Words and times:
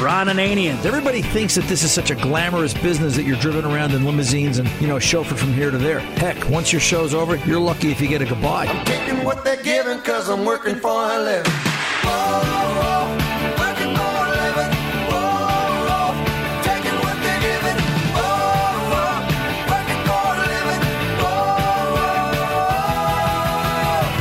Ron 0.00 0.28
Ananian. 0.28 0.82
Everybody 0.86 1.20
thinks 1.20 1.54
that 1.56 1.66
this 1.66 1.82
is 1.82 1.92
such 1.92 2.10
a 2.10 2.14
glamorous 2.14 2.72
business 2.72 3.16
that 3.16 3.24
you're 3.24 3.36
driven 3.36 3.66
around 3.66 3.92
in 3.92 4.06
limousines 4.06 4.58
and, 4.58 4.66
you 4.80 4.86
know, 4.86 4.96
chauffeured 4.96 5.36
from 5.36 5.52
here 5.52 5.70
to 5.70 5.76
there. 5.76 6.00
Heck, 6.00 6.48
once 6.48 6.72
your 6.72 6.80
show's 6.80 7.12
over, 7.12 7.36
you're 7.36 7.60
lucky 7.60 7.90
if 7.90 8.00
you 8.00 8.08
get 8.08 8.22
a 8.22 8.24
goodbye. 8.24 8.66
I'm 8.66 8.84
taking 8.86 9.22
what 9.24 9.44
they're 9.44 9.62
giving 9.62 9.98
cause 9.98 10.30
I'm 10.30 10.46
working 10.46 10.76
for 10.76 10.90
a 10.90 11.18
living. 11.18 11.52
Oh, 11.52 12.40
oh, 12.42 13.16
oh. 13.18 13.19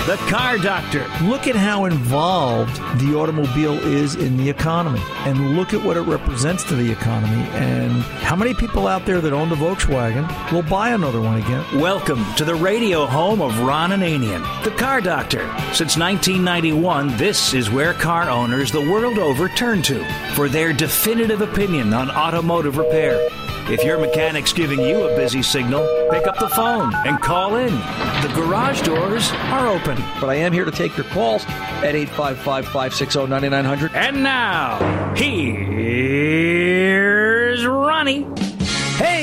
The 0.09 0.17
Car 0.27 0.57
Doctor. 0.57 1.05
Look 1.21 1.45
at 1.45 1.55
how 1.55 1.85
involved 1.85 2.75
the 2.99 3.15
automobile 3.15 3.73
is 3.73 4.15
in 4.15 4.37
the 4.37 4.49
economy, 4.49 5.03
and 5.17 5.55
look 5.55 5.71
at 5.71 5.85
what 5.85 5.97
it 5.97 6.01
represents 6.01 6.63
to 6.63 6.75
the 6.75 6.91
economy, 6.91 7.47
and 7.51 7.91
how 8.23 8.35
many 8.35 8.55
people 8.55 8.87
out 8.87 9.05
there 9.05 9.21
that 9.21 9.33
own 9.33 9.49
the 9.49 9.55
Volkswagen 9.55 10.27
will 10.51 10.63
buy 10.63 10.89
another 10.89 11.21
one 11.21 11.37
again. 11.37 11.63
Welcome 11.79 12.25
to 12.37 12.43
the 12.43 12.55
radio 12.55 13.05
home 13.05 13.39
of 13.39 13.59
Ron 13.59 13.91
Ananian, 13.91 14.41
the 14.63 14.71
Car 14.71 14.99
Doctor. 14.99 15.47
Since 15.73 15.95
1991, 15.95 17.15
this 17.17 17.53
is 17.53 17.69
where 17.69 17.93
car 17.93 18.31
owners 18.31 18.71
the 18.71 18.81
world 18.81 19.19
over 19.19 19.47
turn 19.49 19.83
to 19.83 20.03
for 20.33 20.49
their 20.49 20.73
definitive 20.73 21.41
opinion 21.41 21.93
on 21.93 22.09
automotive 22.09 22.77
repair. 22.77 23.29
If 23.69 23.83
your 23.83 23.99
mechanic's 23.99 24.51
giving 24.51 24.79
you 24.79 25.03
a 25.03 25.15
busy 25.15 25.43
signal, 25.43 25.87
pick 26.09 26.25
up 26.25 26.39
the 26.39 26.49
phone 26.49 26.91
and 27.05 27.21
call 27.21 27.55
in. 27.55 27.71
The 27.71 28.31
garage 28.33 28.81
doors 28.81 29.31
are 29.31 29.67
open. 29.67 29.95
But 30.19 30.31
I 30.31 30.35
am 30.35 30.51
here 30.51 30.65
to 30.65 30.71
take 30.71 30.97
your 30.97 31.05
calls 31.05 31.45
at 31.45 31.93
855 31.93 32.65
560 32.65 33.27
9900. 33.27 33.93
And 33.93 34.23
now, 34.23 35.13
here's 35.15 35.53
Ronnie. 37.63 38.25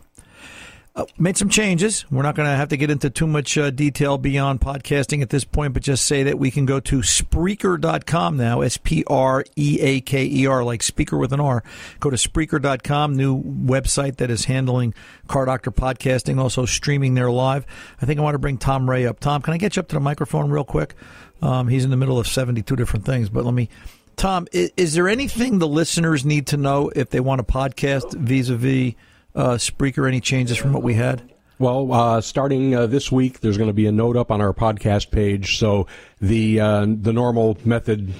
Uh, 0.98 1.06
made 1.16 1.36
some 1.36 1.48
changes. 1.48 2.04
We're 2.10 2.24
not 2.24 2.34
going 2.34 2.48
to 2.48 2.56
have 2.56 2.70
to 2.70 2.76
get 2.76 2.90
into 2.90 3.08
too 3.08 3.28
much 3.28 3.56
uh, 3.56 3.70
detail 3.70 4.18
beyond 4.18 4.60
podcasting 4.60 5.22
at 5.22 5.30
this 5.30 5.44
point, 5.44 5.72
but 5.72 5.84
just 5.84 6.04
say 6.04 6.24
that 6.24 6.40
we 6.40 6.50
can 6.50 6.66
go 6.66 6.80
to 6.80 7.02
Spreaker.com 7.02 8.36
now, 8.36 8.62
S 8.62 8.78
P 8.78 9.04
R 9.06 9.44
E 9.54 9.78
A 9.80 10.00
K 10.00 10.24
E 10.24 10.46
R, 10.48 10.64
like 10.64 10.82
speaker 10.82 11.16
with 11.16 11.32
an 11.32 11.38
R. 11.38 11.62
Go 12.00 12.10
to 12.10 12.16
Spreaker.com, 12.16 13.14
new 13.14 13.40
website 13.40 14.16
that 14.16 14.28
is 14.28 14.46
handling 14.46 14.92
Car 15.28 15.44
Doctor 15.44 15.70
podcasting, 15.70 16.40
also 16.40 16.66
streaming 16.66 17.14
there 17.14 17.30
live. 17.30 17.64
I 18.02 18.06
think 18.06 18.18
I 18.18 18.24
want 18.24 18.34
to 18.34 18.40
bring 18.40 18.58
Tom 18.58 18.90
Ray 18.90 19.06
up. 19.06 19.20
Tom, 19.20 19.40
can 19.40 19.54
I 19.54 19.56
get 19.56 19.76
you 19.76 19.80
up 19.80 19.88
to 19.90 19.94
the 19.94 20.00
microphone 20.00 20.50
real 20.50 20.64
quick? 20.64 20.96
Um, 21.40 21.68
he's 21.68 21.84
in 21.84 21.90
the 21.90 21.96
middle 21.96 22.18
of 22.18 22.26
72 22.26 22.74
different 22.74 23.04
things, 23.04 23.28
but 23.28 23.44
let 23.44 23.54
me. 23.54 23.68
Tom, 24.16 24.48
is, 24.50 24.72
is 24.76 24.94
there 24.94 25.08
anything 25.08 25.60
the 25.60 25.68
listeners 25.68 26.24
need 26.24 26.48
to 26.48 26.56
know 26.56 26.90
if 26.96 27.10
they 27.10 27.20
want 27.20 27.40
a 27.40 27.44
podcast 27.44 28.14
vis 28.14 28.48
a 28.48 28.56
vis? 28.56 28.94
Uh, 29.34 29.54
Spreaker? 29.54 30.06
Any 30.06 30.20
changes 30.20 30.56
from 30.56 30.72
what 30.72 30.82
we 30.82 30.94
had? 30.94 31.30
Well, 31.58 31.92
uh, 31.92 32.20
starting 32.20 32.74
uh, 32.74 32.86
this 32.86 33.10
week, 33.10 33.40
there's 33.40 33.56
going 33.56 33.68
to 33.68 33.74
be 33.74 33.86
a 33.86 33.92
note 33.92 34.16
up 34.16 34.30
on 34.30 34.40
our 34.40 34.52
podcast 34.52 35.10
page. 35.10 35.58
So 35.58 35.88
the 36.20 36.60
uh, 36.60 36.86
the 36.88 37.12
normal 37.12 37.58
method 37.64 38.12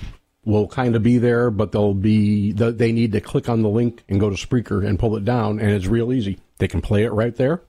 will 0.44 0.66
kind 0.66 0.96
of 0.96 1.02
be 1.02 1.18
there, 1.18 1.50
but 1.50 1.72
they'll 1.72 1.94
be 1.94 2.52
the, 2.52 2.72
they 2.72 2.90
need 2.90 3.12
to 3.12 3.20
click 3.20 3.48
on 3.48 3.62
the 3.62 3.68
link 3.68 4.02
and 4.08 4.18
go 4.18 4.30
to 4.30 4.36
Spreaker 4.36 4.84
and 4.84 4.98
pull 4.98 5.16
it 5.16 5.24
down, 5.24 5.60
and 5.60 5.70
it's 5.70 5.86
real 5.86 6.12
easy. 6.12 6.38
They 6.56 6.66
can 6.66 6.80
play 6.80 7.04
it 7.04 7.12
right 7.12 7.36
there, 7.36 7.62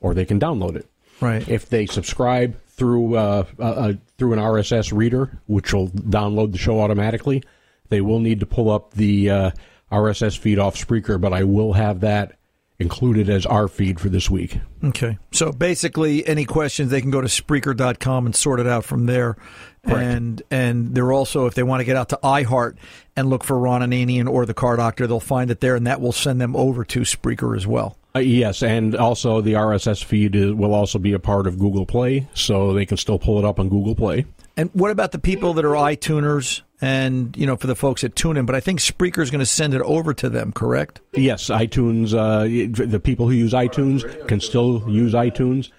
or 0.00 0.14
they 0.14 0.24
can 0.24 0.40
download 0.40 0.74
it. 0.74 0.88
Right. 1.20 1.46
If 1.48 1.68
they 1.68 1.86
subscribe 1.86 2.56
through 2.70 3.16
uh, 3.16 3.44
uh, 3.60 3.92
through 4.18 4.32
an 4.32 4.40
RSS 4.40 4.92
reader, 4.92 5.38
which 5.46 5.72
will 5.72 5.88
download 5.88 6.52
the 6.52 6.58
show 6.58 6.80
automatically, 6.80 7.44
they 7.88 8.00
will 8.00 8.18
need 8.18 8.40
to 8.40 8.46
pull 8.46 8.70
up 8.70 8.94
the 8.94 9.30
uh, 9.30 9.50
RSS 9.92 10.36
feed 10.36 10.58
off 10.58 10.74
Spreaker. 10.76 11.20
But 11.20 11.32
I 11.32 11.44
will 11.44 11.74
have 11.74 12.00
that 12.00 12.36
included 12.78 13.28
as 13.28 13.46
our 13.46 13.68
feed 13.68 14.00
for 14.00 14.08
this 14.08 14.28
week. 14.28 14.58
Okay. 14.82 15.18
So 15.32 15.52
basically, 15.52 16.26
any 16.26 16.44
questions, 16.44 16.90
they 16.90 17.00
can 17.00 17.10
go 17.10 17.20
to 17.20 17.28
Spreaker.com 17.28 18.26
and 18.26 18.34
sort 18.34 18.60
it 18.60 18.66
out 18.66 18.84
from 18.84 19.06
there. 19.06 19.36
Correct. 19.84 20.00
And 20.00 20.42
and 20.50 20.94
they're 20.94 21.12
also, 21.12 21.46
if 21.46 21.54
they 21.54 21.62
want 21.62 21.80
to 21.80 21.84
get 21.84 21.96
out 21.96 22.08
to 22.10 22.18
iHeart 22.22 22.76
and 23.16 23.28
look 23.28 23.44
for 23.44 23.58
Ron 23.58 23.82
and 23.82 23.92
Ananian 23.92 24.28
or 24.28 24.46
the 24.46 24.54
Car 24.54 24.76
Doctor, 24.76 25.06
they'll 25.06 25.20
find 25.20 25.50
it 25.50 25.60
there, 25.60 25.76
and 25.76 25.86
that 25.86 26.00
will 26.00 26.12
send 26.12 26.40
them 26.40 26.56
over 26.56 26.84
to 26.86 27.00
Spreaker 27.00 27.56
as 27.56 27.66
well. 27.66 27.96
Uh, 28.16 28.20
yes, 28.20 28.62
and 28.62 28.94
also 28.94 29.40
the 29.40 29.54
RSS 29.54 30.02
feed 30.02 30.36
is, 30.36 30.52
will 30.52 30.72
also 30.72 30.98
be 30.98 31.12
a 31.12 31.18
part 31.18 31.46
of 31.46 31.58
Google 31.58 31.84
Play, 31.84 32.28
so 32.32 32.72
they 32.72 32.86
can 32.86 32.96
still 32.96 33.18
pull 33.18 33.38
it 33.38 33.44
up 33.44 33.58
on 33.58 33.68
Google 33.68 33.94
Play. 33.94 34.24
And 34.56 34.70
what 34.72 34.90
about 34.90 35.12
the 35.12 35.18
people 35.18 35.52
that 35.54 35.64
are 35.64 35.74
iTuners 35.74 36.62
and, 36.84 37.34
you 37.36 37.46
know, 37.46 37.56
for 37.56 37.66
the 37.66 37.74
folks 37.74 38.02
that 38.02 38.14
tune 38.14 38.36
in? 38.36 38.44
But 38.44 38.54
I 38.54 38.60
think 38.60 38.80
Spreaker 38.80 39.22
is 39.22 39.30
going 39.30 39.40
to 39.40 39.46
send 39.46 39.72
it 39.72 39.80
over 39.80 40.12
to 40.14 40.28
them, 40.28 40.52
correct? 40.52 41.00
Yes, 41.14 41.48
iTunes. 41.48 42.12
Uh, 42.12 42.44
the 42.86 43.00
people 43.00 43.26
who 43.26 43.32
use 43.32 43.52
iTunes 43.52 44.28
can 44.28 44.40
still 44.40 44.84
use 44.88 45.14
iTunes. 45.14 45.70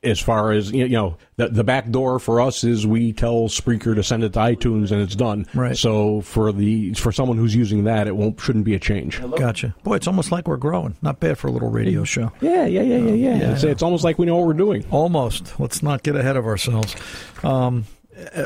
As 0.00 0.20
far 0.20 0.52
as 0.52 0.70
you 0.70 0.88
know, 0.90 1.16
the 1.38 1.48
the 1.48 1.64
back 1.64 1.90
door 1.90 2.20
for 2.20 2.40
us 2.40 2.62
is 2.62 2.86
we 2.86 3.12
tell 3.12 3.48
Spreaker 3.48 3.96
to 3.96 4.02
send 4.04 4.22
it 4.22 4.34
to 4.34 4.38
iTunes 4.38 4.92
and 4.92 5.02
it's 5.02 5.16
done. 5.16 5.44
Right. 5.54 5.76
So 5.76 6.20
for 6.20 6.52
the 6.52 6.94
for 6.94 7.10
someone 7.10 7.36
who's 7.36 7.52
using 7.52 7.82
that, 7.84 8.06
it 8.06 8.14
won't 8.14 8.40
shouldn't 8.40 8.64
be 8.64 8.74
a 8.74 8.78
change. 8.78 9.20
Gotcha. 9.20 9.74
Boy, 9.82 9.96
it's 9.96 10.06
almost 10.06 10.30
like 10.30 10.46
we're 10.46 10.56
growing. 10.56 10.96
Not 11.02 11.18
bad 11.18 11.36
for 11.36 11.48
a 11.48 11.50
little 11.50 11.70
radio 11.70 12.04
show. 12.04 12.30
Yeah, 12.40 12.64
yeah, 12.66 12.82
yeah, 12.82 12.98
yeah, 12.98 13.12
yeah. 13.12 13.36
Yeah, 13.38 13.52
it's, 13.54 13.64
it's 13.64 13.82
almost 13.82 14.04
like 14.04 14.20
we 14.20 14.26
know 14.26 14.36
what 14.36 14.46
we're 14.46 14.52
doing. 14.52 14.86
Almost. 14.92 15.58
Let's 15.58 15.82
not 15.82 16.04
get 16.04 16.14
ahead 16.14 16.36
of 16.36 16.46
ourselves. 16.46 16.94
Um, 17.42 17.84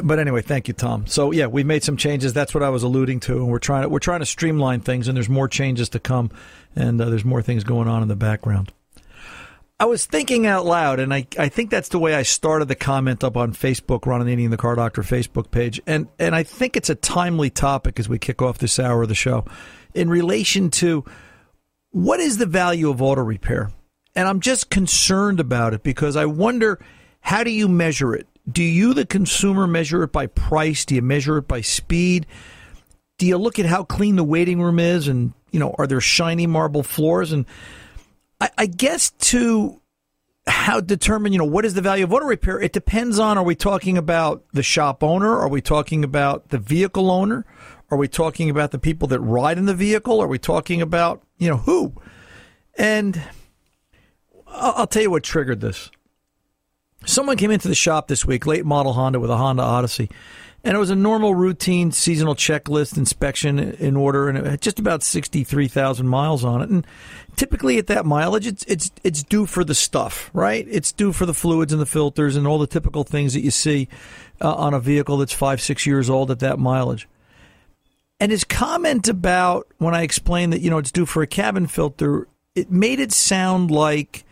but 0.02 0.18
anyway, 0.18 0.42
thank 0.42 0.68
you, 0.68 0.74
Tom. 0.74 1.06
So 1.06 1.30
yeah, 1.30 1.46
we've 1.46 1.66
made 1.66 1.82
some 1.82 1.96
changes. 1.96 2.32
That's 2.32 2.54
what 2.54 2.62
I 2.62 2.68
was 2.68 2.82
alluding 2.82 3.20
to, 3.20 3.36
and 3.38 3.48
we're 3.48 3.58
trying 3.58 3.82
to 3.82 3.88
we're 3.88 3.98
trying 3.98 4.20
to 4.20 4.26
streamline 4.26 4.80
things, 4.80 5.08
and 5.08 5.16
there's 5.16 5.28
more 5.28 5.48
changes 5.48 5.88
to 5.90 6.00
come, 6.00 6.30
and 6.76 7.00
uh, 7.00 7.08
there's 7.08 7.24
more 7.24 7.42
things 7.42 7.64
going 7.64 7.88
on 7.88 8.02
in 8.02 8.08
the 8.08 8.16
background. 8.16 8.72
I 9.80 9.86
was 9.86 10.06
thinking 10.06 10.46
out 10.46 10.64
loud, 10.64 11.00
and 11.00 11.12
I, 11.12 11.26
I 11.38 11.48
think 11.48 11.70
that's 11.70 11.88
the 11.88 11.98
way 11.98 12.14
I 12.14 12.22
started 12.22 12.68
the 12.68 12.76
comment 12.76 13.24
up 13.24 13.36
on 13.36 13.52
Facebook, 13.52 14.06
Ron 14.06 14.20
Ananian 14.20 14.50
the 14.50 14.56
Car 14.56 14.76
Doctor 14.76 15.02
Facebook 15.02 15.50
page, 15.50 15.80
and 15.86 16.06
and 16.18 16.34
I 16.34 16.42
think 16.42 16.76
it's 16.76 16.90
a 16.90 16.94
timely 16.94 17.50
topic 17.50 17.98
as 17.98 18.08
we 18.08 18.18
kick 18.18 18.42
off 18.42 18.58
this 18.58 18.78
hour 18.78 19.02
of 19.02 19.08
the 19.08 19.14
show, 19.14 19.44
in 19.94 20.08
relation 20.08 20.70
to 20.70 21.04
what 21.90 22.20
is 22.20 22.38
the 22.38 22.46
value 22.46 22.90
of 22.90 23.02
auto 23.02 23.22
repair, 23.22 23.70
and 24.14 24.28
I'm 24.28 24.40
just 24.40 24.70
concerned 24.70 25.40
about 25.40 25.74
it 25.74 25.82
because 25.82 26.14
I 26.14 26.26
wonder 26.26 26.78
how 27.20 27.42
do 27.42 27.50
you 27.50 27.68
measure 27.68 28.14
it? 28.14 28.28
Do 28.50 28.62
you, 28.62 28.92
the 28.94 29.06
consumer, 29.06 29.66
measure 29.66 30.02
it 30.02 30.12
by 30.12 30.26
price? 30.26 30.84
Do 30.84 30.94
you 30.94 31.02
measure 31.02 31.38
it 31.38 31.46
by 31.46 31.60
speed? 31.60 32.26
Do 33.18 33.26
you 33.26 33.38
look 33.38 33.58
at 33.58 33.66
how 33.66 33.84
clean 33.84 34.16
the 34.16 34.24
waiting 34.24 34.60
room 34.60 34.78
is, 34.78 35.06
and 35.06 35.32
you 35.52 35.60
know, 35.60 35.74
are 35.78 35.86
there 35.86 36.00
shiny 36.00 36.46
marble 36.46 36.82
floors? 36.82 37.32
And 37.32 37.46
I, 38.40 38.50
I 38.58 38.66
guess 38.66 39.10
to 39.10 39.80
how 40.46 40.80
determine, 40.80 41.32
you 41.32 41.38
know, 41.38 41.44
what 41.44 41.64
is 41.64 41.74
the 41.74 41.80
value 41.80 42.04
of 42.04 42.12
auto 42.12 42.26
repair? 42.26 42.60
It 42.60 42.72
depends 42.72 43.18
on 43.18 43.38
are 43.38 43.44
we 43.44 43.54
talking 43.54 43.96
about 43.96 44.44
the 44.52 44.62
shop 44.62 45.04
owner? 45.04 45.38
Are 45.38 45.48
we 45.48 45.60
talking 45.60 46.02
about 46.02 46.48
the 46.48 46.58
vehicle 46.58 47.10
owner? 47.10 47.46
Are 47.90 47.98
we 47.98 48.08
talking 48.08 48.50
about 48.50 48.70
the 48.70 48.78
people 48.78 49.06
that 49.08 49.20
ride 49.20 49.58
in 49.58 49.66
the 49.66 49.74
vehicle? 49.74 50.20
Are 50.20 50.26
we 50.26 50.38
talking 50.38 50.82
about, 50.82 51.22
you 51.38 51.48
know, 51.48 51.58
who? 51.58 51.92
And 52.76 53.22
I'll, 54.48 54.72
I'll 54.78 54.86
tell 54.86 55.02
you 55.02 55.10
what 55.10 55.22
triggered 55.22 55.60
this. 55.60 55.90
Someone 57.04 57.36
came 57.36 57.50
into 57.50 57.68
the 57.68 57.74
shop 57.74 58.08
this 58.08 58.24
week, 58.24 58.46
late 58.46 58.64
model 58.64 58.92
Honda 58.92 59.18
with 59.18 59.30
a 59.30 59.36
Honda 59.36 59.62
Odyssey, 59.62 60.08
and 60.64 60.76
it 60.76 60.78
was 60.78 60.90
a 60.90 60.96
normal 60.96 61.34
routine 61.34 61.90
seasonal 61.90 62.36
checklist 62.36 62.96
inspection 62.96 63.58
in 63.58 63.96
order, 63.96 64.28
and 64.28 64.38
it 64.38 64.46
had 64.46 64.60
just 64.60 64.78
about 64.78 65.02
sixty-three 65.02 65.66
thousand 65.66 66.06
miles 66.06 66.44
on 66.44 66.62
it. 66.62 66.70
And 66.70 66.86
typically, 67.34 67.78
at 67.78 67.88
that 67.88 68.06
mileage, 68.06 68.46
it's 68.46 68.64
it's 68.64 68.90
it's 69.02 69.24
due 69.24 69.46
for 69.46 69.64
the 69.64 69.74
stuff, 69.74 70.30
right? 70.32 70.66
It's 70.70 70.92
due 70.92 71.12
for 71.12 71.26
the 71.26 71.34
fluids 71.34 71.72
and 71.72 71.82
the 71.82 71.86
filters 71.86 72.36
and 72.36 72.46
all 72.46 72.58
the 72.58 72.68
typical 72.68 73.02
things 73.02 73.34
that 73.34 73.40
you 73.40 73.50
see 73.50 73.88
uh, 74.40 74.54
on 74.54 74.72
a 74.72 74.80
vehicle 74.80 75.16
that's 75.16 75.32
five 75.32 75.60
six 75.60 75.84
years 75.84 76.08
old 76.08 76.30
at 76.30 76.38
that 76.38 76.60
mileage. 76.60 77.08
And 78.20 78.30
his 78.30 78.44
comment 78.44 79.08
about 79.08 79.66
when 79.78 79.96
I 79.96 80.02
explained 80.02 80.52
that 80.52 80.60
you 80.60 80.70
know 80.70 80.78
it's 80.78 80.92
due 80.92 81.06
for 81.06 81.22
a 81.22 81.26
cabin 81.26 81.66
filter, 81.66 82.28
it 82.54 82.70
made 82.70 83.00
it 83.00 83.10
sound 83.10 83.72
like 83.72 84.24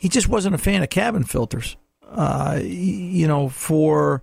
he 0.00 0.08
just 0.08 0.28
wasn't 0.28 0.54
a 0.54 0.58
fan 0.58 0.82
of 0.82 0.88
cabin 0.88 1.24
filters. 1.24 1.76
Uh, 2.10 2.58
you 2.62 3.28
know, 3.28 3.50
for 3.50 4.22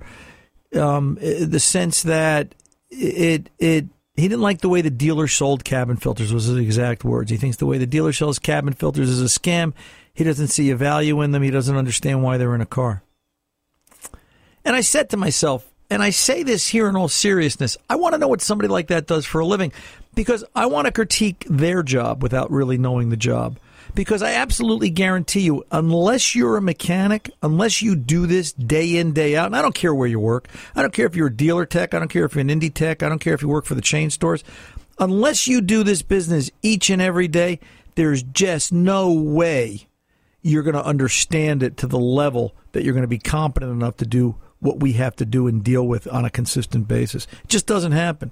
um, 0.76 1.20
the 1.22 1.60
sense 1.60 2.02
that 2.04 2.56
it 2.90 3.50
it 3.60 3.86
he 4.16 4.24
didn't 4.28 4.42
like 4.42 4.62
the 4.62 4.70
way 4.70 4.82
the 4.82 4.90
dealer 4.90 5.28
sold 5.28 5.64
cabin 5.64 5.96
filters 5.96 6.34
was 6.34 6.46
his 6.46 6.58
exact 6.58 7.04
words. 7.04 7.30
He 7.30 7.38
thinks 7.38 7.58
the 7.58 7.68
way 7.68 7.78
the 7.78 7.86
dealer 7.86 8.12
sells 8.12 8.40
cabin 8.40 8.74
filters 8.74 9.08
is 9.08 9.22
a 9.22 9.40
scam. 9.40 9.74
He 10.16 10.24
doesn't 10.24 10.48
see 10.48 10.72
a 10.72 10.76
value 10.76 11.22
in 11.22 11.30
them. 11.30 11.44
He 11.44 11.52
doesn't 11.52 11.78
understand 11.78 12.24
why 12.24 12.38
they're 12.38 12.56
in 12.56 12.62
a 12.62 12.66
car. 12.66 13.04
And 14.66 14.76
I 14.76 14.82
said 14.82 15.12
to 15.12 15.18
myself, 15.18 15.72
and 15.92 16.02
I 16.02 16.10
say 16.10 16.42
this 16.42 16.68
here 16.68 16.90
in 16.90 16.96
all 16.96 17.08
seriousness, 17.08 17.78
I 17.88 17.98
want 17.98 18.14
to 18.14 18.18
know 18.18 18.28
what 18.28 18.42
somebody 18.42 18.68
like 18.68 18.88
that 18.88 19.06
does 19.06 19.28
for 19.28 19.40
a 19.40 19.46
living 19.46 19.72
because 20.16 20.44
I 20.56 20.66
want 20.66 20.88
to 20.88 20.92
critique 20.92 21.46
their 21.48 21.84
job 21.84 22.24
without 22.24 22.50
really 22.50 22.80
knowing 22.80 23.10
the 23.10 23.16
job. 23.16 23.60
Because 23.96 24.22
I 24.22 24.34
absolutely 24.34 24.90
guarantee 24.90 25.42
you, 25.42 25.64
unless 25.72 26.36
you're 26.36 26.58
a 26.58 26.62
mechanic, 26.62 27.32
unless 27.42 27.82
you 27.82 27.96
do 27.96 28.28
this 28.28 28.54
day 28.54 28.98
in, 28.98 29.14
day 29.14 29.36
out, 29.36 29.48
and 29.48 29.56
I 29.56 29.62
don't 29.62 29.76
care 29.76 29.94
where 29.94 30.08
you 30.08 30.20
work, 30.20 30.48
I 30.76 30.82
don't 30.82 30.94
care 30.94 31.06
if 31.06 31.16
you're 31.16 31.28
a 31.28 31.36
dealer 31.36 31.66
tech, 31.66 31.94
I 31.94 32.00
don't 32.00 32.08
care 32.08 32.26
if 32.26 32.36
you're 32.36 32.42
an 32.42 32.50
indie 32.50 32.74
tech, 32.74 33.02
I 33.02 33.10
don't 33.10 33.20
care 33.20 33.34
if 33.34 33.42
you 33.42 33.48
work 33.48 33.66
for 33.66 33.76
the 33.76 33.82
chain 33.82 34.10
stores, 34.10 34.44
unless 35.00 35.48
you 35.48 35.62
do 35.62 35.84
this 35.84 36.02
business 36.02 36.52
each 36.62 36.90
and 36.90 37.02
every 37.02 37.28
day, 37.28 37.60
there's 37.96 38.24
just 38.24 38.72
no 38.72 39.12
way 39.12 39.88
you're 40.42 40.64
going 40.64 40.76
to 40.76 40.86
understand 40.86 41.64
it 41.64 41.78
to 41.78 41.88
the 41.88 42.00
level 42.00 42.56
that 42.72 42.84
you're 42.84 42.94
going 42.94 43.02
to 43.02 43.08
be 43.08 43.18
competent 43.18 43.72
enough 43.72 43.98
to 43.98 44.06
do 44.06 44.36
what 44.60 44.80
we 44.80 44.94
have 44.94 45.16
to 45.16 45.26
do 45.26 45.48
and 45.48 45.64
deal 45.64 45.86
with 45.86 46.08
on 46.08 46.26
a 46.26 46.30
consistent 46.30 46.88
basis. 46.88 47.28
It 47.44 47.50
just 47.50 47.68
doesn't 47.68 47.92
happen. 47.92 48.32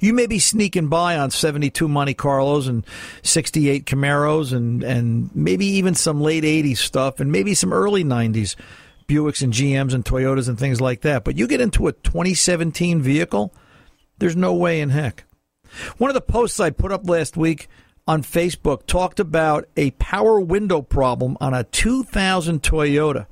You 0.00 0.14
may 0.14 0.26
be 0.26 0.38
sneaking 0.38 0.88
by 0.88 1.16
on 1.16 1.30
72 1.30 1.88
Monte 1.88 2.14
Carlos 2.14 2.66
and 2.66 2.86
68 3.22 3.84
Camaros 3.84 4.52
and, 4.52 4.82
and 4.82 5.34
maybe 5.34 5.66
even 5.66 5.94
some 5.94 6.20
late 6.20 6.44
80s 6.44 6.78
stuff 6.78 7.20
and 7.20 7.32
maybe 7.32 7.54
some 7.54 7.72
early 7.72 8.04
90s 8.04 8.56
Buicks 9.08 9.42
and 9.42 9.52
GMs 9.52 9.92
and 9.92 10.04
Toyotas 10.04 10.48
and 10.48 10.58
things 10.58 10.80
like 10.80 11.00
that. 11.00 11.24
But 11.24 11.36
you 11.36 11.46
get 11.46 11.60
into 11.60 11.88
a 11.88 11.92
2017 11.92 13.02
vehicle, 13.02 13.52
there's 14.18 14.36
no 14.36 14.54
way 14.54 14.80
in 14.80 14.90
heck. 14.90 15.24
One 15.98 16.10
of 16.10 16.14
the 16.14 16.20
posts 16.20 16.60
I 16.60 16.70
put 16.70 16.92
up 16.92 17.08
last 17.08 17.36
week 17.36 17.68
on 18.06 18.22
Facebook 18.22 18.86
talked 18.86 19.20
about 19.20 19.68
a 19.76 19.90
power 19.92 20.40
window 20.40 20.82
problem 20.82 21.36
on 21.40 21.54
a 21.54 21.64
2000 21.64 22.62
Toyota. 22.62 23.26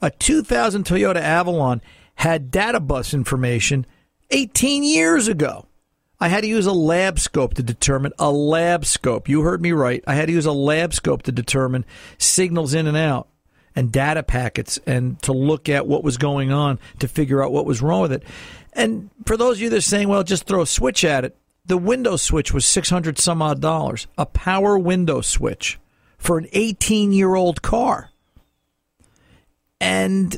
A 0.00 0.10
2000 0.10 0.84
Toyota 0.84 1.20
Avalon 1.20 1.82
had 2.16 2.50
data 2.50 2.80
bus 2.80 3.12
information 3.12 3.86
18 4.30 4.82
years 4.82 5.28
ago. 5.28 5.66
I 6.20 6.28
had 6.28 6.42
to 6.42 6.48
use 6.48 6.66
a 6.66 6.72
lab 6.72 7.18
scope 7.18 7.54
to 7.54 7.62
determine 7.62 8.12
a 8.18 8.30
lab 8.30 8.86
scope. 8.86 9.28
You 9.28 9.42
heard 9.42 9.60
me 9.60 9.72
right. 9.72 10.02
I 10.06 10.14
had 10.14 10.26
to 10.26 10.32
use 10.32 10.46
a 10.46 10.52
lab 10.52 10.94
scope 10.94 11.22
to 11.22 11.32
determine 11.32 11.84
signals 12.18 12.72
in 12.72 12.86
and 12.86 12.96
out 12.96 13.28
and 13.76 13.90
data 13.90 14.22
packets 14.22 14.78
and 14.86 15.20
to 15.22 15.32
look 15.32 15.68
at 15.68 15.86
what 15.86 16.04
was 16.04 16.16
going 16.16 16.52
on 16.52 16.78
to 17.00 17.08
figure 17.08 17.42
out 17.42 17.52
what 17.52 17.66
was 17.66 17.82
wrong 17.82 18.02
with 18.02 18.12
it. 18.12 18.22
And 18.72 19.10
for 19.26 19.36
those 19.36 19.56
of 19.56 19.62
you 19.62 19.70
that 19.70 19.76
are 19.76 19.80
saying, 19.80 20.08
well, 20.08 20.22
just 20.22 20.46
throw 20.46 20.62
a 20.62 20.66
switch 20.66 21.04
at 21.04 21.24
it, 21.24 21.36
the 21.66 21.78
window 21.78 22.16
switch 22.16 22.52
was 22.52 22.66
600 22.66 23.18
some 23.18 23.42
odd 23.42 23.60
dollars. 23.60 24.06
A 24.18 24.26
power 24.26 24.78
window 24.78 25.20
switch 25.20 25.78
for 26.18 26.38
an 26.38 26.46
18 26.52 27.12
year 27.12 27.34
old 27.34 27.62
car. 27.62 28.10
And 29.80 30.36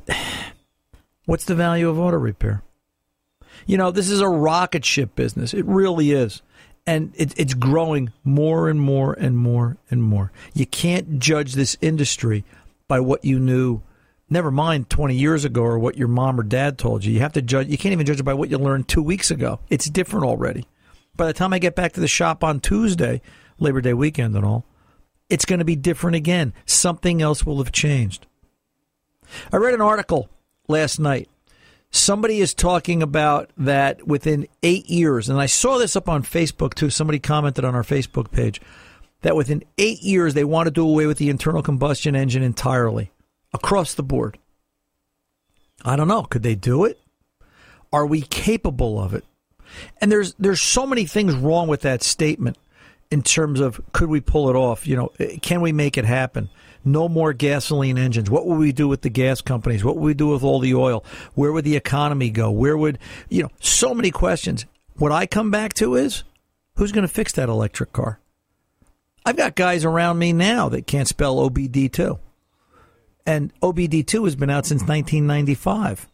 what's 1.26 1.44
the 1.44 1.54
value 1.54 1.88
of 1.88 1.98
auto 1.98 2.16
repair? 2.16 2.62
You 3.66 3.76
know, 3.78 3.90
this 3.90 4.10
is 4.10 4.20
a 4.20 4.28
rocket 4.28 4.84
ship 4.84 5.14
business. 5.14 5.54
It 5.54 5.64
really 5.66 6.12
is. 6.12 6.42
And 6.86 7.12
it, 7.16 7.38
it's 7.38 7.54
growing 7.54 8.12
more 8.22 8.68
and 8.68 8.80
more 8.80 9.14
and 9.14 9.36
more 9.36 9.76
and 9.90 10.02
more. 10.02 10.30
You 10.54 10.66
can't 10.66 11.18
judge 11.18 11.54
this 11.54 11.76
industry 11.80 12.44
by 12.86 13.00
what 13.00 13.24
you 13.24 13.40
knew, 13.40 13.80
never 14.30 14.50
mind 14.50 14.88
20 14.88 15.14
years 15.16 15.44
ago 15.44 15.62
or 15.62 15.78
what 15.78 15.96
your 15.96 16.08
mom 16.08 16.38
or 16.38 16.44
dad 16.44 16.78
told 16.78 17.04
you. 17.04 17.12
You 17.12 17.20
have 17.20 17.32
to 17.32 17.42
judge, 17.42 17.68
you 17.68 17.78
can't 17.78 17.92
even 17.92 18.06
judge 18.06 18.20
it 18.20 18.24
by 18.24 18.34
what 18.34 18.50
you 18.50 18.58
learned 18.58 18.88
two 18.88 19.02
weeks 19.02 19.30
ago. 19.30 19.58
It's 19.68 19.90
different 19.90 20.26
already. 20.26 20.68
By 21.16 21.26
the 21.26 21.32
time 21.32 21.52
I 21.52 21.58
get 21.58 21.74
back 21.74 21.92
to 21.94 22.00
the 22.00 22.08
shop 22.08 22.44
on 22.44 22.60
Tuesday, 22.60 23.20
Labor 23.58 23.80
Day 23.80 23.94
weekend 23.94 24.36
and 24.36 24.44
all, 24.44 24.64
it's 25.28 25.44
going 25.44 25.58
to 25.58 25.64
be 25.64 25.76
different 25.76 26.16
again. 26.16 26.52
Something 26.66 27.20
else 27.20 27.44
will 27.44 27.58
have 27.58 27.72
changed. 27.72 28.26
I 29.52 29.56
read 29.56 29.74
an 29.74 29.80
article 29.80 30.28
last 30.68 31.00
night. 31.00 31.28
Somebody 31.90 32.40
is 32.40 32.52
talking 32.52 33.02
about 33.02 33.50
that 33.56 34.06
within 34.06 34.46
eight 34.62 34.88
years, 34.90 35.28
and 35.28 35.40
I 35.40 35.46
saw 35.46 35.78
this 35.78 35.96
up 35.96 36.08
on 36.08 36.22
Facebook 36.22 36.74
too. 36.74 36.90
Somebody 36.90 37.18
commented 37.18 37.64
on 37.64 37.74
our 37.74 37.82
Facebook 37.82 38.30
page 38.30 38.60
that 39.22 39.36
within 39.36 39.64
eight 39.78 40.02
years 40.02 40.34
they 40.34 40.44
want 40.44 40.66
to 40.66 40.70
do 40.70 40.86
away 40.86 41.06
with 41.06 41.18
the 41.18 41.30
internal 41.30 41.62
combustion 41.62 42.14
engine 42.14 42.42
entirely 42.42 43.10
across 43.54 43.94
the 43.94 44.02
board. 44.02 44.38
I 45.84 45.96
don't 45.96 46.08
know. 46.08 46.24
Could 46.24 46.42
they 46.42 46.54
do 46.54 46.84
it? 46.84 47.00
Are 47.92 48.06
we 48.06 48.22
capable 48.22 49.00
of 49.00 49.14
it? 49.14 49.24
And 50.00 50.10
there's 50.12 50.34
there's 50.34 50.60
so 50.60 50.86
many 50.86 51.06
things 51.06 51.34
wrong 51.34 51.68
with 51.68 51.82
that 51.82 52.02
statement 52.02 52.58
in 53.10 53.22
terms 53.22 53.60
of 53.60 53.80
could 53.92 54.08
we 54.08 54.20
pull 54.20 54.50
it 54.50 54.56
off? 54.56 54.86
You 54.86 54.96
know, 54.96 55.12
can 55.42 55.60
we 55.60 55.72
make 55.72 55.96
it 55.96 56.04
happen? 56.04 56.48
No 56.86 57.08
more 57.08 57.32
gasoline 57.32 57.98
engines. 57.98 58.30
What 58.30 58.46
would 58.46 58.58
we 58.58 58.70
do 58.70 58.86
with 58.86 59.02
the 59.02 59.10
gas 59.10 59.40
companies? 59.40 59.82
What 59.82 59.96
would 59.96 60.04
we 60.04 60.14
do 60.14 60.28
with 60.28 60.44
all 60.44 60.60
the 60.60 60.74
oil? 60.74 61.04
Where 61.34 61.52
would 61.52 61.64
the 61.64 61.74
economy 61.74 62.30
go? 62.30 62.48
Where 62.50 62.76
would, 62.76 63.00
you 63.28 63.42
know, 63.42 63.50
so 63.58 63.92
many 63.92 64.12
questions. 64.12 64.66
What 64.94 65.10
I 65.10 65.26
come 65.26 65.50
back 65.50 65.74
to 65.74 65.96
is 65.96 66.22
who's 66.76 66.92
going 66.92 67.02
to 67.02 67.12
fix 67.12 67.32
that 67.32 67.48
electric 67.48 67.92
car? 67.92 68.20
I've 69.24 69.36
got 69.36 69.56
guys 69.56 69.84
around 69.84 70.20
me 70.20 70.32
now 70.32 70.68
that 70.68 70.86
can't 70.86 71.08
spell 71.08 71.36
OBD2. 71.50 72.20
And 73.26 73.52
OBD2 73.60 74.24
has 74.24 74.36
been 74.36 74.50
out 74.50 74.64
since 74.64 74.82
1995. 74.82 76.08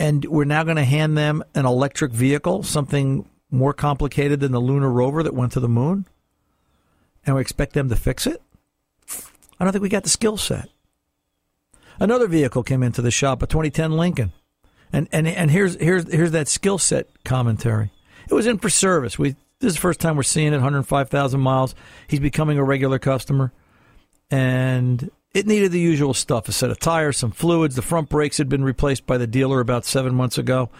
And 0.00 0.24
we're 0.24 0.44
now 0.44 0.64
going 0.64 0.76
to 0.76 0.84
hand 0.84 1.16
them 1.16 1.44
an 1.54 1.66
electric 1.66 2.10
vehicle, 2.10 2.64
something 2.64 3.28
more 3.48 3.72
complicated 3.72 4.40
than 4.40 4.50
the 4.50 4.60
lunar 4.60 4.90
rover 4.90 5.22
that 5.22 5.34
went 5.34 5.52
to 5.52 5.60
the 5.60 5.68
moon. 5.68 6.06
And 7.24 7.36
we 7.36 7.40
expect 7.40 7.74
them 7.74 7.88
to 7.90 7.96
fix 7.96 8.26
it? 8.26 8.42
I 9.60 9.64
don't 9.64 9.72
think 9.72 9.82
we 9.82 9.90
got 9.90 10.04
the 10.04 10.08
skill 10.08 10.38
set. 10.38 10.70
Another 12.00 12.26
vehicle 12.26 12.62
came 12.62 12.82
into 12.82 13.02
the 13.02 13.10
shop, 13.10 13.42
a 13.42 13.46
2010 13.46 13.92
Lincoln. 13.92 14.32
And 14.92 15.06
and 15.12 15.28
and 15.28 15.50
here's 15.50 15.76
here's 15.76 16.10
here's 16.10 16.32
that 16.32 16.48
skill 16.48 16.78
set 16.78 17.06
commentary. 17.24 17.90
It 18.28 18.34
was 18.34 18.46
in 18.46 18.58
for 18.58 18.70
service. 18.70 19.18
We 19.18 19.36
this 19.60 19.68
is 19.68 19.74
the 19.74 19.80
first 19.80 20.00
time 20.00 20.16
we're 20.16 20.22
seeing 20.22 20.48
it, 20.48 20.56
105,000 20.56 21.40
miles. 21.40 21.74
He's 22.08 22.18
becoming 22.18 22.58
a 22.58 22.64
regular 22.64 22.98
customer. 22.98 23.52
And 24.30 25.10
it 25.34 25.46
needed 25.46 25.72
the 25.72 25.80
usual 25.80 26.14
stuff, 26.14 26.48
a 26.48 26.52
set 26.52 26.70
of 26.70 26.78
tires, 26.78 27.18
some 27.18 27.30
fluids, 27.30 27.76
the 27.76 27.82
front 27.82 28.08
brakes 28.08 28.38
had 28.38 28.48
been 28.48 28.64
replaced 28.64 29.06
by 29.06 29.18
the 29.18 29.26
dealer 29.26 29.60
about 29.60 29.84
7 29.84 30.14
months 30.14 30.38
ago, 30.38 30.70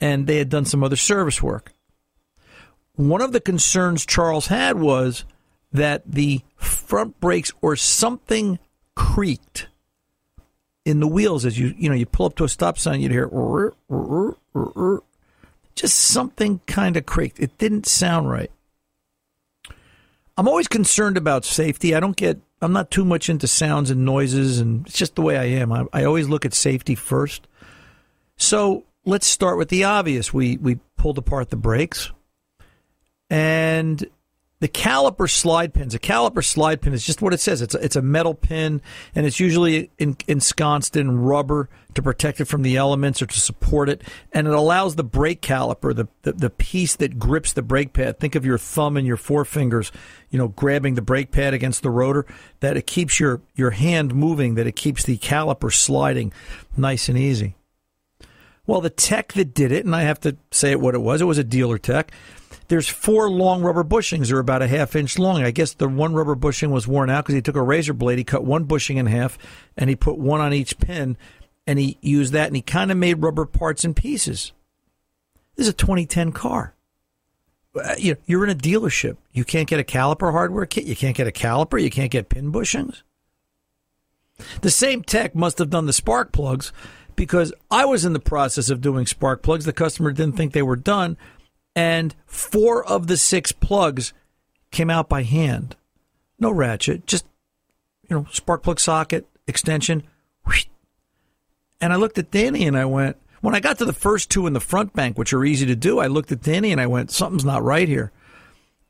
and 0.00 0.26
they 0.26 0.38
had 0.38 0.48
done 0.48 0.64
some 0.64 0.82
other 0.82 0.96
service 0.96 1.42
work. 1.42 1.72
One 2.96 3.20
of 3.20 3.32
the 3.32 3.40
concerns 3.40 4.04
Charles 4.04 4.48
had 4.48 4.78
was 4.78 5.24
that 5.72 6.02
the 6.06 6.40
front 6.56 7.18
brakes 7.20 7.52
or 7.60 7.76
something 7.76 8.58
creaked 8.94 9.68
in 10.84 11.00
the 11.00 11.06
wheels 11.06 11.44
as 11.44 11.58
you 11.58 11.74
you 11.76 11.88
know 11.88 11.94
you 11.94 12.06
pull 12.06 12.26
up 12.26 12.34
to 12.34 12.44
a 12.44 12.48
stop 12.48 12.78
sign 12.78 13.00
you'd 13.00 13.12
hear 13.12 13.28
just 15.78 15.96
something 15.96 16.60
kind 16.66 16.96
of 16.96 17.06
creaked. 17.06 17.38
It 17.38 17.56
didn't 17.56 17.86
sound 17.86 18.28
right. 18.28 18.50
I'm 20.36 20.48
always 20.48 20.68
concerned 20.68 21.16
about 21.16 21.44
safety. 21.44 21.94
I 21.94 22.00
don't 22.00 22.16
get 22.16 22.40
i'm 22.60 22.72
not 22.72 22.90
too 22.90 23.04
much 23.04 23.28
into 23.28 23.46
sounds 23.46 23.88
and 23.88 24.04
noises 24.04 24.58
and 24.58 24.84
it's 24.84 24.96
just 24.96 25.14
the 25.14 25.22
way 25.22 25.36
i 25.36 25.44
am. 25.44 25.72
I, 25.72 25.84
I 25.92 26.04
always 26.04 26.28
look 26.28 26.44
at 26.44 26.54
safety 26.54 26.96
first. 26.96 27.46
So 28.36 28.84
let's 29.04 29.26
start 29.28 29.58
with 29.58 29.68
the 29.68 29.84
obvious. 29.84 30.34
We 30.34 30.56
we 30.56 30.80
pulled 30.96 31.18
apart 31.18 31.50
the 31.50 31.56
brakes 31.56 32.10
and 33.30 34.04
the 34.60 34.68
caliper 34.68 35.30
slide 35.30 35.72
pins. 35.72 35.94
A 35.94 36.00
caliper 36.00 36.44
slide 36.44 36.80
pin 36.80 36.92
is 36.92 37.04
just 37.06 37.22
what 37.22 37.32
it 37.32 37.40
says. 37.40 37.62
It's 37.62 37.74
a, 37.74 37.78
it's 37.78 37.96
a 37.96 38.02
metal 38.02 38.34
pin, 38.34 38.82
and 39.14 39.24
it's 39.24 39.38
usually 39.38 39.90
in, 39.98 40.16
ensconced 40.26 40.96
in 40.96 41.18
rubber 41.20 41.68
to 41.94 42.02
protect 42.02 42.40
it 42.40 42.46
from 42.46 42.62
the 42.62 42.76
elements 42.76 43.22
or 43.22 43.26
to 43.26 43.40
support 43.40 43.88
it. 43.88 44.02
And 44.32 44.48
it 44.48 44.52
allows 44.52 44.96
the 44.96 45.04
brake 45.04 45.42
caliper, 45.42 45.94
the, 45.94 46.08
the, 46.22 46.32
the 46.32 46.50
piece 46.50 46.96
that 46.96 47.18
grips 47.18 47.52
the 47.52 47.62
brake 47.62 47.92
pad. 47.92 48.18
Think 48.18 48.34
of 48.34 48.44
your 48.44 48.58
thumb 48.58 48.96
and 48.96 49.06
your 49.06 49.16
forefingers, 49.16 49.92
you 50.30 50.38
know, 50.38 50.48
grabbing 50.48 50.94
the 50.94 51.02
brake 51.02 51.30
pad 51.30 51.54
against 51.54 51.82
the 51.82 51.90
rotor. 51.90 52.26
That 52.60 52.76
it 52.76 52.86
keeps 52.86 53.20
your 53.20 53.40
your 53.54 53.70
hand 53.70 54.14
moving. 54.14 54.56
That 54.56 54.66
it 54.66 54.76
keeps 54.76 55.04
the 55.04 55.18
caliper 55.18 55.72
sliding 55.72 56.32
nice 56.76 57.08
and 57.08 57.16
easy. 57.16 57.54
Well, 58.66 58.82
the 58.82 58.90
tech 58.90 59.32
that 59.32 59.54
did 59.54 59.72
it, 59.72 59.86
and 59.86 59.96
I 59.96 60.02
have 60.02 60.20
to 60.20 60.36
say 60.50 60.72
it 60.72 60.80
what 60.80 60.94
it 60.94 61.00
was, 61.00 61.22
it 61.22 61.24
was 61.24 61.38
a 61.38 61.44
dealer 61.44 61.78
tech. 61.78 62.12
There's 62.68 62.88
four 62.88 63.30
long 63.30 63.62
rubber 63.62 63.84
bushings. 63.84 64.28
They're 64.28 64.38
about 64.38 64.62
a 64.62 64.68
half 64.68 64.94
inch 64.96 65.18
long. 65.18 65.42
I 65.42 65.50
guess 65.50 65.74
the 65.74 65.88
one 65.88 66.14
rubber 66.14 66.34
bushing 66.34 66.70
was 66.70 66.86
worn 66.86 67.10
out 67.10 67.24
because 67.24 67.34
he 67.34 67.42
took 67.42 67.56
a 67.56 67.62
razor 67.62 67.92
blade, 67.92 68.18
he 68.18 68.24
cut 68.24 68.44
one 68.44 68.64
bushing 68.64 68.96
in 68.96 69.06
half, 69.06 69.38
and 69.76 69.88
he 69.88 69.96
put 69.96 70.18
one 70.18 70.40
on 70.40 70.52
each 70.52 70.78
pin, 70.78 71.16
and 71.66 71.78
he 71.78 71.98
used 72.00 72.32
that, 72.32 72.46
and 72.46 72.56
he 72.56 72.62
kind 72.62 72.90
of 72.90 72.96
made 72.96 73.22
rubber 73.22 73.46
parts 73.46 73.84
and 73.84 73.96
pieces. 73.96 74.52
This 75.56 75.66
is 75.66 75.72
a 75.72 75.76
2010 75.76 76.32
car. 76.32 76.74
Uh, 77.74 77.94
you're 77.98 78.44
in 78.44 78.50
a 78.50 78.54
dealership. 78.54 79.16
You 79.32 79.44
can't 79.44 79.68
get 79.68 79.80
a 79.80 79.84
caliper 79.84 80.32
hardware 80.32 80.66
kit. 80.66 80.84
You 80.84 80.96
can't 80.96 81.16
get 81.16 81.26
a 81.26 81.32
caliper. 81.32 81.80
You 81.82 81.90
can't 81.90 82.10
get 82.10 82.28
pin 82.28 82.52
bushings. 82.52 83.02
The 84.60 84.70
same 84.70 85.02
tech 85.02 85.34
must 85.34 85.58
have 85.58 85.70
done 85.70 85.86
the 85.86 85.92
spark 85.92 86.32
plugs 86.32 86.72
because 87.16 87.52
I 87.70 87.84
was 87.84 88.04
in 88.04 88.12
the 88.12 88.20
process 88.20 88.70
of 88.70 88.80
doing 88.80 89.06
spark 89.06 89.42
plugs. 89.42 89.64
The 89.64 89.72
customer 89.72 90.12
didn't 90.12 90.36
think 90.36 90.52
they 90.52 90.62
were 90.62 90.76
done, 90.76 91.16
and 91.78 92.12
four 92.26 92.84
of 92.84 93.06
the 93.06 93.16
six 93.16 93.52
plugs 93.52 94.12
came 94.72 94.90
out 94.90 95.08
by 95.08 95.22
hand. 95.22 95.76
No 96.40 96.50
ratchet, 96.50 97.06
just 97.06 97.24
you 98.08 98.16
know, 98.16 98.26
spark 98.32 98.64
plug 98.64 98.80
socket 98.80 99.28
extension. 99.46 100.02
And 101.80 101.92
I 101.92 101.96
looked 101.96 102.18
at 102.18 102.32
Danny 102.32 102.66
and 102.66 102.76
I 102.76 102.84
went, 102.84 103.16
when 103.42 103.54
I 103.54 103.60
got 103.60 103.78
to 103.78 103.84
the 103.84 103.92
first 103.92 104.28
two 104.28 104.48
in 104.48 104.54
the 104.54 104.60
front 104.60 104.92
bank, 104.92 105.16
which 105.16 105.32
are 105.32 105.44
easy 105.44 105.66
to 105.66 105.76
do, 105.76 106.00
I 106.00 106.08
looked 106.08 106.32
at 106.32 106.42
Danny 106.42 106.72
and 106.72 106.80
I 106.80 106.88
went, 106.88 107.12
something's 107.12 107.44
not 107.44 107.62
right 107.62 107.86
here. 107.86 108.10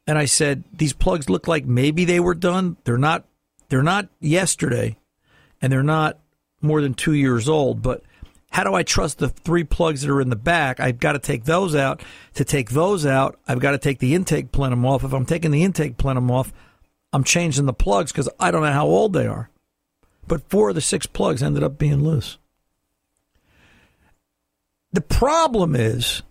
And 0.07 0.17
I 0.17 0.25
said, 0.25 0.65
these 0.73 0.95
plugs 0.95 1.29
look 1.29 1.47
like 1.47 1.67
maybe 1.67 2.07
they 2.07 2.21
were 2.21 2.35
done. 2.35 2.79
They're 2.85 2.97
not. 2.97 3.27
They're 3.69 3.83
not 3.83 4.09
yesterday, 4.19 4.97
and 5.61 5.71
they're 5.71 5.83
not 5.83 6.19
more 6.63 6.81
than 6.81 6.95
two 6.95 7.13
years 7.13 7.51
old. 7.51 7.83
But 7.83 8.03
how 8.51 8.65
do 8.65 8.75
I 8.75 8.83
trust 8.83 9.19
the 9.19 9.29
three 9.29 9.65
plugs 9.65 10.03
that 10.03 10.11
are 10.11 10.21
in 10.21 10.31
the 10.31 10.37
back? 10.37 10.81
I've 10.81 10.99
got 10.99 11.13
to 11.13 11.19
take 11.19 11.45
those 11.45 11.75
out. 11.75 12.03
To 12.35 12.45
take 12.45 12.71
those 12.71 13.05
out, 13.05 13.39
I've 13.47 13.61
got 13.61 13.73
to 13.73 13.79
take 13.79 13.99
the 13.99 14.15
intake 14.15 14.53
plenum 14.53 14.85
off. 14.85 15.05
If 15.05 15.13
I'm 15.13 15.27
taking 15.27 15.51
the 15.51 15.63
intake 15.63 15.97
plenum 15.97 16.31
off, 16.31 16.53
I'm 17.13 17.25
changing 17.25 17.67
the 17.67 17.73
plugs 17.73 18.13
because 18.13 18.29
I 18.41 18.51
don't 18.51 18.63
know 18.63 18.73
how 18.73 18.87
old 18.87 19.13
they 19.13 19.27
are. 19.27 19.51
But 20.27 20.49
four 20.51 20.71
of 20.71 20.75
the 20.75 20.81
six 20.81 21.07
plugs 21.07 21.43
ended 21.43 21.63
up 21.63 21.79
being 21.79 22.03
loose. 22.03 22.39
The 24.93 25.01
problem 25.03 25.77
is, 25.77 26.23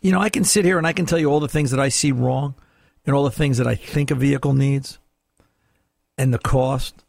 you 0.00 0.12
know, 0.12 0.20
I 0.20 0.28
can 0.28 0.44
sit 0.44 0.64
here 0.64 0.78
and 0.78 0.86
I 0.86 0.92
can 0.92 1.06
tell 1.06 1.18
you 1.18 1.30
all 1.30 1.40
the 1.40 1.48
things 1.48 1.70
that 1.70 1.80
I 1.80 1.88
see 1.88 2.12
wrong 2.12 2.54
and 3.04 3.14
all 3.14 3.24
the 3.24 3.30
things 3.30 3.58
that 3.58 3.66
I 3.66 3.76
think 3.76 4.10
a 4.10 4.14
vehicle 4.14 4.52
needs 4.52 4.98
and 6.18 6.34
the 6.34 6.38
cost. 6.38 7.04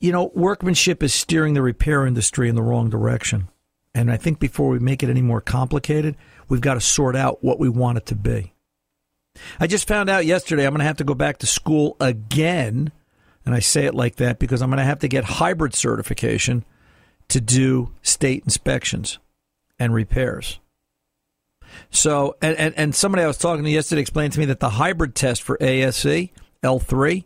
You 0.00 0.12
know, 0.12 0.30
workmanship 0.34 1.02
is 1.02 1.12
steering 1.12 1.54
the 1.54 1.62
repair 1.62 2.06
industry 2.06 2.48
in 2.48 2.54
the 2.54 2.62
wrong 2.62 2.88
direction. 2.88 3.48
And 3.94 4.12
I 4.12 4.16
think 4.16 4.38
before 4.38 4.68
we 4.68 4.78
make 4.78 5.02
it 5.02 5.10
any 5.10 5.22
more 5.22 5.40
complicated, 5.40 6.16
we've 6.48 6.60
got 6.60 6.74
to 6.74 6.80
sort 6.80 7.16
out 7.16 7.42
what 7.42 7.58
we 7.58 7.68
want 7.68 7.98
it 7.98 8.06
to 8.06 8.14
be. 8.14 8.52
I 9.58 9.66
just 9.66 9.88
found 9.88 10.08
out 10.08 10.26
yesterday 10.26 10.66
I'm 10.66 10.72
going 10.72 10.80
to 10.80 10.84
have 10.84 10.98
to 10.98 11.04
go 11.04 11.14
back 11.14 11.38
to 11.38 11.46
school 11.46 11.96
again. 12.00 12.92
And 13.44 13.54
I 13.54 13.60
say 13.60 13.86
it 13.86 13.94
like 13.94 14.16
that 14.16 14.38
because 14.38 14.62
I'm 14.62 14.70
going 14.70 14.78
to 14.78 14.84
have 14.84 15.00
to 15.00 15.08
get 15.08 15.24
hybrid 15.24 15.74
certification 15.74 16.64
to 17.28 17.40
do 17.40 17.92
state 18.02 18.44
inspections 18.44 19.18
and 19.78 19.94
repairs. 19.94 20.60
So, 21.90 22.36
and, 22.40 22.56
and, 22.56 22.74
and 22.76 22.94
somebody 22.94 23.22
I 23.22 23.26
was 23.26 23.38
talking 23.38 23.64
to 23.64 23.70
yesterday 23.70 24.00
explained 24.00 24.32
to 24.34 24.38
me 24.38 24.46
that 24.46 24.60
the 24.60 24.70
hybrid 24.70 25.14
test 25.14 25.42
for 25.42 25.56
ASE 25.60 26.28
L3 26.62 27.24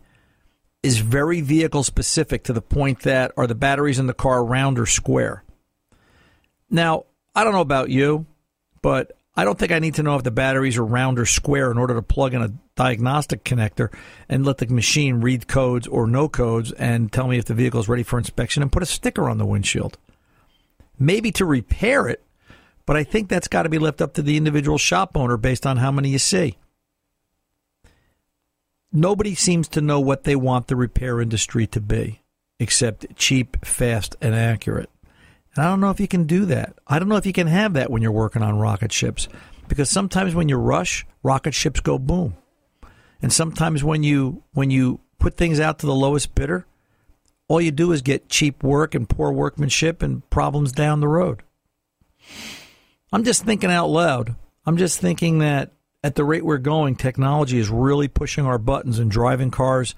is 0.83 0.99
very 0.99 1.41
vehicle 1.41 1.83
specific 1.83 2.45
to 2.45 2.53
the 2.53 2.63
point 2.63 3.01
that 3.01 3.33
are 3.37 3.47
the 3.47 3.55
batteries 3.55 3.99
in 3.99 4.07
the 4.07 4.15
car 4.15 4.45
round 4.45 4.79
or 4.79 4.87
square? 4.87 5.45
Now, 6.69 7.05
I 7.35 7.45
don't 7.45 7.53
know 7.53 7.61
about 7.61 7.91
you, 7.91 8.27
but 8.81 9.13
I 9.35 9.45
don't 9.45 9.59
think 9.59 9.73
I 9.73 9.79
need 9.79 9.95
to 9.95 10.03
know 10.03 10.17
if 10.17 10.25
the 10.25 10.31
batteries 10.31 10.77
are 10.77 10.85
round 10.85 11.19
or 11.19 11.27
square 11.27 11.71
in 11.71 11.79
order 11.79 11.95
to 11.95 12.03
plug 12.03 12.35
in 12.35 12.43
a 12.43 12.53
diagnostic 12.75 13.45
connector 13.45 13.93
and 14.29 14.45
let 14.45 14.59
the 14.59 14.67
machine 14.67 15.21
read 15.21 15.49
codes 15.49 15.87
or 15.87 16.07
no 16.07 16.29
codes 16.29 16.73
and 16.73 17.13
tell 17.13 17.29
me 17.29 17.39
if 17.39 17.45
the 17.45 17.55
vehicle 17.55 17.81
is 17.81 17.89
ready 17.89 18.03
for 18.03 18.19
inspection 18.19 18.63
and 18.63 18.73
put 18.73 18.83
a 18.83 18.87
sticker 18.87 19.31
on 19.31 19.39
the 19.39 19.47
windshield. 19.47 19.99
Maybe 20.99 21.33
to 21.33 21.47
repair 21.47 22.09
it, 22.09 22.23
but 22.85 22.97
I 22.97 23.05
think 23.05 23.29
that's 23.29 23.49
got 23.49 23.63
to 23.63 23.69
be 23.69 23.79
left 23.79 24.03
up 24.03 24.15
to 24.15 24.23
the 24.23 24.37
individual 24.37 24.79
shop 24.79 25.17
owner 25.17 25.37
based 25.37 25.67
on 25.67 25.79
how 25.79 25.91
many 25.91 26.11
you 26.11 26.19
see. 26.19 26.59
Nobody 28.93 29.35
seems 29.35 29.69
to 29.69 29.81
know 29.81 30.01
what 30.01 30.25
they 30.25 30.37
want 30.37 30.67
the 30.67 30.77
repair 30.77 31.21
industry 31.21 31.67
to 31.69 31.81
be, 31.81 32.21
except 32.61 33.17
cheap, 33.17 33.65
fast, 33.65 34.17
and 34.21 34.35
accurate. 34.35 34.91
And 35.55 35.65
I 35.65 35.69
don't 35.69 35.81
know 35.81 35.91
if 35.91 36.01
you 36.01 36.09
can 36.09 36.25
do 36.25 36.45
that. 36.47 36.79
I 36.87 36.99
don't 36.99 37.09
know 37.09 37.17
if 37.17 37.27
you 37.27 37.33
can 37.33 37.47
have 37.47 37.73
that 37.75 37.91
when 37.91 38.03
you're 38.03 38.13
working 38.13 38.43
on 38.43 38.59
rocket 38.59 38.93
ships, 38.93 39.29
because 39.69 39.89
sometimes 39.89 40.35
when 40.35 40.49
you 40.49 40.57
rush, 40.57 41.07
rocket 41.23 41.55
ships 41.55 41.81
go 41.81 41.99
boom, 41.99 42.37
and 43.23 43.33
sometimes 43.33 43.83
when 43.83 44.03
you 44.03 44.43
when 44.53 44.71
you 44.71 45.01
put 45.19 45.37
things 45.37 45.59
out 45.61 45.79
to 45.79 45.87
the 45.87 45.95
lowest 45.95 46.35
bidder, 46.35 46.67
all 47.49 47.61
you 47.61 47.71
do 47.71 47.93
is 47.93 48.03
get 48.03 48.29
cheap 48.29 48.63
work 48.63 48.95
and 48.95 49.09
poor 49.09 49.33
workmanship 49.33 50.03
and 50.03 50.29
problems 50.31 50.73
down 50.73 51.01
the 51.01 51.09
road. 51.09 51.43
I'm 53.13 53.25
just 53.25 53.45
thinking 53.45 53.71
out 53.71 53.89
loud. 53.89 54.37
I'm 54.67 54.77
just 54.77 55.01
thinking 55.01 55.39
that 55.39 55.71
at 56.03 56.15
the 56.15 56.25
rate 56.25 56.45
we're 56.45 56.59
going, 56.59 56.97
technology 56.97 57.59
is 57.59 57.71
really 57.71 58.09
pushing 58.09 58.45
our 58.45 58.59
buttons 58.59 58.99
and 58.99 59.11
driving 59.11 59.51
cars 59.51 59.95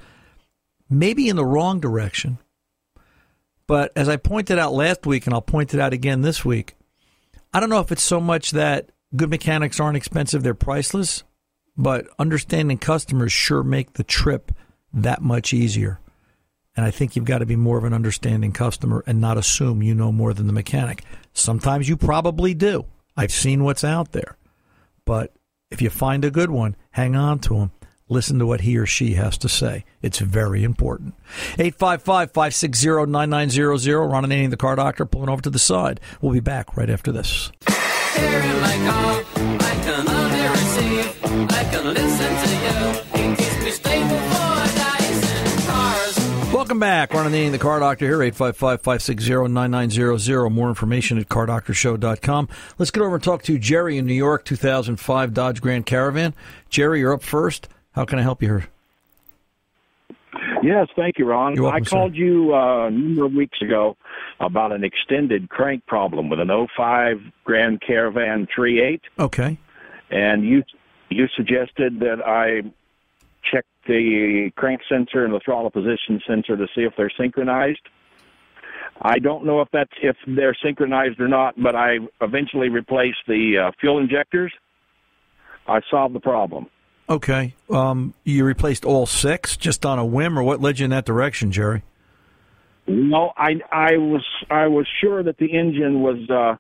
maybe 0.91 1.29
in 1.29 1.37
the 1.37 1.45
wrong 1.47 1.81
direction. 1.81 2.39
But 3.67 3.93
as 3.97 4.09
I 4.09 4.17
pointed 4.17 4.59
out 4.59 4.75
last 4.75 5.07
week, 5.07 5.27
and 5.27 5.35
I'll 5.35 5.41
point 5.41 5.73
it 5.73 5.81
out 5.81 5.93
again 5.93 6.21
this 6.21 6.45
week, 6.45 6.75
I 7.53 7.61
don't 7.61 7.71
know 7.71 7.81
if 7.81 7.93
it's 7.93 8.03
so 8.03 8.21
much 8.21 8.51
that 8.51 8.91
good 9.17 9.31
mechanics 9.31 9.81
aren't 9.81 9.97
expensive, 9.97 10.43
they're 10.43 10.55
priceless, 10.55 11.25
but 11.77 12.07
understanding 12.19 12.79
customers 12.79 13.33
sure 13.33 13.63
make 13.63 13.95
the 13.95 14.05
trip 14.05 14.53
that 14.93 15.23
much 15.23 15.55
easier. 15.55 16.01
And 16.77 16.85
I 16.85 16.91
think 16.91 17.15
you've 17.15 17.25
got 17.25 17.39
to 17.39 17.47
be 17.47 17.57
more 17.57 17.79
of 17.79 17.85
an 17.85 17.95
understanding 17.95 18.53
customer 18.53 19.05
and 19.07 19.21
not 19.21 19.39
assume 19.39 19.83
you 19.83 19.95
know 19.95 20.13
more 20.13 20.35
than 20.35 20.47
the 20.47 20.53
mechanic. 20.53 21.05
Sometimes 21.33 21.89
you 21.89 21.97
probably 21.97 22.53
do. 22.53 22.85
I've 23.17 23.33
seen 23.33 23.63
what's 23.63 23.85
out 23.85 24.13
there. 24.13 24.37
But 25.05 25.33
if 25.75 25.83
you 25.83 25.91
find 25.91 26.25
a 26.25 26.31
good 26.31 26.51
one, 26.51 26.77
hang 26.93 27.17
on 27.17 27.41
to 27.41 27.57
him. 27.57 27.73
Listen 28.09 28.39
to 28.39 28.47
what 28.47 28.61
he 28.61 28.79
or 28.79 28.87
she 28.87 29.15
has 29.15 29.37
to 29.39 29.49
say. 29.49 29.85
It's 30.03 30.21
very 30.21 30.63
important. 30.63 31.15
855 31.59 32.31
560 32.31 33.07
9900. 33.07 34.07
Ron 34.07 34.25
Ananian, 34.25 34.51
the 34.51 34.57
car 34.57 34.77
doctor, 34.77 35.05
pulling 35.05 35.31
over 35.31 35.43
to 35.43 35.51
the 35.51 35.59
side. 35.59 36.01
We'll 36.21 36.33
be 36.33 36.39
back 36.41 36.77
right 36.77 36.89
after 36.89 37.11
this. 37.11 37.51
My 37.67 37.75
I 39.61 39.75
can 39.83 40.05
receive. 40.53 41.25
I 41.51 41.65
can 41.73 41.93
listen 41.93 42.35
to 42.45 43.09
you. 43.09 43.14
Welcome 46.65 46.81
back. 46.81 47.13
Ron 47.13 47.31
Ananian, 47.31 47.51
the 47.51 47.59
car 47.59 47.79
doctor 47.79 48.07
here, 48.07 48.23
855 48.23 48.81
560 48.81 49.49
9900. 49.53 50.49
More 50.49 50.71
information 50.71 51.19
at 51.19 51.29
cardoctorshow.com. 51.29 52.49
Let's 52.79 52.91
get 52.91 53.03
over 53.03 53.17
and 53.17 53.23
talk 53.23 53.43
to 53.43 53.59
Jerry 53.59 53.99
in 53.99 54.07
New 54.07 54.15
York, 54.15 54.47
2005 54.47 55.35
Dodge 55.35 55.61
Grand 55.61 55.85
Caravan. 55.85 56.33
Jerry, 56.71 57.01
you're 57.01 57.13
up 57.13 57.23
first. 57.23 57.69
How 57.93 58.07
can 58.07 58.19
I 58.19 58.23
help 58.23 58.41
you 58.41 58.49
here? 58.49 58.69
Yes, 60.63 60.89
thank 60.97 61.19
you, 61.19 61.27
Ron. 61.27 61.55
You're 61.55 61.65
welcome, 61.65 61.83
I 61.83 61.85
sir. 61.85 61.97
called 61.97 62.15
you 62.15 62.55
uh, 62.55 62.87
a 62.87 62.91
number 62.91 63.27
of 63.27 63.35
weeks 63.35 63.61
ago 63.61 63.99
about 64.41 64.73
an 64.73 64.85
extended 64.85 65.51
crank 65.51 65.85
problem 65.85 66.31
with 66.31 66.41
an 66.41 66.49
05 66.75 67.19
Grand 67.45 67.83
Caravan 67.87 68.49
3.8, 68.59 69.01
Okay. 69.19 69.59
and 70.11 70.43
you 70.47 70.63
you 71.11 71.27
suggested 71.37 72.01
that 72.01 72.27
I 72.27 72.63
check 73.51 73.65
the 73.87 74.51
crank 74.57 74.81
sensor 74.89 75.25
and 75.25 75.35
the 75.35 75.41
throttle 75.45 75.71
position 75.71 76.21
sensor 76.27 76.57
to 76.57 76.67
see 76.75 76.83
if 76.83 76.93
they're 76.97 77.13
synchronized. 77.19 77.81
I 79.03 79.19
don't 79.19 79.45
know 79.45 79.61
if 79.61 79.69
that's 79.73 79.91
if 80.03 80.17
they're 80.27 80.57
synchronized 80.63 81.21
or 81.21 81.29
not, 81.29 81.55
but 81.61 81.75
I 81.75 81.99
eventually 82.21 82.69
replaced 82.69 83.19
the 83.27 83.67
uh, 83.67 83.73
fuel 83.81 83.99
injectors. 83.99 84.53
I 85.67 85.81
solved 85.91 86.15
the 86.15 86.21
problem. 86.21 86.67
Okay. 87.09 87.55
Um, 87.71 88.15
you 88.25 88.45
replaced 88.45 88.85
all 88.85 89.07
six 89.07 89.57
just 89.57 89.85
on 89.85 89.99
a 89.99 90.05
whim, 90.05 90.39
or 90.39 90.43
what 90.43 90.61
led 90.61 90.79
you 90.79 90.85
in 90.85 90.91
that 90.91 91.05
direction, 91.05 91.53
Jerry? 91.53 91.83
No, 92.87 93.33
I 93.37 93.55
I 93.73 93.97
was 93.97 94.25
I 94.51 94.67
was 94.67 94.87
sure 95.01 95.23
that 95.23 95.39
the 95.39 95.47
engine 95.47 96.03
was 96.03 96.19
uh, 96.29 96.57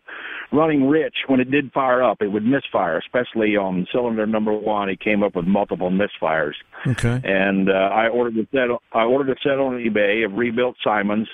running 0.56 0.88
rich 0.88 1.14
when 1.26 1.38
it 1.40 1.50
did 1.50 1.70
fire 1.72 2.02
up. 2.02 2.22
It 2.22 2.28
would 2.28 2.44
misfire, 2.44 2.96
especially 2.98 3.56
on 3.56 3.86
cylinder 3.92 4.26
number 4.26 4.52
one. 4.52 4.88
It 4.88 5.00
came 5.00 5.22
up 5.22 5.36
with 5.36 5.44
multiple 5.46 5.90
misfires, 5.90 6.54
Okay. 6.86 7.20
and 7.24 7.68
uh, 7.68 7.72
I 7.72 8.08
ordered 8.08 8.38
a 8.38 8.46
set. 8.52 8.68
I 8.92 9.04
ordered 9.04 9.36
a 9.36 9.40
set 9.42 9.58
on 9.58 9.74
eBay 9.74 10.24
of 10.24 10.32
rebuilt 10.32 10.76
Siemens, 10.82 11.28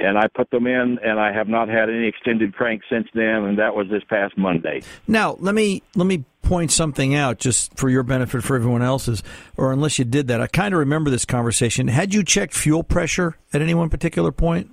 and 0.00 0.18
I 0.18 0.26
put 0.28 0.50
them 0.50 0.66
in, 0.66 0.98
and 1.02 1.18
I 1.18 1.32
have 1.32 1.48
not 1.48 1.68
had 1.68 1.88
any 1.88 2.06
extended 2.06 2.54
crank 2.54 2.82
since 2.90 3.08
then. 3.14 3.44
And 3.44 3.58
that 3.58 3.74
was 3.74 3.88
this 3.88 4.02
past 4.08 4.36
Monday. 4.36 4.82
Now 5.06 5.36
let 5.40 5.54
me 5.54 5.82
let 5.94 6.06
me 6.06 6.24
point 6.42 6.72
something 6.72 7.14
out 7.14 7.38
just 7.38 7.76
for 7.76 7.90
your 7.90 8.02
benefit, 8.02 8.42
for 8.42 8.56
everyone 8.56 8.82
else's, 8.82 9.22
or 9.56 9.72
unless 9.72 9.98
you 9.98 10.04
did 10.04 10.28
that. 10.28 10.40
I 10.40 10.46
kind 10.46 10.72
of 10.72 10.80
remember 10.80 11.10
this 11.10 11.24
conversation. 11.24 11.88
Had 11.88 12.14
you 12.14 12.24
checked 12.24 12.54
fuel 12.54 12.82
pressure 12.82 13.36
at 13.52 13.60
any 13.60 13.74
one 13.74 13.90
particular 13.90 14.32
point? 14.32 14.70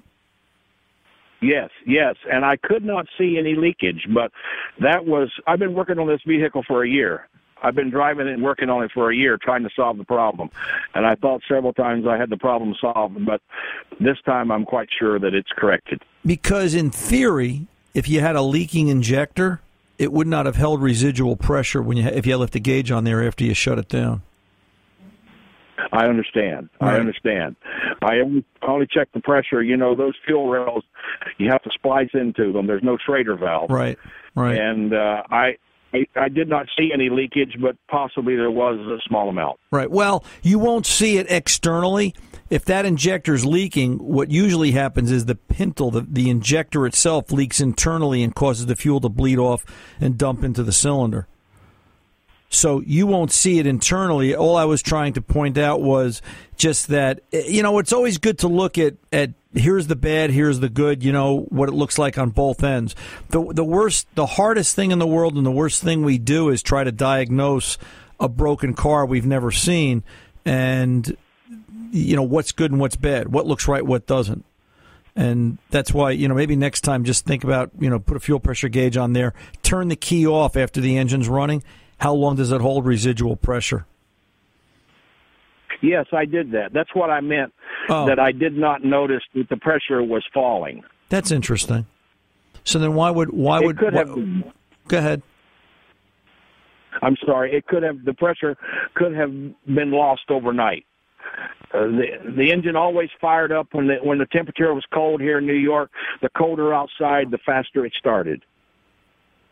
Yes, 1.41 1.69
yes, 1.85 2.15
and 2.31 2.45
I 2.45 2.55
could 2.55 2.83
not 2.83 3.05
see 3.17 3.37
any 3.37 3.55
leakage, 3.55 4.07
but 4.13 4.31
that 4.79 5.05
was 5.05 5.29
I've 5.45 5.59
been 5.59 5.73
working 5.73 5.99
on 5.99 6.07
this 6.07 6.21
vehicle 6.25 6.63
for 6.67 6.83
a 6.83 6.89
year. 6.89 7.27
I've 7.63 7.75
been 7.75 7.89
driving 7.89 8.27
it 8.27 8.33
and 8.33 8.43
working 8.43 8.69
on 8.69 8.83
it 8.83 8.91
for 8.93 9.09
a 9.09 9.15
year 9.15 9.37
trying 9.41 9.63
to 9.63 9.69
solve 9.75 9.97
the 9.97 10.03
problem. 10.03 10.49
And 10.93 11.05
I 11.05 11.15
thought 11.15 11.41
several 11.47 11.73
times 11.73 12.05
I 12.07 12.17
had 12.17 12.29
the 12.29 12.37
problem 12.37 12.75
solved, 12.79 13.25
but 13.25 13.41
this 13.99 14.17
time 14.25 14.51
I'm 14.51 14.65
quite 14.65 14.89
sure 14.97 15.19
that 15.19 15.33
it's 15.33 15.51
corrected. 15.55 16.01
Because 16.25 16.75
in 16.75 16.91
theory, 16.91 17.67
if 17.93 18.07
you 18.07 18.19
had 18.19 18.35
a 18.35 18.41
leaking 18.41 18.89
injector, 18.89 19.61
it 19.97 20.11
would 20.11 20.27
not 20.27 20.45
have 20.45 20.57
held 20.57 20.81
residual 20.81 21.35
pressure 21.37 21.81
when 21.81 21.97
you 21.97 22.05
if 22.05 22.25
you 22.25 22.35
left 22.37 22.53
the 22.53 22.59
gauge 22.59 22.91
on 22.91 23.05
there 23.05 23.25
after 23.25 23.43
you 23.43 23.53
shut 23.53 23.79
it 23.79 23.87
down. 23.87 24.21
I 25.91 26.07
understand. 26.07 26.69
Right. 26.81 26.95
I 26.95 26.99
understand. 26.99 27.55
I 28.01 28.19
only, 28.19 28.45
only 28.61 28.87
check 28.89 29.09
the 29.13 29.19
pressure. 29.21 29.61
You 29.61 29.77
know, 29.77 29.95
those 29.95 30.13
fuel 30.25 30.49
rails, 30.49 30.83
you 31.37 31.49
have 31.49 31.61
to 31.63 31.69
splice 31.73 32.09
into 32.13 32.51
them. 32.51 32.67
There's 32.67 32.83
no 32.83 32.97
Schrader 32.97 33.35
valve. 33.35 33.69
Right. 33.69 33.97
Right. 34.35 34.57
And 34.57 34.93
uh, 34.93 35.23
I, 35.29 35.57
I 36.15 36.29
did 36.29 36.49
not 36.49 36.67
see 36.77 36.91
any 36.93 37.09
leakage, 37.09 37.55
but 37.61 37.75
possibly 37.89 38.35
there 38.35 38.51
was 38.51 38.79
a 38.79 38.99
small 39.07 39.29
amount. 39.29 39.59
Right. 39.71 39.89
Well, 39.89 40.23
you 40.41 40.59
won't 40.59 40.85
see 40.85 41.17
it 41.17 41.27
externally. 41.29 42.15
If 42.49 42.65
that 42.65 42.85
injector 42.85 43.33
is 43.33 43.45
leaking, 43.45 43.97
what 43.97 44.29
usually 44.29 44.71
happens 44.71 45.11
is 45.11 45.25
the 45.25 45.35
pintle, 45.35 45.91
the, 45.91 46.01
the 46.01 46.29
injector 46.29 46.85
itself, 46.85 47.31
leaks 47.31 47.59
internally 47.59 48.21
and 48.21 48.35
causes 48.35 48.67
the 48.67 48.75
fuel 48.75 49.01
to 49.01 49.09
bleed 49.09 49.39
off 49.39 49.65
and 49.99 50.17
dump 50.17 50.43
into 50.43 50.61
the 50.63 50.71
cylinder. 50.71 51.27
So 52.49 52.81
you 52.81 53.07
won't 53.07 53.31
see 53.31 53.59
it 53.59 53.67
internally. 53.67 54.35
All 54.35 54.55
I 54.55 54.65
was 54.65 54.81
trying 54.81 55.13
to 55.13 55.21
point 55.21 55.57
out 55.57 55.81
was 55.81 56.21
just 56.55 56.87
that 56.87 57.19
eh, 57.33 57.43
you 57.47 57.63
know 57.63 57.79
it's 57.79 57.91
always 57.91 58.17
good 58.17 58.39
to 58.39 58.47
look 58.47 58.77
at 58.77 58.95
at 59.11 59.31
here's 59.55 59.87
the 59.87 59.95
bad, 59.95 60.29
here's 60.29 60.59
the 60.59 60.69
good. 60.69 61.03
You 61.03 61.11
know 61.11 61.41
what 61.49 61.69
it 61.69 61.73
looks 61.73 61.97
like 61.97 62.17
on 62.17 62.29
both 62.29 62.63
ends. 62.63 62.95
The 63.29 63.53
the 63.53 63.63
worst, 63.63 64.07
the 64.15 64.25
hardest 64.25 64.75
thing 64.75 64.91
in 64.91 64.99
the 64.99 65.07
world, 65.07 65.35
and 65.35 65.45
the 65.45 65.51
worst 65.51 65.81
thing 65.81 66.03
we 66.03 66.17
do 66.17 66.49
is 66.49 66.61
try 66.61 66.83
to 66.83 66.91
diagnose 66.91 67.77
a 68.19 68.29
broken 68.29 68.73
car 68.73 69.05
we've 69.05 69.25
never 69.25 69.51
seen, 69.51 70.03
and 70.45 71.17
you 71.91 72.15
know 72.15 72.23
what's 72.23 72.51
good 72.51 72.71
and 72.71 72.79
what's 72.79 72.95
bad, 72.95 73.29
what 73.31 73.47
looks 73.47 73.67
right, 73.67 73.85
what 73.85 74.05
doesn't. 74.05 74.45
And 75.17 75.59
that's 75.69 75.93
why, 75.93 76.11
you 76.11 76.27
know, 76.27 76.35
maybe 76.35 76.57
next 76.57 76.81
time 76.81 77.05
just 77.05 77.25
think 77.25 77.45
about, 77.45 77.71
you 77.79 77.89
know, 77.89 77.99
put 77.99 78.17
a 78.17 78.19
fuel 78.19 78.41
pressure 78.41 78.67
gauge 78.67 78.97
on 78.97 79.13
there, 79.13 79.33
turn 79.63 79.87
the 79.87 79.95
key 79.95 80.27
off 80.27 80.57
after 80.57 80.81
the 80.81 80.97
engine's 80.97 81.29
running. 81.29 81.63
How 81.99 82.13
long 82.13 82.35
does 82.35 82.51
it 82.51 82.59
hold 82.59 82.85
residual 82.85 83.37
pressure? 83.37 83.85
Yes, 85.81 86.05
I 86.13 86.25
did 86.25 86.51
that. 86.51 86.73
That's 86.73 86.93
what 86.93 87.09
I 87.09 87.21
meant. 87.21 87.53
Oh. 87.89 88.05
That 88.07 88.19
I 88.19 88.31
did 88.31 88.55
not 88.57 88.83
notice 88.83 89.21
that 89.33 89.49
the 89.49 89.57
pressure 89.57 90.01
was 90.03 90.23
falling. 90.33 90.83
That's 91.09 91.31
interesting. 91.31 91.85
So 92.63 92.79
then 92.79 92.93
why 92.95 93.11
would 93.11 93.29
why 93.31 93.59
It 93.61 93.65
would 93.65 93.77
could 93.77 93.93
why- 93.93 93.99
have. 93.99 94.53
go 94.87 94.97
ahead? 94.97 95.21
I'm 97.01 97.17
sorry. 97.25 97.53
It 97.53 97.67
could 97.67 97.83
have 97.83 98.03
the 98.05 98.13
pressure 98.13 98.55
could 98.93 99.13
have 99.15 99.31
been 99.65 99.91
lost 99.91 100.23
overnight. 100.29 100.85
Uh, 101.73 101.87
the 101.87 102.05
the 102.37 102.51
engine 102.51 102.75
always 102.75 103.09
fired 103.19 103.51
up 103.51 103.67
when 103.73 103.87
the 103.87 103.95
when 104.01 104.17
the 104.17 104.25
temperature 104.27 104.73
was 104.73 104.85
cold 104.93 105.19
here 105.21 105.39
in 105.39 105.45
New 105.45 105.53
York. 105.53 105.91
The 106.21 106.29
colder 106.29 106.73
outside, 106.73 107.31
the 107.31 107.37
faster 107.45 107.85
it 107.85 107.93
started. 107.99 108.43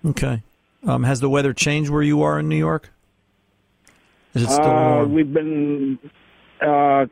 Okay. 0.06 0.42
Um, 0.88 1.04
has 1.04 1.20
the 1.20 1.30
weather 1.30 1.54
changed 1.54 1.90
where 1.90 2.02
you 2.02 2.22
are 2.24 2.40
in 2.40 2.48
New 2.50 2.58
York? 2.58 2.92
Is 4.34 4.44
it 4.44 4.50
still 4.50 4.66
Uh, 4.66 4.96
warm? 4.98 5.14
we've 5.14 5.34
been. 5.34 6.00
Uh, 6.62 7.06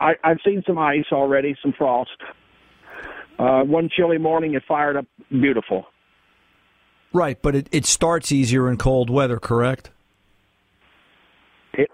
I, 0.00 0.14
I've 0.24 0.38
seen 0.44 0.62
some 0.66 0.78
ice 0.78 1.06
already, 1.12 1.56
some 1.62 1.72
frost. 1.76 2.10
Uh, 3.38 3.62
one 3.62 3.88
chilly 3.94 4.18
morning, 4.18 4.54
it 4.54 4.62
fired 4.66 4.96
up 4.96 5.06
beautiful. 5.30 5.86
Right, 7.12 7.40
but 7.40 7.54
it, 7.54 7.68
it 7.72 7.84
starts 7.84 8.30
easier 8.32 8.68
in 8.70 8.76
cold 8.76 9.10
weather, 9.10 9.38
correct? 9.38 9.90
It, 11.74 11.90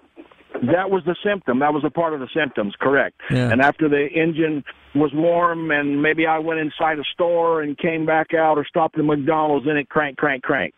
that 0.54 0.90
was 0.90 1.02
the 1.06 1.16
symptom. 1.24 1.58
That 1.60 1.72
was 1.72 1.82
a 1.84 1.90
part 1.90 2.12
of 2.14 2.20
the 2.20 2.28
symptoms, 2.34 2.74
correct. 2.80 3.20
Yeah. 3.30 3.50
And 3.50 3.60
after 3.60 3.88
the 3.88 4.06
engine 4.14 4.62
was 4.94 5.10
warm, 5.14 5.70
and 5.70 6.02
maybe 6.02 6.26
I 6.26 6.38
went 6.38 6.60
inside 6.60 6.98
a 6.98 7.04
store 7.12 7.62
and 7.62 7.76
came 7.78 8.04
back 8.06 8.34
out, 8.34 8.58
or 8.58 8.64
stopped 8.66 8.98
at 8.98 9.04
McDonald's, 9.04 9.66
and 9.66 9.78
it 9.78 9.88
crank, 9.88 10.18
crank, 10.18 10.42
crank. 10.42 10.74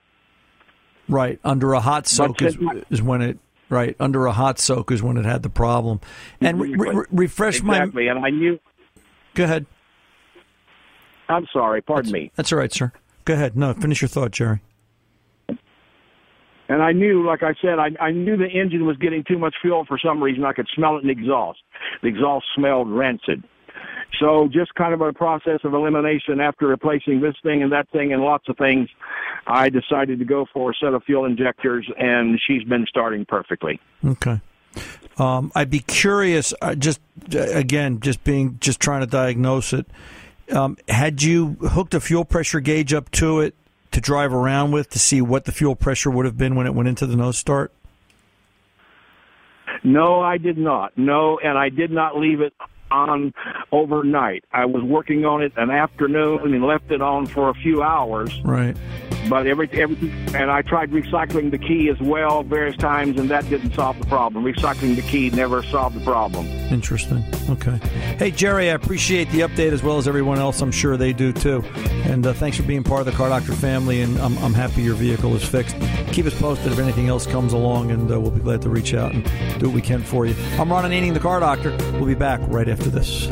Right, 1.09 1.39
under 1.45 1.73
a 1.75 1.81
hot 1.81 2.07
soak 2.07 2.41
is, 2.41 2.59
my- 2.59 2.83
is 2.89 3.03
when 3.03 3.21
it 3.21 3.39
right 3.69 3.97
under 3.99 4.27
a 4.27 4.33
hot 4.33 4.59
soak 4.59 4.91
is 4.91 5.03
when 5.03 5.17
it 5.17 5.25
had 5.25 5.43
the 5.43 5.51
problem. 5.51 6.01
And 6.41 6.61
re, 6.61 6.75
re, 6.75 6.91
re- 6.91 7.07
refresh 7.11 7.61
Exactly. 7.61 8.09
And 8.09 8.25
I 8.25 8.31
knew. 8.31 8.59
Go 9.35 9.45
ahead. 9.45 9.67
I'm 11.29 11.47
sorry. 11.53 11.81
Pardon 11.81 12.13
me. 12.13 12.31
That's 12.37 12.53
all 12.53 12.59
right, 12.59 12.73
sir. 12.73 12.93
Go 13.25 13.35
ahead. 13.35 13.57
No, 13.57 13.73
finish 13.75 14.03
your 14.03 14.09
thought, 14.09 14.33
Jerry. 14.33 14.61
And 16.69 16.83
I 16.83 16.93
knew, 16.93 17.27
like 17.27 17.43
I 17.43 17.55
said, 17.61 17.79
I, 17.79 17.91
I 18.01 18.11
knew 18.11 18.37
the 18.37 18.49
engine 18.49 18.87
was 18.87 18.97
getting 18.97 19.23
too 19.23 19.39
much 19.39 19.55
fuel 19.61 19.85
for 19.87 19.99
some 19.99 20.23
reason. 20.23 20.45
I 20.45 20.53
could 20.53 20.69
smell 20.75 20.97
it 20.97 21.01
in 21.01 21.09
the 21.09 21.13
exhaust. 21.13 21.61
The 22.03 22.09
exhaust 22.09 22.47
smelled 22.57 22.91
rancid. 22.91 23.45
So 24.21 24.49
just 24.53 24.75
kind 24.75 24.95
of 24.95 25.01
a 25.01 25.13
process 25.13 25.61
of 25.65 25.75
elimination 25.75 26.41
after 26.41 26.67
replacing 26.67 27.21
this 27.21 27.35
thing 27.43 27.63
and 27.63 27.73
that 27.73 27.89
thing 27.91 28.13
and 28.13 28.23
lots 28.23 28.49
of 28.49 28.57
things, 28.57 28.89
I 29.47 29.69
decided 29.69 30.19
to 30.19 30.25
go 30.25 30.47
for 30.53 30.71
a 30.71 30.75
set 30.75 30.95
of 30.95 31.03
fuel 31.05 31.25
injectors, 31.25 31.89
and 31.99 32.41
she's 32.47 32.65
been 32.65 32.87
starting 32.89 33.25
perfectly. 33.25 33.81
Okay. 34.05 34.41
Um, 35.19 35.53
I'd 35.55 35.71
be 35.71 35.81
curious. 35.81 36.53
Uh, 36.61 36.75
just 36.75 37.01
uh, 37.35 37.41
again, 37.41 38.01
just 38.01 38.25
being 38.25 38.59
just 38.61 38.81
trying 38.81 39.01
to 39.01 39.07
diagnose 39.07 39.73
it. 39.73 39.87
Um, 40.51 40.77
had 40.89 41.23
you 41.23 41.57
hooked 41.61 41.95
a 41.95 42.01
fuel 42.01 42.25
pressure 42.25 42.61
gauge 42.61 42.93
up 42.93 43.11
to 43.13 43.41
it 43.41 43.55
to 43.93 44.01
drive 44.01 44.33
around 44.35 44.73
with 44.73 44.91
to 44.91 44.99
see 44.99 45.23
what 45.23 45.45
the 45.45 45.53
fuel 45.53 45.77
pressure 45.77 46.11
would 46.11 46.27
have 46.27 46.37
been 46.37 46.55
when 46.57 46.67
it 46.67 46.75
went 46.75 46.89
into 46.89 47.07
the 47.07 47.17
no 47.17 47.31
start? 47.31 47.73
No, 49.85 50.21
I 50.21 50.39
did 50.39 50.59
not. 50.59 50.97
No, 50.97 51.39
and 51.39 51.57
I 51.57 51.69
did 51.69 51.91
not 51.91 52.17
leave 52.17 52.41
it 52.41 52.53
on 52.95 53.35
overnight. 53.73 54.45
I 54.53 54.65
was 54.65 54.83
working 54.83 55.25
on 55.25 55.43
it 55.43 55.53
an 55.57 55.71
afternoon 55.71 56.55
and 56.55 56.65
left 56.65 56.91
it 56.91 57.03
on 57.03 57.27
for 57.27 57.49
a 57.51 57.55
few 57.55 57.83
hours. 57.83 58.41
Right. 58.45 58.77
But 59.29 59.47
every 59.47 59.69
every 59.73 60.11
and 60.35 60.51
I 60.51 60.63
tried 60.63 60.91
recycling 60.91 61.51
the 61.51 61.59
key 61.59 61.89
as 61.89 61.99
well 62.01 62.43
various 62.43 62.77
times, 62.77 63.19
and 63.19 63.31
that 63.31 63.49
didn't 63.49 63.73
solve 63.73 63.99
the 63.99 64.07
problem. 64.07 64.45
Recycling 64.45 64.97
the 64.97 65.03
key 65.03 65.31
never 65.31 65.63
solved 65.63 65.97
the 65.97 66.05
problem. 66.05 66.47
Interesting. 66.47 67.25
Okay. 67.49 67.77
Hey, 68.19 68.31
Jerry, 68.31 68.71
I 68.71 68.75
appreciate 68.75 69.31
the 69.31 69.41
update 69.41 69.73
as 69.73 69.83
well 69.83 69.99
as 69.99 70.07
everyone 70.07 70.39
else. 70.39 70.61
I'm 70.61 70.73
sure 70.73 70.97
they 70.97 71.13
do 71.13 71.33
too. 71.33 71.63
And 72.05 72.27
uh, 72.27 72.33
thanks 72.35 72.57
for 72.57 72.65
being 72.65 72.83
part 72.85 73.01
of 73.01 73.07
the 73.07 73.13
Car 73.13 73.29
Doctor 73.29 73.53
family. 73.53 74.03
And 74.03 74.19
I'm, 74.19 74.37
I'm 74.39 74.55
happy 74.55 74.83
your 74.83 74.95
vehicle 74.95 75.35
is 75.35 75.45
fixed. 75.45 75.77
Keep 76.13 76.27
us 76.27 76.39
posted 76.39 76.73
if 76.73 76.79
anything 76.79 77.09
else 77.09 77.27
comes 77.27 77.53
along, 77.53 77.91
and 77.91 78.11
uh, 78.11 78.21
we'll 78.21 78.31
be 78.31 78.41
glad 78.41 78.63
to 78.63 78.69
reach 78.69 78.95
out 78.95 79.13
and 79.13 79.25
do 79.59 79.67
what 79.67 79.75
we 79.75 79.83
can 79.83 80.03
for 80.03 80.27
you. 80.27 80.35
I'm 80.59 80.71
Ron 80.71 80.85
Ananian, 80.85 81.15
the 81.15 81.21
Car 81.21 81.41
Doctor. 81.41 81.71
We'll 81.93 82.07
be 82.07 82.15
back 82.15 82.41
right 82.45 82.69
after 82.69 82.91
this. 82.91 83.29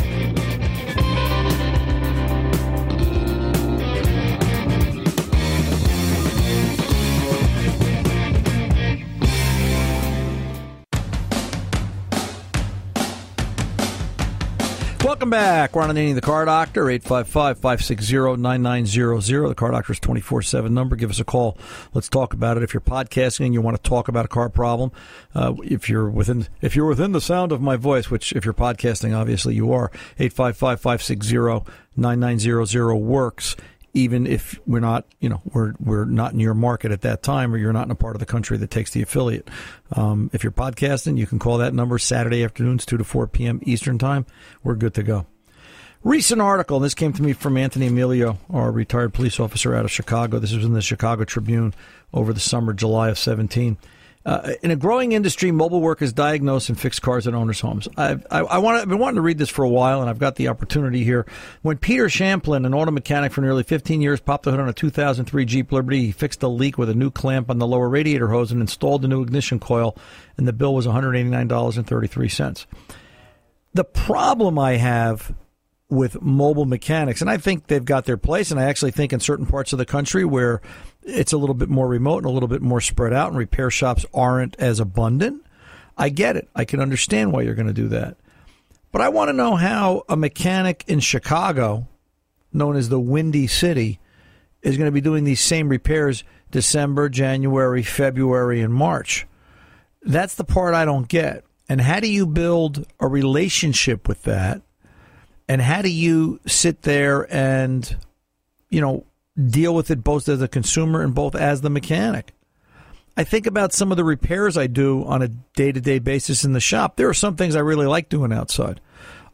Welcome 15.22 15.30
back. 15.30 15.76
Ron 15.76 15.88
Ananian, 15.88 16.16
the 16.16 16.20
Car 16.20 16.44
Doctor, 16.46 16.86
855-560-9900. 16.86 19.48
The 19.50 19.54
Car 19.54 19.70
Doctor's 19.70 20.00
24-7 20.00 20.72
number. 20.72 20.96
Give 20.96 21.10
us 21.10 21.20
a 21.20 21.24
call. 21.24 21.56
Let's 21.94 22.08
talk 22.08 22.34
about 22.34 22.56
it. 22.56 22.64
If 22.64 22.74
you're 22.74 22.80
podcasting 22.80 23.44
and 23.44 23.54
you 23.54 23.60
want 23.60 23.80
to 23.80 23.88
talk 23.88 24.08
about 24.08 24.24
a 24.24 24.28
car 24.28 24.48
problem, 24.48 24.90
uh, 25.32 25.54
if 25.62 25.88
you're 25.88 26.10
within 26.10 26.48
if 26.60 26.74
you're 26.74 26.88
within 26.88 27.12
the 27.12 27.20
sound 27.20 27.52
of 27.52 27.60
my 27.60 27.76
voice, 27.76 28.10
which 28.10 28.32
if 28.32 28.44
you're 28.44 28.52
podcasting, 28.52 29.16
obviously 29.16 29.54
you 29.54 29.72
are, 29.72 29.92
855-560-9900 30.18 33.00
works 33.00 33.54
even 33.94 34.26
if 34.26 34.58
we're 34.66 34.80
not, 34.80 35.06
you 35.20 35.28
know, 35.28 35.40
we're 35.44 35.74
we're 35.78 36.04
not 36.04 36.32
in 36.32 36.40
your 36.40 36.54
market 36.54 36.92
at 36.92 37.02
that 37.02 37.22
time, 37.22 37.52
or 37.52 37.58
you're 37.58 37.72
not 37.72 37.86
in 37.86 37.90
a 37.90 37.96
part 37.96 38.16
of 38.16 38.20
the 38.20 38.26
country 38.26 38.56
that 38.58 38.70
takes 38.70 38.90
the 38.90 39.02
affiliate. 39.02 39.48
Um, 39.94 40.30
if 40.32 40.42
you're 40.42 40.52
podcasting, 40.52 41.18
you 41.18 41.26
can 41.26 41.38
call 41.38 41.58
that 41.58 41.74
number 41.74 41.98
Saturday 41.98 42.42
afternoons, 42.42 42.86
two 42.86 42.96
to 42.96 43.04
four 43.04 43.26
p.m. 43.26 43.60
Eastern 43.64 43.98
time. 43.98 44.26
We're 44.62 44.76
good 44.76 44.94
to 44.94 45.02
go. 45.02 45.26
Recent 46.04 46.40
article, 46.40 46.80
this 46.80 46.94
came 46.94 47.12
to 47.12 47.22
me 47.22 47.32
from 47.32 47.56
Anthony 47.56 47.86
Emilio, 47.86 48.36
our 48.50 48.72
retired 48.72 49.14
police 49.14 49.38
officer 49.38 49.72
out 49.72 49.84
of 49.84 49.90
Chicago. 49.92 50.40
This 50.40 50.52
was 50.52 50.64
in 50.64 50.72
the 50.72 50.82
Chicago 50.82 51.22
Tribune 51.22 51.74
over 52.12 52.32
the 52.32 52.40
summer, 52.40 52.72
July 52.72 53.08
of 53.08 53.18
17. 53.18 53.76
Uh, 54.24 54.52
in 54.62 54.70
a 54.70 54.76
growing 54.76 55.12
industry, 55.12 55.50
mobile 55.50 55.80
work 55.80 56.00
is 56.00 56.12
diagnosed 56.12 56.68
and 56.68 56.78
fixed 56.78 57.02
cars 57.02 57.26
at 57.26 57.34
owners' 57.34 57.60
homes. 57.60 57.88
I've, 57.96 58.24
I, 58.30 58.40
I 58.40 58.58
want 58.58 58.80
I've 58.80 58.88
been 58.88 58.98
wanting 58.98 59.16
to 59.16 59.22
read 59.22 59.38
this 59.38 59.48
for 59.48 59.64
a 59.64 59.68
while, 59.68 60.00
and 60.00 60.08
I've 60.08 60.20
got 60.20 60.36
the 60.36 60.46
opportunity 60.48 61.02
here. 61.02 61.26
When 61.62 61.76
Peter 61.76 62.08
Champlin, 62.08 62.64
an 62.64 62.72
auto 62.72 62.92
mechanic 62.92 63.32
for 63.32 63.40
nearly 63.40 63.64
15 63.64 64.00
years, 64.00 64.20
popped 64.20 64.44
the 64.44 64.52
hood 64.52 64.60
on 64.60 64.68
a 64.68 64.72
2003 64.72 65.44
Jeep 65.44 65.72
Liberty, 65.72 66.06
he 66.06 66.12
fixed 66.12 66.42
a 66.44 66.48
leak 66.48 66.78
with 66.78 66.88
a 66.88 66.94
new 66.94 67.10
clamp 67.10 67.50
on 67.50 67.58
the 67.58 67.66
lower 67.66 67.88
radiator 67.88 68.28
hose 68.28 68.52
and 68.52 68.60
installed 68.60 69.04
a 69.04 69.08
new 69.08 69.22
ignition 69.22 69.58
coil, 69.58 69.96
and 70.36 70.46
the 70.46 70.52
bill 70.52 70.74
was 70.74 70.86
$189.33. 70.86 72.66
The 73.74 73.84
problem 73.84 74.58
I 74.58 74.76
have 74.76 75.34
with 75.88 76.22
mobile 76.22 76.64
mechanics, 76.64 77.20
and 77.20 77.28
I 77.28 77.38
think 77.38 77.66
they've 77.66 77.84
got 77.84 78.04
their 78.04 78.16
place, 78.16 78.50
and 78.50 78.60
I 78.60 78.64
actually 78.64 78.92
think 78.92 79.12
in 79.12 79.20
certain 79.20 79.46
parts 79.46 79.72
of 79.72 79.78
the 79.78 79.84
country 79.84 80.24
where 80.24 80.62
it's 81.02 81.32
a 81.32 81.38
little 81.38 81.54
bit 81.54 81.68
more 81.68 81.88
remote 81.88 82.18
and 82.18 82.26
a 82.26 82.30
little 82.30 82.48
bit 82.48 82.62
more 82.62 82.80
spread 82.80 83.12
out, 83.12 83.28
and 83.28 83.38
repair 83.38 83.70
shops 83.70 84.06
aren't 84.14 84.56
as 84.56 84.80
abundant. 84.80 85.44
I 85.96 86.08
get 86.08 86.36
it. 86.36 86.48
I 86.54 86.64
can 86.64 86.80
understand 86.80 87.32
why 87.32 87.42
you're 87.42 87.54
going 87.54 87.66
to 87.66 87.72
do 87.72 87.88
that. 87.88 88.16
But 88.90 89.02
I 89.02 89.08
want 89.08 89.28
to 89.28 89.34
know 89.34 89.56
how 89.56 90.02
a 90.08 90.16
mechanic 90.16 90.84
in 90.86 91.00
Chicago, 91.00 91.88
known 92.52 92.76
as 92.76 92.88
the 92.88 93.00
Windy 93.00 93.46
City, 93.46 93.98
is 94.62 94.76
going 94.76 94.86
to 94.86 94.92
be 94.92 95.00
doing 95.00 95.24
these 95.24 95.40
same 95.40 95.68
repairs 95.68 96.24
December, 96.50 97.08
January, 97.08 97.82
February, 97.82 98.60
and 98.60 98.72
March. 98.72 99.26
That's 100.02 100.34
the 100.34 100.44
part 100.44 100.74
I 100.74 100.84
don't 100.84 101.08
get. 101.08 101.44
And 101.68 101.80
how 101.80 102.00
do 102.00 102.10
you 102.10 102.26
build 102.26 102.86
a 103.00 103.08
relationship 103.08 104.06
with 104.06 104.24
that? 104.24 104.60
And 105.48 105.62
how 105.62 105.82
do 105.82 105.88
you 105.88 106.40
sit 106.46 106.82
there 106.82 107.32
and, 107.34 107.96
you 108.68 108.80
know, 108.80 109.06
deal 109.36 109.74
with 109.74 109.90
it 109.90 110.04
both 110.04 110.28
as 110.28 110.42
a 110.42 110.48
consumer 110.48 111.02
and 111.02 111.14
both 111.14 111.34
as 111.34 111.60
the 111.60 111.70
mechanic? 111.70 112.34
I 113.16 113.24
think 113.24 113.46
about 113.46 113.72
some 113.72 113.90
of 113.90 113.96
the 113.96 114.04
repairs 114.04 114.56
I 114.56 114.66
do 114.66 115.04
on 115.04 115.22
a 115.22 115.28
day 115.28 115.72
to 115.72 115.80
day 115.80 115.98
basis 115.98 116.44
in 116.44 116.52
the 116.52 116.60
shop. 116.60 116.96
There 116.96 117.08
are 117.08 117.14
some 117.14 117.36
things 117.36 117.54
I 117.54 117.60
really 117.60 117.86
like 117.86 118.08
doing 118.08 118.32
outside. 118.32 118.80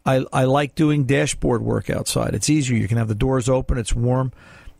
I, 0.04 0.24
I 0.32 0.44
like 0.44 0.74
doing 0.74 1.04
dashboard 1.04 1.62
work 1.62 1.90
outside. 1.90 2.34
It's 2.34 2.50
easier. 2.50 2.76
You 2.76 2.88
can 2.88 2.98
have 2.98 3.08
the 3.08 3.14
doors 3.14 3.48
open. 3.48 3.78
It's 3.78 3.94
warm. 3.94 4.32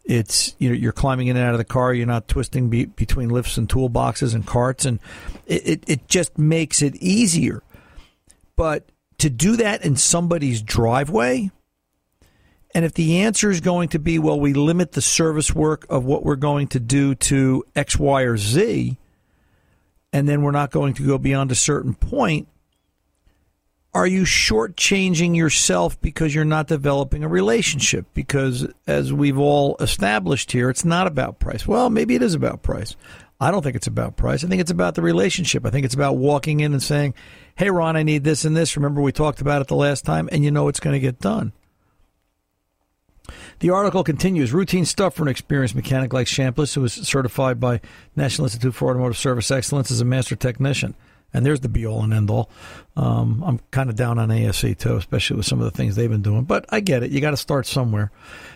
It's 0.04 0.57
you 0.59 0.70
know 0.70 0.74
you're 0.74 0.92
climbing 0.92 1.26
in 1.26 1.37
and 1.37 1.44
out 1.44 1.52
of 1.52 1.59
the 1.59 1.64
car. 1.64 1.92
You're 1.92 2.07
not 2.07 2.28
twisting 2.28 2.70
be, 2.70 2.87
between 2.87 3.28
lifts 3.28 3.59
and 3.59 3.68
toolboxes 3.68 4.35
and 4.35 4.46
carts, 4.46 4.87
and 4.87 5.00
it, 5.46 5.68
it, 5.68 5.85
it 5.87 6.09
just 6.09 6.38
makes 6.38 6.81
it 6.81 6.96
easier. 6.96 7.62
But 8.57 8.90
to 9.18 9.28
do 9.28 9.57
that 9.57 9.85
in 9.85 9.96
somebody's 9.96 10.62
driveway, 10.62 11.50
and 12.79 12.85
if 12.85 12.95
the 12.95 13.23
answer 13.23 13.51
is 13.51 13.61
going 13.61 13.88
to 13.88 13.99
be, 13.99 14.21
well, 14.21 14.38
we 14.38 14.53
limit 14.53 14.93
the 14.93 15.03
service 15.03 15.53
work 15.53 15.85
of 15.91 16.05
what 16.05 16.23
we're 16.23 16.37
going 16.37 16.69
to 16.69 16.79
do 16.79 17.17
to 17.17 17.64
X, 17.75 17.99
Y, 17.99 18.23
or 18.23 18.37
Z, 18.37 18.97
and 20.12 20.29
then 20.29 20.43
we're 20.43 20.53
not 20.53 20.71
going 20.71 20.95
to 20.95 21.05
go 21.05 21.19
beyond 21.19 21.51
a 21.51 21.57
certain 21.57 21.93
point, 21.93 22.47
are 23.93 24.07
you 24.07 24.23
shortchanging 24.23 25.35
yourself 25.35 26.01
because 26.01 26.33
you're 26.33 26.45
not 26.45 26.69
developing 26.69 27.25
a 27.25 27.29
relationship? 27.29 28.07
Because 28.14 28.69
as 28.87 29.12
we've 29.12 29.41
all 29.41 29.77
established 29.81 30.53
here, 30.53 30.71
it's 30.71 30.85
not 30.85 31.09
about 31.09 31.41
price. 31.41 31.67
Well, 31.67 31.91
maybe 31.91 32.14
it 32.14 32.23
is 32.23 32.35
about 32.35 32.62
price. 32.62 32.95
I 33.41 33.51
don't 33.51 33.62
think 33.62 33.75
it's 33.75 33.88
about 33.88 34.17
price. 34.17 34.45
I 34.45 34.47
think 34.47 34.61
it's 34.61 34.71
about 34.71 34.95
the 34.95 35.03
relationship. 35.03 35.67
I 35.67 35.71
think 35.71 35.85
it's 35.85 35.97
about 35.97 36.17
walking 36.17 36.61
in 36.61 36.73
and 36.75 36.83
saying, 36.83 37.14
Hey, 37.57 37.71
Ron, 37.71 37.97
I 37.97 38.05
need 38.05 38.23
this 38.23 38.45
and 38.45 38.57
this. 38.57 38.77
Remember, 38.77 39.01
we 39.01 39.11
talked 39.11 39.41
about 39.41 39.62
it 39.62 39.67
the 39.67 39.75
last 39.75 40.05
time, 40.05 40.29
and 40.31 40.45
you 40.45 40.53
know 40.53 40.69
it's 40.69 40.79
going 40.79 40.95
to 40.95 41.01
get 41.01 41.19
done. 41.19 41.53
The 43.61 43.71
article 43.71 44.05
continues 44.05 44.53
routine 44.53 44.85
stuff 44.85 45.14
for 45.14 45.23
an 45.23 45.29
experienced 45.29 45.75
mechanic 45.75 46.12
like 46.12 46.29
Chambliss, 46.29 46.75
who 46.75 46.85
is 46.85 46.92
certified 46.92 47.59
by 47.59 47.81
National 48.14 48.47
Institute 48.47 48.75
for 48.75 48.90
Automotive 48.90 49.18
Service 49.18 49.51
Excellence 49.51 49.90
as 49.90 50.01
a 50.01 50.05
master 50.05 50.37
technician. 50.37 50.94
And 51.35 51.44
there's 51.44 51.61
the 51.61 51.68
be 51.68 51.85
all 51.85 52.03
and 52.03 52.14
end 52.14 52.31
all. 52.31 52.49
Um, 52.97 53.42
I'm 53.44 53.61
kind 53.71 53.90
of 53.90 53.97
down 53.97 54.18
on 54.18 54.31
ASE 54.31 54.77
too, 54.79 54.97
especially 54.97 55.37
with 55.37 55.47
some 55.47 55.59
of 55.59 55.64
the 55.64 55.77
things 55.77 55.94
they've 55.94 56.09
been 56.09 56.23
doing. 56.23 56.44
But 56.44 56.64
I 56.71 56.81
get 56.81 57.03
it. 57.03 57.11
You 57.11 57.21
got 57.21 57.33
to 57.33 57.37
start 57.37 57.66
somewhere. 57.66 58.11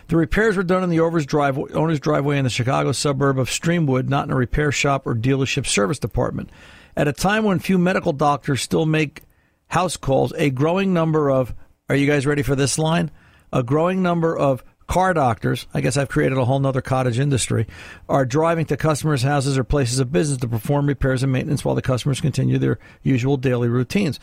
The 0.07 0.17
repairs 0.17 0.57
were 0.57 0.63
done 0.63 0.83
in 0.83 0.89
the 0.89 1.01
owner's 1.01 1.25
driveway 1.25 2.37
in 2.37 2.43
the 2.45 2.49
Chicago 2.49 2.91
suburb 2.93 3.37
of 3.37 3.49
Streamwood, 3.49 4.07
not 4.07 4.25
in 4.25 4.31
a 4.31 4.35
repair 4.35 4.71
shop 4.71 5.05
or 5.05 5.13
dealership 5.13 5.67
service 5.67 5.99
department. 5.99 6.49
At 6.95 7.07
a 7.07 7.13
time 7.13 7.43
when 7.43 7.59
few 7.59 7.77
medical 7.77 8.13
doctors 8.13 8.61
still 8.61 8.85
make 8.85 9.21
house 9.67 9.97
calls, 9.97 10.33
a 10.37 10.49
growing 10.49 10.93
number 10.93 11.29
of, 11.29 11.53
are 11.89 11.95
you 11.95 12.07
guys 12.07 12.25
ready 12.25 12.41
for 12.41 12.55
this 12.55 12.79
line? 12.79 13.11
A 13.51 13.61
growing 13.61 14.01
number 14.01 14.35
of 14.35 14.63
car 14.93 15.11
doctors, 15.11 15.65
I 15.73 15.81
guess 15.81 15.97
I've 15.97 16.07
created 16.07 16.37
a 16.37 16.45
whole 16.45 16.59
nother 16.59 16.79
cottage 16.79 17.17
industry, 17.17 17.65
are 18.07 18.27
driving 18.27 18.67
to 18.67 18.77
customers' 18.77 19.23
houses 19.23 19.57
or 19.57 19.63
places 19.63 19.97
of 19.97 20.11
business 20.11 20.37
to 20.41 20.47
perform 20.47 20.85
repairs 20.85 21.23
and 21.23 21.31
maintenance 21.31 21.65
while 21.65 21.73
the 21.73 21.81
customers 21.81 22.21
continue 22.21 22.59
their 22.59 22.77
usual 23.01 23.35
daily 23.35 23.69
routines. 23.69 24.19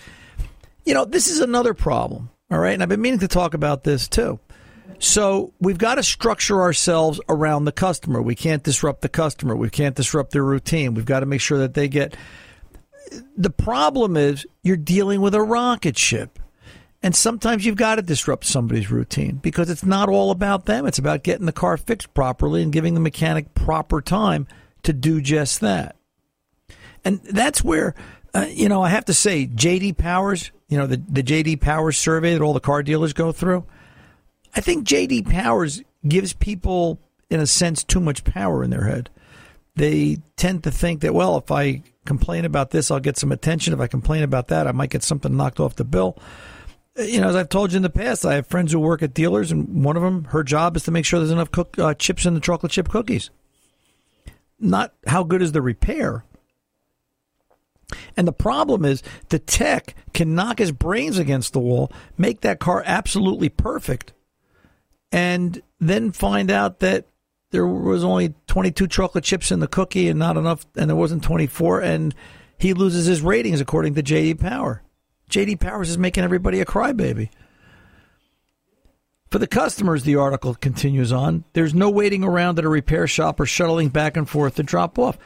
You 0.85 0.95
know, 0.95 1.05
this 1.05 1.27
is 1.27 1.41
another 1.41 1.75
problem, 1.75 2.31
all 2.53 2.61
right? 2.61 2.73
And 2.73 2.85
I've 2.85 2.89
been 2.89 3.01
meaning 3.01 3.19
to 3.19 3.27
talk 3.27 3.55
about 3.55 3.83
this 3.83 4.07
too. 4.07 4.39
So 5.01 5.53
we've 5.59 5.77
got 5.77 5.97
to 5.97 6.05
structure 6.05 6.63
ourselves 6.63 7.21
around 7.29 7.65
the 7.65 7.73
customer. 7.73 8.23
We 8.23 8.37
can't 8.37 8.63
disrupt 8.63 9.01
the 9.01 9.09
customer. 9.09 9.57
We 9.57 9.71
can't 9.71 9.97
disrupt 9.97 10.31
their 10.31 10.45
routine. 10.45 10.95
We've 10.95 11.05
got 11.05 11.21
to 11.21 11.27
make 11.27 11.41
sure 11.41 11.59
that 11.59 11.75
they 11.75 11.89
get. 11.89 12.17
The 13.37 13.51
problem 13.51 14.17
is 14.17 14.47
you're 14.63 14.77
dealing 14.77 15.21
with 15.21 15.35
a 15.35 15.43
rocket 15.43 15.99
ship. 15.99 16.39
And 17.03 17.17
sometimes 17.17 17.65
you've 17.65 17.77
got 17.77 17.95
to 17.95 18.03
disrupt 18.03 18.45
somebody's 18.45 18.91
routine 18.91 19.37
because 19.37 19.71
it's 19.71 19.85
not 19.85 20.11
all 20.11 20.31
about 20.31 20.67
them. 20.67 20.87
It's 20.87 20.99
about 20.99 21.23
getting 21.23 21.47
the 21.47 21.53
car 21.53 21.77
fixed 21.77 22.13
properly 22.13 22.63
and 22.63 22.73
giving 22.73 22.95
the 22.95 23.01
mechanic 23.01 23.55
proper 23.55 24.03
time 24.03 24.47
to 24.83 24.93
do 24.93 25.21
just 25.23 25.61
that. 25.61 25.97
And 27.03 27.21
that's 27.23 27.65
where, 27.65 27.95
uh, 28.35 28.47
you 28.51 28.69
know, 28.69 28.83
I 28.83 28.91
have 28.91 29.07
to 29.07 29.15
say, 29.15 29.47
JD 29.47 29.97
Powers, 29.97 30.51
you 30.69 30.77
know, 30.77 30.87
the, 30.87 30.99
the 31.09 31.23
JD 31.23 31.63
Powers 31.63 31.97
survey 31.97 32.35
that 32.35 32.43
all 32.43 32.53
the 32.53 32.61
car 32.61 32.83
dealers 32.83 33.15
go 33.15 33.33
through, 33.33 33.65
I 34.55 34.61
think 34.61 34.87
JD 34.87 35.31
Powers 35.31 35.83
gives 36.07 36.35
people, 36.35 37.01
in 37.31 37.41
a 37.41 37.47
sense, 37.47 37.83
too 37.83 38.01
much 38.01 38.25
power 38.25 38.63
in 38.63 38.69
their 38.69 38.85
head. 38.85 39.09
They 39.77 40.19
tend 40.37 40.65
to 40.65 40.71
think 40.71 41.01
that, 41.01 41.15
well, 41.15 41.39
if 41.39 41.51
I 41.51 41.83
complain 42.05 42.45
about 42.45 42.73
this, 42.73 42.91
I'll 42.91 43.01
get 43.01 43.17
some 43.17 43.33
attention. 43.33 43.73
If 43.73 43.81
I 43.81 43.87
complain 43.87 44.23
about 44.23 44.49
that, 44.49 44.67
I 44.67 44.73
might 44.73 44.91
get 44.91 45.03
something 45.03 45.35
knocked 45.35 45.61
off 45.61 45.77
the 45.77 45.85
bill 45.85 46.19
you 46.96 47.20
know, 47.20 47.29
as 47.29 47.37
I've 47.37 47.48
told 47.48 47.72
you 47.72 47.76
in 47.76 47.83
the 47.83 47.90
past, 47.90 48.26
I 48.26 48.35
have 48.35 48.46
friends 48.46 48.72
who 48.72 48.81
work 48.81 49.03
at 49.03 49.14
dealers, 49.14 49.53
and 49.53 49.85
one 49.85 49.96
of 49.96 50.03
them, 50.03 50.24
her 50.24 50.42
job 50.42 50.76
is 50.76 50.85
to 50.85 50.90
make 50.90 51.05
sure 51.05 51.18
there's 51.18 51.31
enough 51.31 51.50
cook, 51.50 51.79
uh, 51.79 51.94
chips 51.94 52.26
in 52.26 52.35
the 52.35 52.40
chocolate 52.40 52.72
chip 52.72 52.88
cookies. 52.88 53.31
Not 54.59 54.92
how 55.07 55.22
good 55.22 55.42
is 55.42 55.53
the 55.53 55.62
repair. 55.62 56.24
And 58.16 58.26
the 58.26 58.33
problem 58.33 58.85
is 58.85 59.03
the 59.29 59.38
tech 59.38 59.94
can 60.12 60.35
knock 60.35 60.59
his 60.59 60.72
brains 60.72 61.18
against 61.18 61.53
the 61.53 61.61
wall, 61.61 61.90
make 62.18 62.40
that 62.42 62.61
car 62.61 62.83
absolutely 62.87 63.48
perfect, 63.48 64.12
and 65.11 65.61
then 65.81 66.12
find 66.12 66.50
out 66.50 66.81
that 66.81 67.07
there 67.50 67.66
was 67.66 68.05
only 68.05 68.35
22 68.46 68.87
chocolate 68.87 69.24
chips 69.24 69.50
in 69.50 69.61
the 69.61 69.66
cookie 69.66 70.09
and 70.09 70.18
not 70.18 70.37
enough, 70.37 70.66
and 70.76 70.88
there 70.88 70.96
wasn't 70.96 71.24
24, 71.24 71.81
and 71.81 72.14
he 72.59 72.74
loses 72.74 73.07
his 73.07 73.22
ratings 73.22 73.61
according 73.61 73.94
to 73.94 74.03
JD 74.03 74.38
Power. 74.38 74.83
JD 75.31 75.61
Powers 75.61 75.88
is 75.88 75.97
making 75.97 76.25
everybody 76.25 76.61
a 76.61 76.64
crybaby. 76.64 77.31
For 79.31 79.38
the 79.38 79.47
customers, 79.47 80.03
the 80.03 80.16
article 80.16 80.55
continues 80.55 81.12
on, 81.12 81.45
there's 81.53 81.73
no 81.73 81.88
waiting 81.88 82.25
around 82.25 82.59
at 82.59 82.64
a 82.64 82.69
repair 82.69 83.07
shop 83.07 83.38
or 83.38 83.47
shuttling 83.47 83.88
back 83.88 84.16
and 84.16 84.29
forth 84.29 84.57
to 84.57 84.64
drop 84.64 84.99
off. 84.99 85.16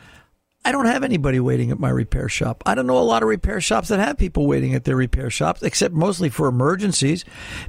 I 0.63 0.73
don't 0.73 0.87
have 0.87 1.05
anybody 1.05 1.41
waiting 1.41 1.71
at 1.71 1.79
my 1.79 1.89
repair 1.89 2.29
shop. 2.29 2.63
I 2.67 2.75
don't 2.75 2.87
know 2.87 2.99
a 2.99 3.01
lot 3.01 3.23
of 3.23 3.29
repair 3.29 3.63
shops 3.63 3.89
that 3.89 4.01
have 4.01 4.19
people 4.19 4.47
waiting 4.47 4.75
at 4.75 4.85
their 4.85 4.97
repair 4.97 5.31
shops, 5.31 5.63
except 5.63 5.95
mostly 5.95 6.29
for 6.29 6.49
emergencies. 6.49 7.25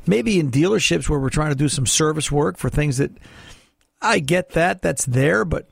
Maybe 0.06 0.40
in 0.40 0.52
dealerships 0.52 1.10
where 1.10 1.20
we're 1.20 1.30
trying 1.30 1.52
to 1.52 1.56
do 1.56 1.70
some 1.70 1.86
service 1.86 2.32
work 2.32 2.58
for 2.58 2.70
things 2.70 2.98
that 2.98 3.12
I 4.02 4.20
get 4.20 4.52
that, 4.52 4.82
that's 4.82 5.06
there, 5.06 5.46
but 5.46 5.70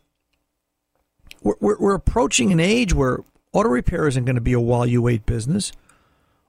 we're, 1.41 1.55
we're, 1.59 1.77
we're 1.79 1.95
approaching 1.95 2.53
an 2.53 2.61
age 2.61 2.93
where 2.93 3.19
auto 3.51 3.69
repair 3.69 4.07
isn't 4.07 4.25
going 4.25 4.35
to 4.35 4.41
be 4.41 4.53
a 4.53 4.59
while 4.61 4.85
you 4.85 5.01
wait 5.01 5.25
business 5.25 5.73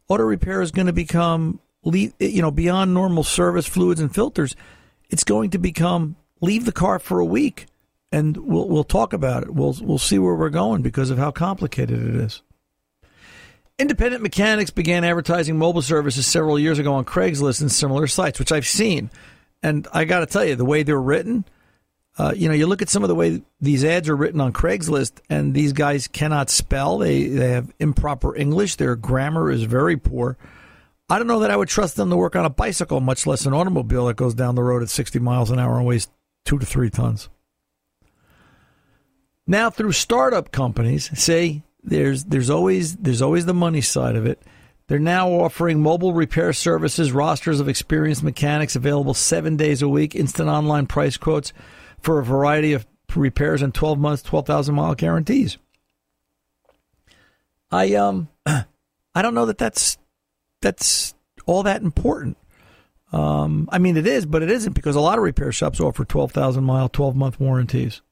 auto 0.08 0.22
repair 0.22 0.62
is 0.62 0.70
going 0.70 0.86
to 0.86 0.92
become 0.92 1.60
you 1.84 2.42
know 2.42 2.50
beyond 2.50 2.94
normal 2.94 3.22
service 3.22 3.66
fluids 3.66 4.00
and 4.00 4.14
filters 4.14 4.56
it's 5.10 5.24
going 5.24 5.50
to 5.50 5.58
become 5.58 6.16
leave 6.40 6.64
the 6.64 6.72
car 6.72 6.98
for 6.98 7.20
a 7.20 7.24
week 7.24 7.66
and 8.14 8.36
we'll 8.36 8.68
we'll 8.68 8.84
talk 8.84 9.12
about 9.12 9.42
it. 9.42 9.52
We'll 9.52 9.76
we'll 9.80 9.98
see 9.98 10.18
where 10.20 10.36
we're 10.36 10.48
going 10.48 10.82
because 10.82 11.10
of 11.10 11.18
how 11.18 11.32
complicated 11.32 12.00
it 12.00 12.14
is. 12.14 12.42
Independent 13.76 14.22
mechanics 14.22 14.70
began 14.70 15.02
advertising 15.02 15.58
mobile 15.58 15.82
services 15.82 16.24
several 16.24 16.56
years 16.56 16.78
ago 16.78 16.94
on 16.94 17.04
Craigslist 17.04 17.60
and 17.60 17.72
similar 17.72 18.06
sites 18.06 18.38
which 18.38 18.52
I've 18.52 18.68
seen. 18.68 19.10
And 19.64 19.88
I 19.92 20.04
got 20.04 20.20
to 20.20 20.26
tell 20.26 20.44
you 20.44 20.54
the 20.54 20.64
way 20.64 20.84
they're 20.84 21.00
written 21.00 21.44
uh, 22.16 22.32
you 22.36 22.48
know, 22.48 22.54
you 22.54 22.66
look 22.66 22.82
at 22.82 22.88
some 22.88 23.02
of 23.02 23.08
the 23.08 23.14
way 23.14 23.42
these 23.60 23.84
ads 23.84 24.08
are 24.08 24.14
written 24.14 24.40
on 24.40 24.52
Craigslist, 24.52 25.14
and 25.28 25.52
these 25.52 25.72
guys 25.72 26.06
cannot 26.06 26.48
spell. 26.48 26.98
They 26.98 27.26
they 27.26 27.50
have 27.50 27.72
improper 27.80 28.36
English. 28.36 28.76
Their 28.76 28.94
grammar 28.94 29.50
is 29.50 29.64
very 29.64 29.96
poor. 29.96 30.36
I 31.10 31.18
don't 31.18 31.26
know 31.26 31.40
that 31.40 31.50
I 31.50 31.56
would 31.56 31.68
trust 31.68 31.96
them 31.96 32.10
to 32.10 32.16
work 32.16 32.36
on 32.36 32.44
a 32.44 32.50
bicycle, 32.50 33.00
much 33.00 33.26
less 33.26 33.46
an 33.46 33.52
automobile 33.52 34.06
that 34.06 34.16
goes 34.16 34.34
down 34.34 34.54
the 34.54 34.62
road 34.62 34.82
at 34.82 34.88
60 34.88 35.18
miles 35.18 35.50
an 35.50 35.58
hour 35.58 35.76
and 35.76 35.86
weighs 35.86 36.08
two 36.44 36.58
to 36.58 36.64
three 36.64 36.88
tons. 36.88 37.28
Now, 39.46 39.68
through 39.68 39.92
startup 39.92 40.52
companies, 40.52 41.10
say 41.18 41.62
there's 41.82 42.24
there's 42.24 42.48
always 42.48 42.96
there's 42.96 43.22
always 43.22 43.44
the 43.44 43.54
money 43.54 43.80
side 43.80 44.14
of 44.14 44.24
it. 44.24 44.40
They're 44.86 44.98
now 45.00 45.30
offering 45.30 45.82
mobile 45.82 46.12
repair 46.12 46.52
services, 46.52 47.10
rosters 47.10 47.58
of 47.58 47.68
experienced 47.68 48.22
mechanics 48.22 48.76
available 48.76 49.14
seven 49.14 49.56
days 49.56 49.82
a 49.82 49.88
week, 49.88 50.14
instant 50.14 50.48
online 50.48 50.86
price 50.86 51.16
quotes 51.16 51.52
for 52.04 52.18
a 52.18 52.24
variety 52.24 52.74
of 52.74 52.86
repairs 53.16 53.62
and 53.62 53.74
12 53.74 53.98
months, 53.98 54.22
12,000 54.22 54.74
mile 54.74 54.94
guarantees. 54.94 55.58
I 57.70 57.94
um 57.94 58.28
I 58.46 59.22
don't 59.22 59.34
know 59.34 59.46
that 59.46 59.58
that's 59.58 59.98
that's 60.60 61.14
all 61.46 61.62
that 61.64 61.82
important. 61.82 62.36
Um, 63.12 63.68
I 63.70 63.78
mean, 63.78 63.96
it 63.96 64.06
is, 64.06 64.26
but 64.26 64.42
it 64.42 64.50
isn't 64.50 64.72
because 64.72 64.96
a 64.96 65.00
lot 65.00 65.18
of 65.18 65.24
repair 65.24 65.52
shops 65.52 65.78
offer 65.78 66.04
12,000 66.04 66.64
mile, 66.64 66.88
12 66.88 67.14
month 67.14 67.38
warranties. 67.38 68.02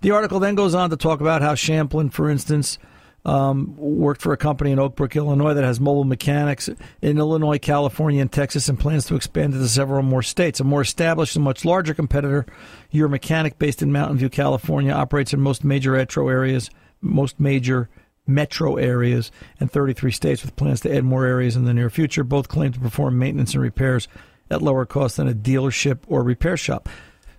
The 0.00 0.10
article 0.10 0.40
then 0.40 0.56
goes 0.56 0.74
on 0.74 0.90
to 0.90 0.96
talk 0.96 1.20
about 1.20 1.42
how 1.42 1.54
Champlin, 1.54 2.10
for 2.10 2.28
instance, 2.28 2.78
um, 3.24 3.76
worked 3.76 4.20
for 4.20 4.32
a 4.32 4.36
company 4.36 4.72
in 4.72 4.78
Oak 4.78 4.96
Brook, 4.96 5.14
Illinois 5.14 5.54
that 5.54 5.64
has 5.64 5.78
mobile 5.78 6.04
mechanics 6.04 6.68
in 7.00 7.18
Illinois, 7.18 7.58
California, 7.58 8.20
and 8.20 8.32
Texas 8.32 8.68
and 8.68 8.78
plans 8.78 9.06
to 9.06 9.14
expand 9.14 9.54
into 9.54 9.68
several 9.68 10.02
more 10.02 10.22
states. 10.22 10.60
A 10.60 10.64
more 10.64 10.80
established 10.80 11.36
and 11.36 11.44
much 11.44 11.64
larger 11.64 11.94
competitor, 11.94 12.46
Your 12.90 13.08
Mechanic, 13.08 13.58
based 13.58 13.82
in 13.82 13.92
Mountain 13.92 14.18
View, 14.18 14.28
California, 14.28 14.92
operates 14.92 15.32
in 15.32 15.40
most 15.40 15.62
major 15.62 15.92
metro 15.92 16.28
areas, 16.28 16.70
most 17.00 17.38
major 17.38 17.88
metro 18.26 18.76
areas 18.76 19.30
and 19.58 19.70
33 19.70 20.10
states 20.12 20.42
with 20.42 20.56
plans 20.56 20.80
to 20.80 20.94
add 20.94 21.04
more 21.04 21.26
areas 21.26 21.56
in 21.56 21.64
the 21.64 21.74
near 21.74 21.90
future. 21.90 22.24
Both 22.24 22.48
claim 22.48 22.72
to 22.72 22.80
perform 22.80 23.18
maintenance 23.18 23.54
and 23.54 23.62
repairs 23.62 24.08
at 24.50 24.62
lower 24.62 24.86
cost 24.86 25.16
than 25.16 25.28
a 25.28 25.34
dealership 25.34 26.00
or 26.06 26.22
repair 26.22 26.56
shop. 26.56 26.88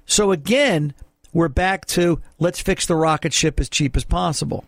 So 0.05 0.31
again, 0.31 0.93
we're 1.31 1.47
back 1.47 1.85
to 1.87 2.21
let's 2.39 2.61
fix 2.61 2.85
the 2.85 2.95
rocket 2.95 3.33
ship 3.33 3.59
as 3.59 3.69
cheap 3.69 3.95
as 3.95 4.03
possible. 4.03 4.65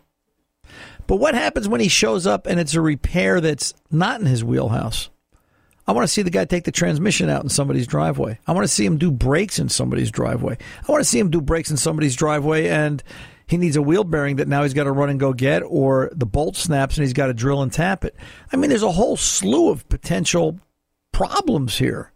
But 1.06 1.16
what 1.16 1.34
happens 1.34 1.68
when 1.68 1.80
he 1.80 1.88
shows 1.88 2.26
up 2.26 2.46
and 2.46 2.58
it's 2.58 2.74
a 2.74 2.80
repair 2.80 3.40
that's 3.40 3.74
not 3.90 4.20
in 4.20 4.26
his 4.26 4.44
wheelhouse? 4.44 5.10
I 5.86 5.92
want 5.92 6.04
to 6.04 6.12
see 6.12 6.22
the 6.22 6.30
guy 6.30 6.44
take 6.44 6.64
the 6.64 6.72
transmission 6.72 7.30
out 7.30 7.44
in 7.44 7.48
somebody's 7.48 7.86
driveway. 7.86 8.40
I 8.46 8.52
want 8.52 8.64
to 8.64 8.72
see 8.72 8.84
him 8.84 8.98
do 8.98 9.12
brakes 9.12 9.60
in 9.60 9.68
somebody's 9.68 10.10
driveway. 10.10 10.58
I 10.86 10.92
want 10.92 11.02
to 11.02 11.08
see 11.08 11.20
him 11.20 11.30
do 11.30 11.40
brakes 11.40 11.70
in 11.70 11.76
somebody's 11.76 12.16
driveway 12.16 12.68
and 12.68 13.02
he 13.46 13.56
needs 13.56 13.76
a 13.76 13.82
wheel 13.82 14.02
bearing 14.02 14.36
that 14.36 14.48
now 14.48 14.64
he's 14.64 14.74
got 14.74 14.84
to 14.84 14.92
run 14.92 15.08
and 15.08 15.20
go 15.20 15.32
get, 15.32 15.62
or 15.62 16.10
the 16.12 16.26
bolt 16.26 16.56
snaps 16.56 16.96
and 16.96 17.04
he's 17.04 17.12
got 17.12 17.28
to 17.28 17.34
drill 17.34 17.62
and 17.62 17.72
tap 17.72 18.04
it. 18.04 18.16
I 18.52 18.56
mean, 18.56 18.70
there's 18.70 18.82
a 18.82 18.90
whole 18.90 19.16
slew 19.16 19.70
of 19.70 19.88
potential 19.88 20.58
problems 21.12 21.78
here. 21.78 22.12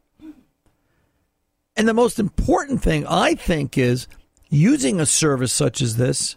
And 1.77 1.87
the 1.87 1.95
most 1.95 2.19
important 2.19 2.83
thing, 2.83 3.07
I 3.07 3.37
think, 3.37 3.79
is 3.79 4.09
using 4.49 4.99
a 4.99 5.07
service 5.07 5.53
such 5.53 5.81
as 5.81 5.97
this, 5.97 6.37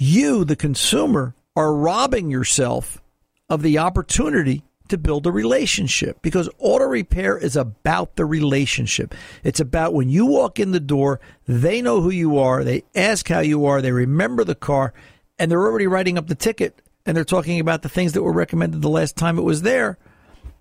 you, 0.00 0.44
the 0.44 0.56
consumer, 0.56 1.34
are 1.54 1.74
robbing 1.74 2.30
yourself 2.30 3.02
of 3.48 3.62
the 3.62 3.78
opportunity 3.78 4.62
to 4.88 4.96
build 4.96 5.26
a 5.26 5.30
relationship 5.30 6.20
because 6.22 6.48
auto 6.58 6.86
repair 6.86 7.36
is 7.36 7.54
about 7.54 8.16
the 8.16 8.24
relationship. 8.24 9.14
It's 9.44 9.60
about 9.60 9.94
when 9.94 10.08
you 10.08 10.26
walk 10.26 10.58
in 10.58 10.72
the 10.72 10.80
door, 10.80 11.20
they 11.46 11.82
know 11.82 12.00
who 12.00 12.10
you 12.10 12.38
are, 12.38 12.64
they 12.64 12.82
ask 12.94 13.28
how 13.28 13.40
you 13.40 13.66
are, 13.66 13.82
they 13.82 13.92
remember 13.92 14.42
the 14.42 14.54
car, 14.54 14.94
and 15.38 15.50
they're 15.50 15.66
already 15.66 15.86
writing 15.86 16.16
up 16.16 16.26
the 16.26 16.34
ticket 16.34 16.80
and 17.04 17.16
they're 17.16 17.24
talking 17.24 17.60
about 17.60 17.82
the 17.82 17.88
things 17.88 18.12
that 18.14 18.22
were 18.22 18.32
recommended 18.32 18.82
the 18.82 18.88
last 18.88 19.16
time 19.16 19.38
it 19.38 19.42
was 19.42 19.62
there 19.62 19.98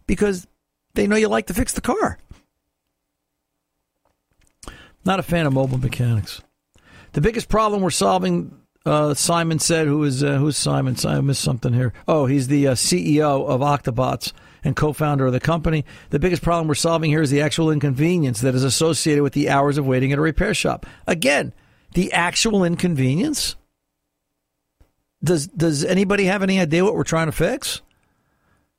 because 0.05 0.47
they 0.95 1.07
know 1.07 1.15
you 1.15 1.29
like 1.29 1.47
to 1.47 1.53
fix 1.53 1.73
the 1.73 1.81
car. 1.81 2.17
Not 5.05 5.19
a 5.19 5.23
fan 5.23 5.45
of 5.45 5.53
mobile 5.53 5.77
mechanics. 5.77 6.41
The 7.13 7.21
biggest 7.21 7.49
problem 7.49 7.81
we're 7.81 7.89
solving, 7.89 8.58
uh, 8.85 9.13
Simon 9.13 9.59
said, 9.59 9.87
who 9.87 10.03
is 10.03 10.23
uh, 10.23 10.37
who's 10.37 10.57
Simon? 10.57 10.95
I 11.05 11.19
missed 11.21 11.41
something 11.41 11.73
here. 11.73 11.93
Oh, 12.07 12.25
he's 12.25 12.47
the 12.47 12.67
uh, 12.67 12.73
CEO 12.75 13.45
of 13.47 13.61
Octobots 13.61 14.31
and 14.63 14.75
co-founder 14.75 15.27
of 15.27 15.33
the 15.33 15.39
company. 15.39 15.85
The 16.09 16.19
biggest 16.19 16.41
problem 16.41 16.67
we're 16.67 16.75
solving 16.75 17.11
here 17.11 17.21
is 17.21 17.29
the 17.29 17.41
actual 17.41 17.71
inconvenience 17.71 18.41
that 18.41 18.55
is 18.55 18.63
associated 18.63 19.23
with 19.23 19.33
the 19.33 19.49
hours 19.49 19.77
of 19.77 19.85
waiting 19.85 20.11
at 20.11 20.19
a 20.19 20.21
repair 20.21 20.53
shop. 20.53 20.85
Again, 21.07 21.53
the 21.93 22.13
actual 22.13 22.63
inconvenience. 22.63 23.55
Does 25.21 25.47
does 25.47 25.83
anybody 25.83 26.25
have 26.25 26.43
any 26.43 26.59
idea 26.59 26.85
what 26.85 26.95
we're 26.95 27.03
trying 27.03 27.27
to 27.27 27.33
fix? 27.33 27.81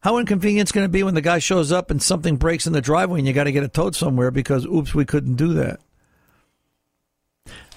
How 0.02 0.16
inconvenient 0.16 0.62
it's 0.62 0.72
going 0.72 0.86
to 0.86 0.88
be 0.88 1.02
when 1.02 1.12
the 1.12 1.20
guy 1.20 1.40
shows 1.40 1.70
up 1.70 1.90
and 1.90 2.02
something 2.02 2.36
breaks 2.36 2.66
in 2.66 2.72
the 2.72 2.80
driveway 2.80 3.18
and 3.18 3.28
you 3.28 3.34
got 3.34 3.44
to 3.44 3.52
get 3.52 3.64
it 3.64 3.74
towed 3.74 3.94
somewhere 3.94 4.30
because 4.30 4.64
oops, 4.64 4.94
we 4.94 5.04
couldn't 5.04 5.34
do 5.34 5.52
that. 5.54 5.80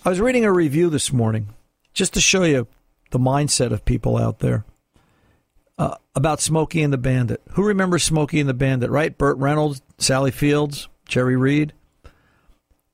I 0.06 0.10
was 0.10 0.22
reading 0.22 0.46
a 0.46 0.52
review 0.52 0.90
this 0.90 1.12
morning 1.12 1.50
just 1.94 2.14
to 2.14 2.22
show 2.22 2.44
you 2.44 2.68
the 3.12 3.20
mindset 3.20 3.72
of 3.72 3.86
people 3.86 4.18
out 4.18 4.40
there 4.40 4.66
uh, 5.78 5.96
about 6.16 6.42
Smokey 6.42 6.82
and 6.82 6.94
the 6.94 6.98
Bandit. 6.98 7.42
Who 7.52 7.64
remembers 7.64 8.04
Smokey 8.04 8.40
and 8.40 8.50
the 8.50 8.54
Bandit, 8.54 8.90
right? 8.90 9.18
Burt 9.18 9.38
Reynolds, 9.38 9.82
Sally 9.98 10.32
Fields, 10.32 10.88
Jerry 11.08 11.36
Reed. 11.36 11.74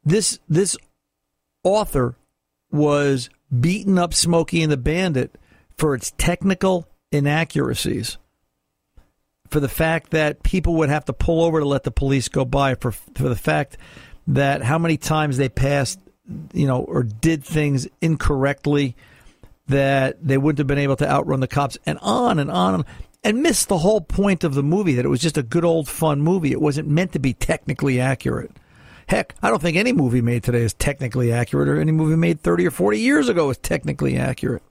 This 0.04 0.40
this 0.48 0.78
author 1.64 2.16
was 2.72 3.30
beating 3.58 3.98
up 3.98 4.14
Smokey 4.14 4.64
and 4.64 4.72
the 4.72 4.78
Bandit 4.78 5.36
for 5.78 5.94
its 5.94 6.12
technical 6.18 6.88
inaccuracies. 7.12 8.18
For 9.50 9.60
the 9.60 9.70
fact 9.70 10.12
that 10.12 10.44
people 10.44 10.76
would 10.76 10.90
have 10.90 11.06
to 11.06 11.14
pull 11.14 11.44
over 11.44 11.60
to 11.60 11.66
let 11.66 11.84
the 11.84 11.92
police 11.92 12.28
go 12.28 12.46
by, 12.46 12.76
for 12.76 12.92
for 12.92 13.30
the 13.30 13.36
fact 13.36 13.78
that 14.28 14.62
how 14.62 14.78
many 14.78 14.96
times 14.96 15.38
they 15.38 15.50
passed 15.50 16.00
you 16.54 16.68
know, 16.68 16.82
or 16.82 17.04
did 17.04 17.44
things 17.44 17.88
incorrectly 18.02 18.96
that 19.68 20.18
they 20.26 20.38
wouldn't 20.38 20.58
have 20.58 20.68
been 20.68 20.78
able 20.78 20.96
to 20.98 21.10
outrun 21.10 21.40
the 21.40 21.48
cops, 21.48 21.78
and 21.86 22.00
on 22.02 22.40
and 22.40 22.50
on, 22.50 22.86
and 23.24 23.44
missed 23.44 23.68
the 23.68 23.78
whole 23.78 24.02
point 24.02 24.44
of 24.44 24.56
the 24.56 24.64
movie 24.64 24.96
that 24.96 25.06
it 25.06 25.10
was 25.10 25.22
just 25.22 25.38
a 25.38 25.44
good 25.44 25.66
old 25.66 25.88
fun 25.88 26.22
movie. 26.22 26.52
It 26.52 26.62
wasn't 26.62 26.88
meant 26.88 27.14
to 27.14 27.20
be 27.20 27.34
technically 27.34 28.00
accurate. 28.00 28.52
Heck, 29.08 29.36
I 29.42 29.50
don't 29.50 29.62
think 29.62 29.78
any 29.78 29.94
movie 29.94 30.22
made 30.22 30.44
today 30.44 30.62
is 30.62 30.74
technically 30.74 31.32
accurate, 31.32 31.68
or 31.68 31.80
any 31.80 31.92
movie 31.92 32.16
made 32.16 32.42
30 32.42 32.68
or 32.68 32.72
40 32.72 33.00
years 33.00 33.30
ago 33.30 33.50
is 33.50 33.58
technically 33.58 34.18
accurate. 34.18 34.64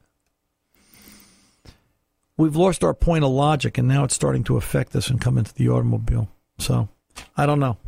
We've 2.36 2.56
lost 2.56 2.84
our 2.84 2.94
point 2.94 3.24
of 3.24 3.30
logic, 3.30 3.78
and 3.78 3.88
now 3.88 4.04
it's 4.04 4.14
starting 4.14 4.44
to 4.44 4.56
affect 4.56 4.94
us 4.94 5.10
and 5.10 5.20
come 5.20 5.38
into 5.38 5.54
the 5.54 5.68
automobile. 5.68 6.28
So, 6.58 6.88
I 7.36 7.46
don't 7.46 7.58
know 7.58 7.78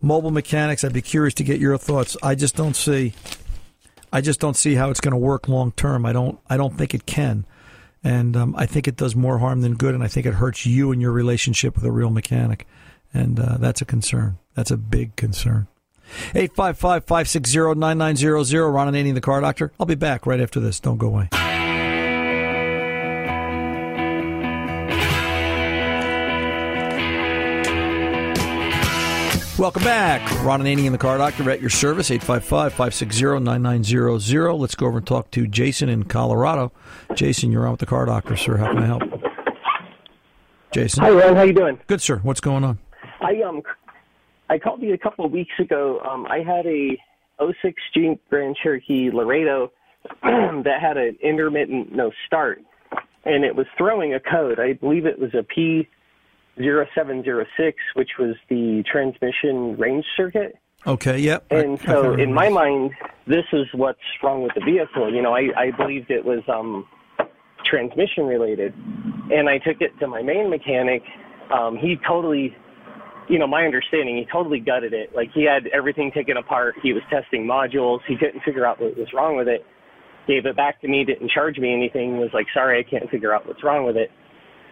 mobile 0.00 0.30
mechanics. 0.30 0.84
I'd 0.84 0.92
be 0.92 1.02
curious 1.02 1.34
to 1.34 1.44
get 1.44 1.60
your 1.60 1.76
thoughts. 1.78 2.16
I 2.22 2.34
just 2.34 2.56
don't 2.56 2.76
see. 2.76 3.14
I 4.12 4.20
just 4.20 4.40
don't 4.40 4.56
see 4.56 4.74
how 4.74 4.90
it's 4.90 5.00
going 5.00 5.12
to 5.12 5.18
work 5.18 5.48
long 5.48 5.72
term. 5.72 6.06
I 6.06 6.12
don't. 6.12 6.38
I 6.48 6.56
don't 6.56 6.76
think 6.76 6.94
it 6.94 7.06
can, 7.06 7.46
and 8.02 8.36
um, 8.36 8.54
I 8.56 8.66
think 8.66 8.88
it 8.88 8.96
does 8.96 9.14
more 9.14 9.38
harm 9.38 9.60
than 9.60 9.74
good. 9.74 9.94
And 9.94 10.02
I 10.02 10.08
think 10.08 10.26
it 10.26 10.34
hurts 10.34 10.66
you 10.66 10.92
and 10.92 11.00
your 11.00 11.12
relationship 11.12 11.74
with 11.74 11.84
a 11.84 11.92
real 11.92 12.10
mechanic, 12.10 12.66
and 13.12 13.38
uh, 13.38 13.56
that's 13.58 13.82
a 13.82 13.84
concern. 13.84 14.38
That's 14.54 14.70
a 14.70 14.76
big 14.76 15.16
concern. 15.16 15.68
855 16.34 17.04
560 17.04 17.74
9900. 17.74 18.70
Ron 18.70 18.92
Ananian, 18.92 19.14
the 19.14 19.20
car 19.20 19.40
doctor. 19.40 19.72
I'll 19.78 19.86
be 19.86 19.94
back 19.94 20.26
right 20.26 20.40
after 20.40 20.58
this. 20.58 20.80
Don't 20.80 20.96
go 20.96 21.08
away. 21.08 21.28
Welcome 29.58 29.82
back. 29.82 30.22
Ron 30.44 30.62
Ananian 30.62 30.92
the 30.92 30.98
Car 30.98 31.18
Doctor 31.18 31.50
at 31.50 31.60
your 31.60 31.68
service, 31.68 32.10
855-560-9900. 32.10 34.56
Let's 34.56 34.76
go 34.76 34.86
over 34.86 34.98
and 34.98 35.06
talk 35.06 35.32
to 35.32 35.48
Jason 35.48 35.88
in 35.88 36.04
Colorado. 36.04 36.70
Jason, 37.16 37.50
you're 37.50 37.64
on 37.64 37.72
with 37.72 37.80
the 37.80 37.86
Car 37.86 38.06
Doctor, 38.06 38.36
sir. 38.36 38.56
How 38.56 38.68
can 38.68 38.78
I 38.78 38.86
help? 38.86 39.02
Jason. 40.72 41.02
Hi, 41.02 41.10
Ron. 41.10 41.34
How 41.34 41.42
you 41.42 41.52
doing? 41.52 41.80
Good, 41.88 42.00
sir. 42.00 42.18
What's 42.18 42.38
going 42.38 42.62
on? 42.62 42.78
I 43.20 43.42
um, 43.42 43.62
I 44.48 44.60
called 44.60 44.80
you 44.80 44.94
a 44.94 44.98
couple 44.98 45.24
of 45.24 45.32
weeks 45.32 45.54
ago. 45.58 45.98
Um, 46.08 46.24
I 46.26 46.38
had 46.38 46.64
a 46.64 46.96
06 47.40 47.82
Jeep 47.92 48.22
Grand 48.30 48.56
Cherokee 48.62 49.10
Laredo 49.12 49.72
that 50.22 50.78
had 50.80 50.96
an 50.96 51.18
intermittent 51.20 51.92
no 51.92 52.12
start, 52.28 52.62
and 53.24 53.44
it 53.44 53.56
was 53.56 53.66
throwing 53.76 54.14
a 54.14 54.20
code. 54.20 54.60
I 54.60 54.74
believe 54.74 55.04
it 55.04 55.18
was 55.18 55.34
a 55.34 55.42
P 55.42 55.88
0706, 56.58 57.76
which 57.94 58.10
was 58.18 58.36
the 58.48 58.84
transmission 58.90 59.76
range 59.76 60.04
circuit. 60.16 60.56
Okay, 60.86 61.18
yep. 61.18 61.44
And 61.50 61.78
I 61.80 61.84
so, 61.84 62.10
can 62.12 62.20
in 62.20 62.34
my 62.34 62.48
mind, 62.48 62.92
this 63.26 63.44
is 63.52 63.66
what's 63.72 63.98
wrong 64.22 64.42
with 64.42 64.52
the 64.54 64.64
vehicle. 64.64 65.12
You 65.12 65.22
know, 65.22 65.34
I, 65.34 65.48
I 65.56 65.70
believed 65.72 66.10
it 66.10 66.24
was 66.24 66.42
um, 66.48 66.86
transmission 67.64 68.24
related, 68.24 68.74
and 69.32 69.48
I 69.48 69.58
took 69.58 69.80
it 69.80 69.98
to 70.00 70.06
my 70.06 70.22
main 70.22 70.50
mechanic. 70.50 71.02
Um, 71.52 71.76
he 71.76 71.98
totally, 72.06 72.56
you 73.28 73.38
know, 73.38 73.46
my 73.46 73.64
understanding, 73.64 74.16
he 74.16 74.26
totally 74.30 74.60
gutted 74.60 74.92
it. 74.92 75.14
Like 75.14 75.30
he 75.32 75.44
had 75.44 75.66
everything 75.74 76.12
taken 76.12 76.36
apart. 76.36 76.76
He 76.82 76.92
was 76.92 77.02
testing 77.10 77.44
modules. 77.44 78.00
He 78.06 78.16
couldn't 78.16 78.42
figure 78.44 78.64
out 78.64 78.80
what 78.80 78.96
was 78.96 79.08
wrong 79.12 79.36
with 79.36 79.48
it. 79.48 79.66
Gave 80.28 80.46
it 80.46 80.56
back 80.56 80.80
to 80.82 80.88
me. 80.88 81.04
Didn't 81.04 81.30
charge 81.30 81.58
me 81.58 81.72
anything. 81.72 82.18
Was 82.18 82.30
like, 82.32 82.46
sorry, 82.54 82.78
I 82.78 82.88
can't 82.88 83.10
figure 83.10 83.34
out 83.34 83.46
what's 83.46 83.64
wrong 83.64 83.84
with 83.84 83.96
it 83.96 84.10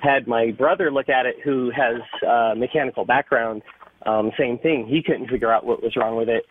had 0.06 0.26
my 0.26 0.52
brother 0.52 0.90
look 0.90 1.08
at 1.08 1.26
it 1.26 1.36
who 1.42 1.70
has 1.70 2.00
a 2.22 2.54
mechanical 2.56 3.04
background 3.04 3.62
um 4.04 4.30
same 4.38 4.58
thing. 4.58 4.86
He 4.86 5.02
couldn't 5.02 5.28
figure 5.28 5.52
out 5.52 5.66
what 5.66 5.82
was 5.82 5.96
wrong 5.96 6.16
with 6.16 6.28
it. 6.28 6.44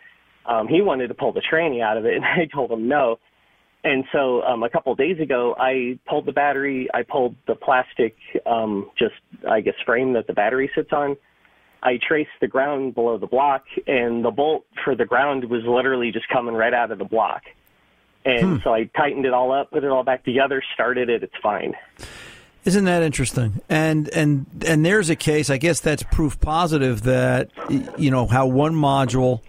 Um 0.45 0.67
he 0.67 0.81
wanted 0.81 1.07
to 1.07 1.13
pull 1.13 1.31
the 1.31 1.41
tranny 1.41 1.81
out 1.81 1.97
of 1.97 2.05
it 2.05 2.13
and 2.15 2.25
i 2.25 2.45
told 2.53 2.71
him 2.71 2.87
no. 2.87 3.19
And 3.83 4.03
so 4.11 4.41
um 4.43 4.63
a 4.63 4.69
couple 4.69 4.91
of 4.91 4.97
days 4.97 5.19
ago 5.19 5.55
i 5.57 5.97
pulled 6.07 6.25
the 6.25 6.33
battery. 6.33 6.89
I 6.93 7.03
pulled 7.03 7.35
the 7.47 7.55
plastic 7.55 8.15
um 8.45 8.89
just 8.97 9.15
i 9.49 9.61
guess 9.61 9.75
frame 9.85 10.13
that 10.13 10.27
the 10.27 10.33
battery 10.33 10.69
sits 10.75 10.91
on. 10.91 11.15
I 11.81 11.99
traced 12.05 12.31
the 12.41 12.47
ground 12.47 12.95
below 12.95 13.17
the 13.17 13.27
block 13.27 13.63
and 13.85 14.25
the 14.25 14.31
bolt 14.31 14.65
for 14.83 14.95
the 14.95 15.05
ground 15.05 15.45
was 15.45 15.63
literally 15.65 16.11
just 16.11 16.27
coming 16.29 16.55
right 16.55 16.73
out 16.73 16.91
of 16.91 16.97
the 16.97 17.05
block. 17.05 17.43
And 18.25 18.59
so 18.63 18.73
i 18.73 18.89
tightened 18.97 19.25
it 19.25 19.33
all 19.33 19.51
up 19.53 19.71
put 19.71 19.83
it 19.83 19.89
all 19.89 20.03
back 20.03 20.25
together 20.25 20.61
started 20.73 21.09
it. 21.09 21.23
It's 21.23 21.37
fine 21.41 21.73
Isn't 22.65 22.85
that 22.85 23.03
interesting? 23.03 23.61
And 23.69 24.09
and 24.09 24.47
and 24.67 24.83
there's 24.83 25.09
a 25.11 25.15
case. 25.15 25.51
I 25.51 25.57
guess 25.57 25.79
that's 25.79 26.01
proof 26.01 26.39
positive 26.39 27.03
that 27.03 27.51
you 27.97 28.09
know 28.09 28.25
how 28.25 28.47
one 28.47 28.73
module 28.73 29.41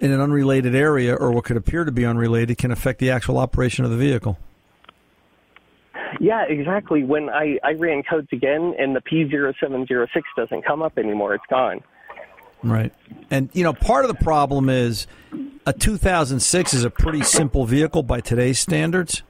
in 0.00 0.10
an 0.10 0.20
unrelated 0.20 0.74
area 0.74 1.14
or 1.14 1.30
what 1.30 1.44
could 1.44 1.56
appear 1.56 1.84
to 1.84 1.92
be 1.92 2.04
unrelated 2.04 2.58
can 2.58 2.70
affect 2.70 2.98
the 2.98 3.10
actual 3.10 3.38
operation 3.38 3.84
of 3.84 3.90
the 3.90 3.96
vehicle. 3.96 4.38
Yeah, 6.20 6.44
exactly. 6.48 7.04
When 7.04 7.30
I, 7.30 7.58
I 7.62 7.72
ran 7.72 8.02
codes 8.02 8.28
again 8.32 8.74
and 8.78 8.96
the 8.96 9.00
P0706 9.00 10.22
doesn't 10.36 10.64
come 10.64 10.82
up 10.82 10.98
anymore, 10.98 11.34
it's 11.34 11.44
gone. 11.48 11.82
Right. 12.62 12.92
And 13.30 13.48
you 13.52 13.62
know, 13.62 13.72
part 13.72 14.04
of 14.04 14.08
the 14.08 14.22
problem 14.22 14.68
is 14.68 15.06
a 15.66 15.72
2006 15.72 16.74
is 16.74 16.84
a 16.84 16.90
pretty 16.90 17.22
simple 17.22 17.64
vehicle 17.64 18.02
by 18.02 18.20
today's 18.20 18.58
standards. 18.58 19.22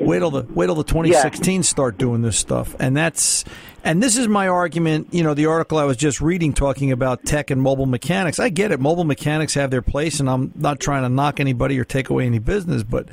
Wait 0.00 0.18
till 0.18 0.30
the 0.30 0.42
wait 0.42 0.66
till 0.66 0.74
the 0.74 0.84
2016 0.84 1.62
start 1.62 1.98
doing 1.98 2.22
this 2.22 2.36
stuff, 2.36 2.74
and 2.78 2.96
that's 2.96 3.44
and 3.84 4.02
this 4.02 4.16
is 4.16 4.26
my 4.26 4.48
argument. 4.48 5.08
You 5.12 5.22
know, 5.22 5.34
the 5.34 5.46
article 5.46 5.78
I 5.78 5.84
was 5.84 5.96
just 5.96 6.20
reading 6.20 6.52
talking 6.52 6.90
about 6.90 7.24
tech 7.24 7.50
and 7.50 7.60
mobile 7.60 7.86
mechanics. 7.86 8.38
I 8.38 8.48
get 8.48 8.72
it. 8.72 8.80
Mobile 8.80 9.04
mechanics 9.04 9.54
have 9.54 9.70
their 9.70 9.82
place, 9.82 10.20
and 10.20 10.28
I'm 10.28 10.52
not 10.56 10.80
trying 10.80 11.02
to 11.02 11.08
knock 11.08 11.38
anybody 11.38 11.78
or 11.78 11.84
take 11.84 12.10
away 12.10 12.26
any 12.26 12.38
business, 12.38 12.82
but 12.82 13.08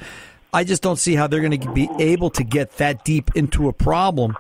I 0.54 0.64
just 0.64 0.82
don't 0.82 0.98
see 0.98 1.16
how 1.16 1.28
they're 1.28 1.42
going 1.42 1.60
to 1.60 1.72
be 1.72 1.90
able 2.00 2.30
to 2.32 2.44
get 2.44 2.78
that 2.78 3.06
deep 3.06 3.32
into 3.36 3.68
a 3.68 3.74
problem. 3.74 4.36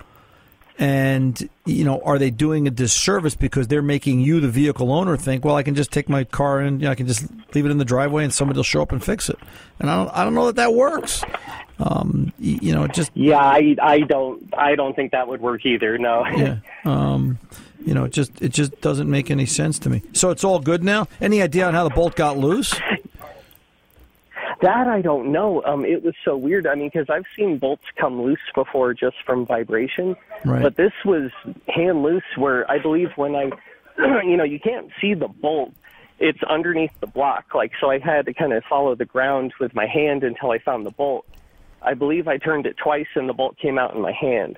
And 0.79 1.49
you 1.65 1.83
know, 1.83 2.01
are 2.03 2.17
they 2.17 2.31
doing 2.31 2.65
a 2.65 2.71
disservice 2.71 3.35
because 3.35 3.67
they're 3.67 3.83
making 3.83 4.21
you, 4.21 4.39
the 4.39 4.49
vehicle 4.49 4.91
owner, 4.91 5.15
think, 5.15 5.45
well, 5.45 5.55
I 5.55 5.63
can 5.63 5.75
just 5.75 5.91
take 5.91 6.09
my 6.09 6.23
car 6.23 6.59
and 6.59 6.81
you 6.81 6.85
know, 6.85 6.91
I 6.91 6.95
can 6.95 7.07
just 7.07 7.27
leave 7.53 7.65
it 7.65 7.71
in 7.71 7.77
the 7.77 7.85
driveway 7.85 8.23
and 8.23 8.33
somebody 8.33 8.57
will 8.57 8.63
show 8.63 8.81
up 8.81 8.91
and 8.91 9.03
fix 9.03 9.29
it. 9.29 9.37
And 9.79 9.89
I 9.89 9.97
don't, 9.97 10.17
I 10.17 10.23
don't 10.23 10.33
know 10.33 10.47
that 10.47 10.55
that 10.55 10.73
works. 10.73 11.23
Um, 11.81 12.31
you 12.39 12.73
know, 12.73 12.83
it 12.83 12.93
just 12.93 13.11
Yeah, 13.15 13.37
I 13.39 13.75
I 13.81 13.99
don't 14.01 14.53
I 14.57 14.75
don't 14.75 14.95
think 14.95 15.11
that 15.13 15.27
would 15.27 15.41
work 15.41 15.65
either. 15.65 15.97
No. 15.97 16.25
yeah. 16.37 16.57
Um, 16.85 17.39
you 17.83 17.93
know, 17.95 18.03
it 18.05 18.11
just 18.13 18.41
it 18.41 18.49
just 18.49 18.79
doesn't 18.81 19.09
make 19.09 19.31
any 19.31 19.45
sense 19.47 19.79
to 19.79 19.89
me. 19.89 20.03
So 20.13 20.29
it's 20.29 20.43
all 20.43 20.59
good 20.59 20.83
now. 20.83 21.07
Any 21.19 21.41
idea 21.41 21.65
on 21.67 21.73
how 21.73 21.83
the 21.83 21.89
bolt 21.93 22.15
got 22.15 22.37
loose? 22.37 22.79
That 24.61 24.87
I 24.87 25.01
don't 25.01 25.31
know. 25.31 25.63
Um, 25.63 25.85
it 25.85 26.03
was 26.03 26.13
so 26.23 26.37
weird. 26.37 26.67
I 26.67 26.75
mean, 26.75 26.89
because 26.93 27.09
I've 27.09 27.25
seen 27.35 27.57
bolts 27.57 27.85
come 27.95 28.21
loose 28.21 28.39
before 28.53 28.93
just 28.93 29.15
from 29.25 29.45
vibration, 29.47 30.15
Right. 30.45 30.61
but 30.61 30.75
this 30.75 30.93
was 31.03 31.31
hand 31.67 32.03
loose. 32.03 32.23
Where 32.35 32.69
I 32.69 32.77
believe 32.77 33.11
when 33.15 33.35
I, 33.35 33.49
you 34.23 34.37
know, 34.37 34.43
you 34.43 34.59
can't 34.59 34.91
see 35.01 35.15
the 35.15 35.27
bolt. 35.27 35.73
It's 36.19 36.43
underneath 36.43 36.91
the 36.99 37.07
block. 37.07 37.55
Like 37.55 37.71
so, 37.81 37.89
I 37.89 37.97
had 37.97 38.27
to 38.27 38.33
kind 38.35 38.53
of 38.53 38.63
follow 38.65 38.93
the 38.93 39.05
ground 39.05 39.53
with 39.59 39.73
my 39.73 39.87
hand 39.87 40.23
until 40.23 40.51
I 40.51 40.59
found 40.59 40.85
the 40.85 40.91
bolt. 40.91 41.25
I 41.81 41.93
believe 41.93 42.27
I 42.27 42.37
turned 42.37 42.65
it 42.65 42.77
twice 42.77 43.07
and 43.15 43.27
the 43.27 43.33
bolt 43.33 43.57
came 43.57 43.77
out 43.77 43.95
in 43.95 44.01
my 44.01 44.11
hand. 44.11 44.57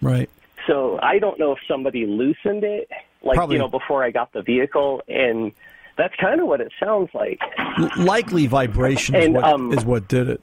Right. 0.00 0.30
So 0.66 0.98
I 1.02 1.18
don't 1.18 1.38
know 1.38 1.52
if 1.52 1.58
somebody 1.66 2.06
loosened 2.06 2.64
it, 2.64 2.88
like 3.22 3.36
Probably. 3.36 3.56
you 3.56 3.58
know, 3.60 3.68
before 3.68 4.04
I 4.04 4.10
got 4.10 4.32
the 4.32 4.42
vehicle, 4.42 5.02
and 5.08 5.52
that's 5.96 6.14
kind 6.16 6.40
of 6.40 6.46
what 6.46 6.60
it 6.60 6.72
sounds 6.78 7.10
like. 7.14 7.40
L- 7.58 7.90
likely 7.96 8.46
vibration 8.46 9.14
is 9.14 9.28
what 9.30 9.44
um, 9.44 9.72
is 9.72 9.84
what 9.84 10.08
did 10.08 10.28
it. 10.28 10.40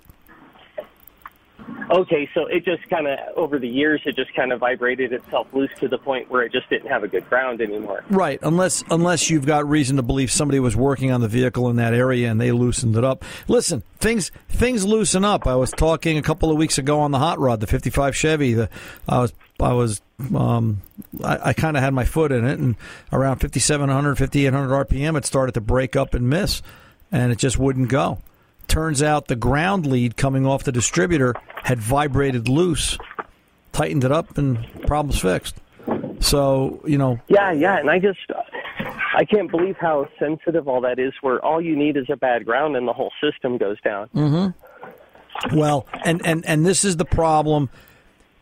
Okay, 1.90 2.30
so 2.34 2.46
it 2.48 2.66
just 2.66 2.88
kind 2.90 3.08
of 3.08 3.18
over 3.38 3.60
the 3.60 3.68
years, 3.68 4.02
it 4.06 4.16
just 4.16 4.34
kind 4.34 4.52
of 4.52 4.60
vibrated 4.60 5.14
itself 5.14 5.48
loose 5.54 5.72
to 5.80 5.88
the 5.88 5.98
point 5.98 6.30
where 6.30 6.44
it 6.44 6.52
just 6.52 6.70
didn't 6.70 6.90
have 6.90 7.04
a 7.04 7.08
good 7.08 7.28
ground 7.30 7.62
anymore. 7.62 8.04
Right, 8.10 8.40
unless 8.42 8.84
unless 8.90 9.30
you've 9.30 9.46
got 9.46 9.68
reason 9.68 9.96
to 9.96 10.02
believe 10.02 10.30
somebody 10.30 10.60
was 10.60 10.76
working 10.76 11.12
on 11.12 11.22
the 11.22 11.30
vehicle 11.30 11.70
in 11.70 11.78
that 11.78 11.94
area 11.94 12.30
and 12.30 12.42
they 12.42 12.52
loosened 12.52 12.98
it 12.98 13.04
up. 13.06 13.24
Listen, 13.48 13.84
things 14.00 14.32
things 14.50 14.86
loosen 14.86 15.24
up. 15.24 15.48
I 15.48 15.56
was 15.56 15.72
talking 15.72 16.18
a 16.18 16.22
couple 16.22 16.52
of 16.52 16.58
weeks 16.58 16.78
ago 16.78 17.00
on 17.00 17.12
the 17.12 17.20
hot 17.20 17.40
rod, 17.40 17.62
the 17.62 17.68
'55 17.68 18.16
Chevy. 18.16 18.54
The 18.54 18.70
I 19.08 19.20
was 19.20 19.34
I 19.60 19.74
was 19.74 20.02
um, 20.36 20.82
I, 21.24 21.50
I 21.50 21.54
kind 21.54 21.78
of 21.78 21.84
had 21.84 21.94
my 21.94 22.04
foot 22.04 22.32
in 22.34 22.46
it, 22.46 22.60
and 22.60 22.76
around 23.14 23.38
5,700, 23.38 24.18
5,800 24.18 24.88
RPM, 24.88 25.18
it 25.18 25.26
started 25.26 25.54
to 25.54 25.62
break 25.62 25.96
up 25.96 26.14
and 26.14 26.30
miss, 26.30 26.62
and 27.12 27.32
it 27.32 27.38
just 27.38 27.58
wouldn't 27.58 27.90
go. 27.90 28.20
Turns 28.68 29.02
out 29.02 29.28
the 29.28 29.36
ground 29.36 29.86
lead 29.86 30.18
coming 30.18 30.46
off 30.46 30.64
the 30.64 30.72
distributor 30.72 31.34
had 31.64 31.80
vibrated 31.80 32.50
loose, 32.50 32.98
tightened 33.72 34.04
it 34.04 34.12
up, 34.12 34.38
and 34.38 34.66
problems 34.86 35.20
fixed. 35.20 35.56
So 36.20 36.82
you 36.86 36.98
know, 36.98 37.20
Yeah, 37.28 37.52
yeah, 37.52 37.78
and 37.78 37.90
I 37.90 38.00
just 38.00 38.20
I 39.16 39.24
can't 39.26 39.50
believe 39.50 39.78
how 39.78 40.08
sensitive 40.20 40.68
all 40.68 40.82
that 40.82 41.00
is. 41.00 41.14
Where 41.22 41.44
all 41.44 41.62
you 41.62 41.76
need 41.76 41.98
is 41.98 42.10
a 42.10 42.18
bad 42.18 42.46
ground, 42.46 42.76
and 42.76 42.88
the 42.88 42.94
whole 42.94 43.12
system 43.22 43.58
goes 43.58 43.80
down. 43.82 44.10
Mm-hmm. 44.16 45.56
Well, 45.56 45.88
and, 46.04 46.26
and, 46.26 46.46
and 46.46 46.66
this 46.66 46.84
is 46.84 46.98
the 46.98 47.06
problem. 47.06 47.70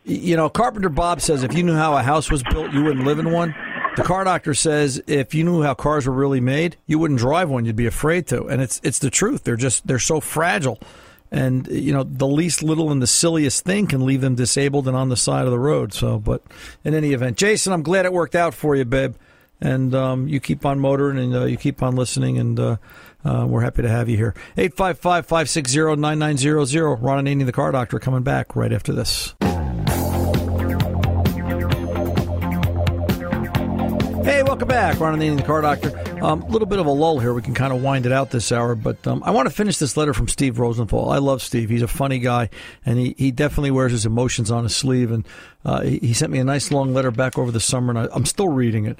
You 0.04 0.36
know, 0.36 0.48
Carpenter 0.48 0.88
Bob 0.88 1.20
says 1.20 1.42
if 1.42 1.54
you 1.54 1.62
knew 1.62 1.74
how 1.74 1.96
a 1.96 2.02
house 2.02 2.30
was 2.30 2.42
built, 2.42 2.72
you 2.72 2.84
wouldn't 2.84 3.04
live 3.04 3.18
in 3.18 3.30
one. 3.30 3.54
The 3.96 4.02
car 4.02 4.24
doctor 4.24 4.52
says 4.52 5.02
if 5.06 5.34
you 5.34 5.42
knew 5.42 5.62
how 5.62 5.72
cars 5.72 6.06
were 6.06 6.12
really 6.12 6.40
made, 6.40 6.76
you 6.86 6.98
wouldn't 6.98 7.18
drive 7.18 7.48
one. 7.48 7.64
You'd 7.64 7.76
be 7.76 7.86
afraid 7.86 8.26
to. 8.28 8.44
And 8.44 8.60
it's 8.60 8.78
it's 8.84 8.98
the 8.98 9.10
truth. 9.10 9.44
They're 9.44 9.56
just 9.56 9.86
they're 9.86 9.98
so 9.98 10.20
fragile. 10.20 10.78
And 11.30 11.66
you 11.68 11.92
know, 11.92 12.02
the 12.04 12.26
least 12.26 12.62
little 12.62 12.92
and 12.92 13.00
the 13.00 13.06
silliest 13.06 13.64
thing 13.64 13.86
can 13.86 14.04
leave 14.04 14.20
them 14.20 14.34
disabled 14.34 14.86
and 14.86 14.96
on 14.96 15.08
the 15.08 15.16
side 15.16 15.46
of 15.46 15.50
the 15.50 15.58
road. 15.58 15.94
So, 15.94 16.18
but 16.18 16.42
in 16.84 16.94
any 16.94 17.14
event, 17.14 17.38
Jason, 17.38 17.72
I'm 17.72 17.82
glad 17.82 18.04
it 18.04 18.12
worked 18.12 18.34
out 18.34 18.52
for 18.52 18.76
you, 18.76 18.84
babe. 18.84 19.14
And 19.62 19.94
um, 19.94 20.28
you 20.28 20.40
keep 20.40 20.66
on 20.66 20.78
motoring 20.78 21.18
and 21.18 21.34
uh, 21.34 21.44
you 21.46 21.56
keep 21.56 21.82
on 21.82 21.96
listening, 21.96 22.36
and 22.36 22.60
uh, 22.60 22.76
uh, 23.24 23.46
we're 23.48 23.62
happy 23.62 23.80
to 23.80 23.88
have 23.88 24.10
you 24.10 24.18
here. 24.18 24.34
855 24.58 25.24
560 25.24 25.96
9900. 25.96 26.96
Ron 26.96 27.24
Ananian, 27.24 27.46
the 27.46 27.52
car 27.52 27.72
doctor, 27.72 27.98
coming 27.98 28.22
back 28.22 28.54
right 28.54 28.72
after 28.72 28.92
this. 28.92 29.34
Back. 34.66 34.98
Ron 34.98 35.18
Ananian, 35.18 35.36
the 35.36 35.42
car 35.42 35.60
doctor. 35.60 35.90
A 36.16 36.24
um, 36.24 36.48
little 36.48 36.66
bit 36.66 36.78
of 36.78 36.86
a 36.86 36.90
lull 36.90 37.18
here. 37.18 37.34
We 37.34 37.42
can 37.42 37.52
kind 37.52 37.74
of 37.74 37.82
wind 37.82 38.06
it 38.06 38.12
out 38.12 38.30
this 38.30 38.50
hour, 38.50 38.74
but 38.74 39.06
um, 39.06 39.22
I 39.22 39.32
want 39.32 39.48
to 39.48 39.54
finish 39.54 39.76
this 39.76 39.98
letter 39.98 40.14
from 40.14 40.28
Steve 40.28 40.58
Rosenthal. 40.58 41.10
I 41.10 41.18
love 41.18 41.42
Steve. 41.42 41.68
He's 41.68 41.82
a 41.82 41.88
funny 41.88 42.18
guy, 42.18 42.48
and 42.86 42.98
he, 42.98 43.14
he 43.18 43.30
definitely 43.30 43.70
wears 43.70 43.92
his 43.92 44.06
emotions 44.06 44.50
on 44.50 44.64
his 44.64 44.74
sleeve. 44.74 45.10
And 45.10 45.28
uh, 45.62 45.82
he, 45.82 45.98
he 45.98 46.12
sent 46.14 46.32
me 46.32 46.38
a 46.38 46.44
nice 46.44 46.70
long 46.70 46.94
letter 46.94 47.10
back 47.10 47.36
over 47.36 47.50
the 47.50 47.60
summer, 47.60 47.90
and 47.90 47.98
I, 47.98 48.08
I'm 48.14 48.24
still 48.24 48.48
reading 48.48 48.86
it. 48.86 48.98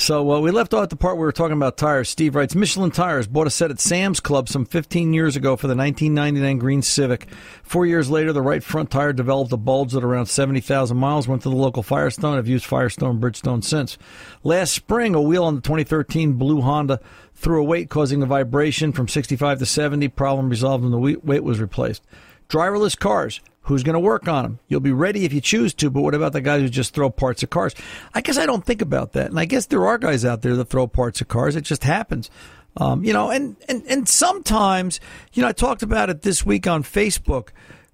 So 0.00 0.30
uh, 0.30 0.38
we 0.38 0.52
left 0.52 0.74
off 0.74 0.90
the 0.90 0.96
part 0.96 1.16
where 1.16 1.22
we 1.22 1.26
were 1.26 1.32
talking 1.32 1.56
about 1.56 1.76
tires. 1.76 2.08
Steve 2.08 2.36
writes, 2.36 2.54
Michelin 2.54 2.92
Tires 2.92 3.26
bought 3.26 3.48
a 3.48 3.50
set 3.50 3.72
at 3.72 3.80
Sam's 3.80 4.20
Club 4.20 4.48
some 4.48 4.64
15 4.64 5.12
years 5.12 5.34
ago 5.34 5.56
for 5.56 5.66
the 5.66 5.74
1999 5.74 6.58
Green 6.58 6.82
Civic. 6.82 7.28
Four 7.64 7.84
years 7.84 8.08
later, 8.08 8.32
the 8.32 8.40
right 8.40 8.62
front 8.62 8.92
tire 8.92 9.12
developed 9.12 9.52
a 9.52 9.56
bulge 9.56 9.96
at 9.96 10.04
around 10.04 10.26
70,000 10.26 10.96
miles, 10.96 11.26
went 11.26 11.42
to 11.42 11.50
the 11.50 11.56
local 11.56 11.82
Firestone. 11.82 12.38
I've 12.38 12.46
used 12.46 12.64
Firestone 12.64 13.20
Bridgestone 13.20 13.64
since. 13.64 13.98
Last 14.44 14.72
spring, 14.72 15.16
a 15.16 15.20
wheel 15.20 15.42
on 15.42 15.56
the 15.56 15.62
2013 15.62 16.34
blue 16.34 16.57
Honda 16.62 17.00
threw 17.34 17.60
a 17.60 17.64
weight 17.64 17.90
causing 17.90 18.22
a 18.22 18.26
vibration 18.26 18.92
from 18.92 19.08
65 19.08 19.58
to 19.58 19.66
70. 19.66 20.08
Problem 20.08 20.48
resolved 20.48 20.84
and 20.84 20.92
the 20.92 20.98
weight 20.98 21.44
was 21.44 21.60
replaced. 21.60 22.02
Driverless 22.48 22.98
cars. 22.98 23.40
Who's 23.62 23.82
going 23.82 23.94
to 23.94 24.00
work 24.00 24.26
on 24.28 24.44
them? 24.44 24.58
You'll 24.68 24.80
be 24.80 24.92
ready 24.92 25.26
if 25.26 25.32
you 25.34 25.42
choose 25.42 25.74
to, 25.74 25.90
but 25.90 26.00
what 26.00 26.14
about 26.14 26.32
the 26.32 26.40
guys 26.40 26.62
who 26.62 26.70
just 26.70 26.94
throw 26.94 27.10
parts 27.10 27.42
of 27.42 27.50
cars? 27.50 27.74
I 28.14 28.22
guess 28.22 28.38
I 28.38 28.46
don't 28.46 28.64
think 28.64 28.80
about 28.80 29.12
that. 29.12 29.28
And 29.28 29.38
I 29.38 29.44
guess 29.44 29.66
there 29.66 29.86
are 29.86 29.98
guys 29.98 30.24
out 30.24 30.40
there 30.40 30.56
that 30.56 30.70
throw 30.70 30.86
parts 30.86 31.20
of 31.20 31.28
cars. 31.28 31.54
It 31.54 31.64
just 31.64 31.84
happens. 31.84 32.30
Um, 32.78 33.04
you 33.04 33.12
know, 33.12 33.30
and, 33.30 33.56
and, 33.68 33.84
and 33.86 34.08
sometimes, 34.08 35.00
you 35.34 35.42
know, 35.42 35.48
I 35.48 35.52
talked 35.52 35.82
about 35.82 36.08
it 36.08 36.22
this 36.22 36.46
week 36.46 36.66
on 36.66 36.82
Facebook 36.82 37.48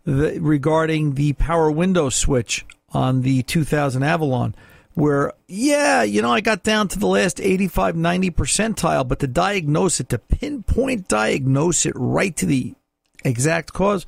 the, 0.05 0.39
regarding 0.39 1.15
the 1.15 1.33
power 1.33 1.71
window 1.73 2.09
switch 2.09 2.65
on 2.91 3.23
the 3.23 3.43
2000 3.43 4.05
Avalon 4.05 4.55
where, 4.95 5.33
yeah, 5.49 6.03
you 6.03 6.23
know, 6.23 6.31
I 6.31 6.41
got 6.41 6.63
down 6.63 6.89
to 6.89 6.99
the 6.99 7.07
last 7.07 7.41
85, 7.41 7.97
90 7.97 8.31
percentile, 8.31 9.07
but 9.07 9.19
to 9.21 9.27
diagnose 9.27 10.01
it, 10.01 10.09
to 10.11 10.19
pinpoint 10.19 11.09
diagnose 11.09 11.85
it 11.85 11.95
right 11.97 12.35
to 12.37 12.47
the 12.47 12.75
exact 13.25 13.73
cause 13.73 14.07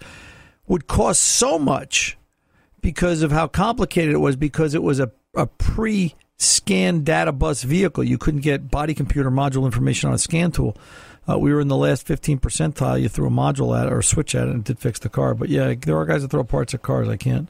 would 0.67 0.87
cost 0.87 1.23
so 1.23 1.59
much 1.59 2.17
because 2.81 3.23
of 3.23 3.33
how 3.33 3.49
complicated 3.49 4.15
it 4.15 4.19
was 4.19 4.37
because 4.37 4.75
it 4.75 4.83
was 4.83 5.01
a, 5.01 5.11
a 5.35 5.47
pre 5.47 6.15
scan 6.39 7.03
data 7.03 7.33
bus 7.33 7.63
vehicle. 7.63 8.05
You 8.05 8.19
couldn't 8.19 8.41
get 8.43 8.71
body 8.71 8.95
computer 8.95 9.31
module 9.31 9.65
information 9.65 10.09
on 10.09 10.15
a 10.15 10.19
scan 10.19 10.53
tool. 10.53 10.77
Uh, 11.29 11.39
we 11.39 11.53
were 11.53 11.61
in 11.61 11.69
the 11.69 11.77
last 11.77 12.07
15 12.07 12.39
percentile. 12.39 13.01
You 13.01 13.09
threw 13.09 13.27
a 13.27 13.31
module 13.31 13.79
at 13.79 13.87
it 13.87 13.93
or 13.93 13.99
a 13.99 14.05
switch 14.05 14.35
at 14.35 14.47
it 14.47 14.51
and 14.51 14.61
it 14.61 14.65
did 14.65 14.79
fix 14.79 15.01
the 15.01 15.09
car. 15.09 15.35
But 15.35 15.49
yeah, 15.49 15.75
there 15.75 15.99
are 15.99 16.07
guys 16.07 16.23
that 16.23 16.31
throw 16.31 16.45
parts 16.45 16.75
at 16.75 16.83
cars. 16.83 17.09
I 17.09 17.17
can't, 17.17 17.49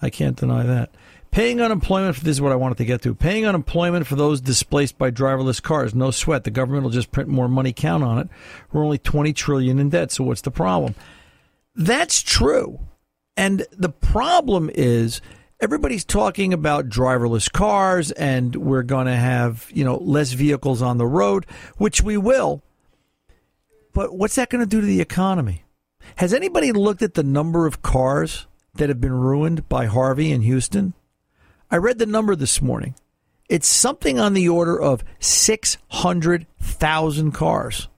I 0.00 0.10
can't 0.10 0.36
deny 0.36 0.64
that. 0.64 0.90
Paying 1.32 1.62
unemployment, 1.62 2.16
this 2.16 2.36
is 2.36 2.42
what 2.42 2.52
I 2.52 2.56
wanted 2.56 2.76
to 2.76 2.84
get 2.84 3.00
to. 3.02 3.14
Paying 3.14 3.46
unemployment 3.46 4.06
for 4.06 4.16
those 4.16 4.42
displaced 4.42 4.98
by 4.98 5.10
driverless 5.10 5.62
cars, 5.62 5.94
no 5.94 6.10
sweat. 6.10 6.44
The 6.44 6.50
government 6.50 6.84
will 6.84 6.90
just 6.90 7.10
print 7.10 7.30
more 7.30 7.48
money, 7.48 7.72
count 7.72 8.04
on 8.04 8.18
it. 8.18 8.28
We're 8.70 8.84
only 8.84 8.98
20 8.98 9.32
trillion 9.32 9.78
in 9.78 9.88
debt, 9.88 10.12
so 10.12 10.24
what's 10.24 10.42
the 10.42 10.50
problem? 10.50 10.94
That's 11.74 12.20
true. 12.20 12.80
And 13.34 13.64
the 13.72 13.88
problem 13.88 14.70
is 14.74 15.22
everybody's 15.58 16.04
talking 16.04 16.52
about 16.52 16.90
driverless 16.90 17.50
cars 17.50 18.10
and 18.10 18.54
we're 18.54 18.82
going 18.82 19.06
to 19.06 19.16
have, 19.16 19.70
you 19.72 19.86
know, 19.86 19.96
less 19.96 20.32
vehicles 20.32 20.82
on 20.82 20.98
the 20.98 21.06
road, 21.06 21.46
which 21.78 22.02
we 22.02 22.18
will. 22.18 22.62
But 23.94 24.14
what's 24.14 24.34
that 24.34 24.50
going 24.50 24.62
to 24.62 24.68
do 24.68 24.82
to 24.82 24.86
the 24.86 25.00
economy? 25.00 25.64
Has 26.16 26.34
anybody 26.34 26.72
looked 26.72 27.00
at 27.00 27.14
the 27.14 27.22
number 27.22 27.66
of 27.66 27.80
cars 27.80 28.46
that 28.74 28.90
have 28.90 29.00
been 29.00 29.14
ruined 29.14 29.66
by 29.70 29.86
Harvey 29.86 30.30
in 30.30 30.42
Houston? 30.42 30.92
I 31.72 31.78
read 31.78 31.98
the 31.98 32.06
number 32.06 32.36
this 32.36 32.60
morning. 32.60 32.94
It's 33.48 33.66
something 33.66 34.20
on 34.20 34.34
the 34.34 34.50
order 34.50 34.78
of 34.78 35.02
600,000 35.20 37.32
cars. 37.32 37.88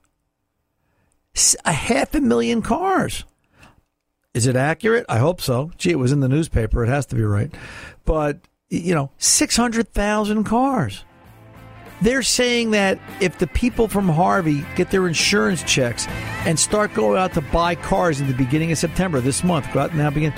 A 1.65 1.73
half 1.73 2.15
a 2.15 2.21
million 2.21 2.61
cars. 2.61 3.25
Is 4.33 4.47
it 4.47 4.55
accurate? 4.55 5.05
I 5.09 5.17
hope 5.17 5.41
so. 5.41 5.71
Gee, 5.77 5.91
it 5.91 5.99
was 5.99 6.13
in 6.13 6.21
the 6.21 6.29
newspaper. 6.29 6.85
It 6.85 6.87
has 6.87 7.05
to 7.07 7.17
be 7.17 7.23
right. 7.23 7.53
But, 8.05 8.39
you 8.69 8.95
know, 8.95 9.11
600,000 9.17 10.45
cars. 10.45 11.03
They're 12.01 12.23
saying 12.23 12.71
that 12.71 12.97
if 13.19 13.39
the 13.39 13.47
people 13.47 13.89
from 13.89 14.07
Harvey 14.07 14.65
get 14.77 14.91
their 14.91 15.05
insurance 15.05 15.63
checks 15.63 16.07
and 16.45 16.57
start 16.57 16.93
going 16.93 17.17
out 17.17 17.33
to 17.33 17.41
buy 17.41 17.75
cars 17.75 18.21
in 18.21 18.27
the 18.27 18.33
beginning 18.35 18.71
of 18.71 18.77
September 18.77 19.19
this 19.19 19.43
month, 19.43 19.67
go 19.73 19.81
out 19.81 19.93
now 19.93 20.09
begin, 20.09 20.31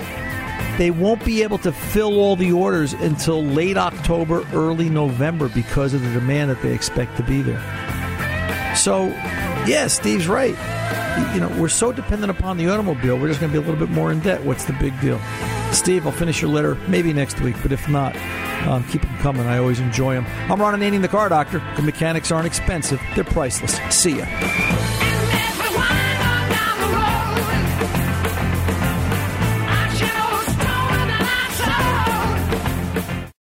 they 0.78 0.90
won't 0.90 1.24
be 1.24 1.42
able 1.42 1.58
to 1.58 1.72
fill 1.72 2.18
all 2.20 2.36
the 2.36 2.52
orders 2.52 2.92
until 2.92 3.44
late 3.44 3.76
October, 3.76 4.46
early 4.52 4.88
November 4.88 5.48
because 5.48 5.94
of 5.94 6.02
the 6.02 6.10
demand 6.12 6.50
that 6.50 6.62
they 6.62 6.72
expect 6.72 7.16
to 7.16 7.22
be 7.22 7.42
there. 7.42 7.60
So, 8.76 9.06
yeah, 9.66 9.88
Steve's 9.88 10.28
right. 10.28 10.56
You 11.34 11.40
know, 11.40 11.48
we're 11.60 11.68
so 11.68 11.90
dependent 11.90 12.30
upon 12.30 12.56
the 12.56 12.68
automobile, 12.68 13.18
we're 13.18 13.28
just 13.28 13.40
going 13.40 13.52
to 13.52 13.60
be 13.60 13.64
a 13.64 13.68
little 13.68 13.84
bit 13.86 13.92
more 13.92 14.12
in 14.12 14.20
debt. 14.20 14.44
What's 14.44 14.64
the 14.64 14.72
big 14.74 14.98
deal? 15.00 15.20
Steve, 15.72 16.06
I'll 16.06 16.12
finish 16.12 16.40
your 16.40 16.50
letter 16.50 16.76
maybe 16.86 17.12
next 17.12 17.40
week, 17.40 17.56
but 17.60 17.72
if 17.72 17.88
not, 17.88 18.16
um, 18.66 18.84
keep 18.84 19.02
them 19.02 19.16
coming. 19.18 19.46
I 19.46 19.58
always 19.58 19.80
enjoy 19.80 20.14
them. 20.14 20.26
I'm 20.50 20.60
Ron 20.60 20.78
Ananian, 20.78 21.02
the 21.02 21.08
car 21.08 21.28
doctor. 21.28 21.62
The 21.76 21.82
mechanics 21.82 22.30
aren't 22.30 22.46
expensive, 22.46 23.00
they're 23.14 23.24
priceless. 23.24 23.78
See 23.90 24.18
ya. 24.18 25.07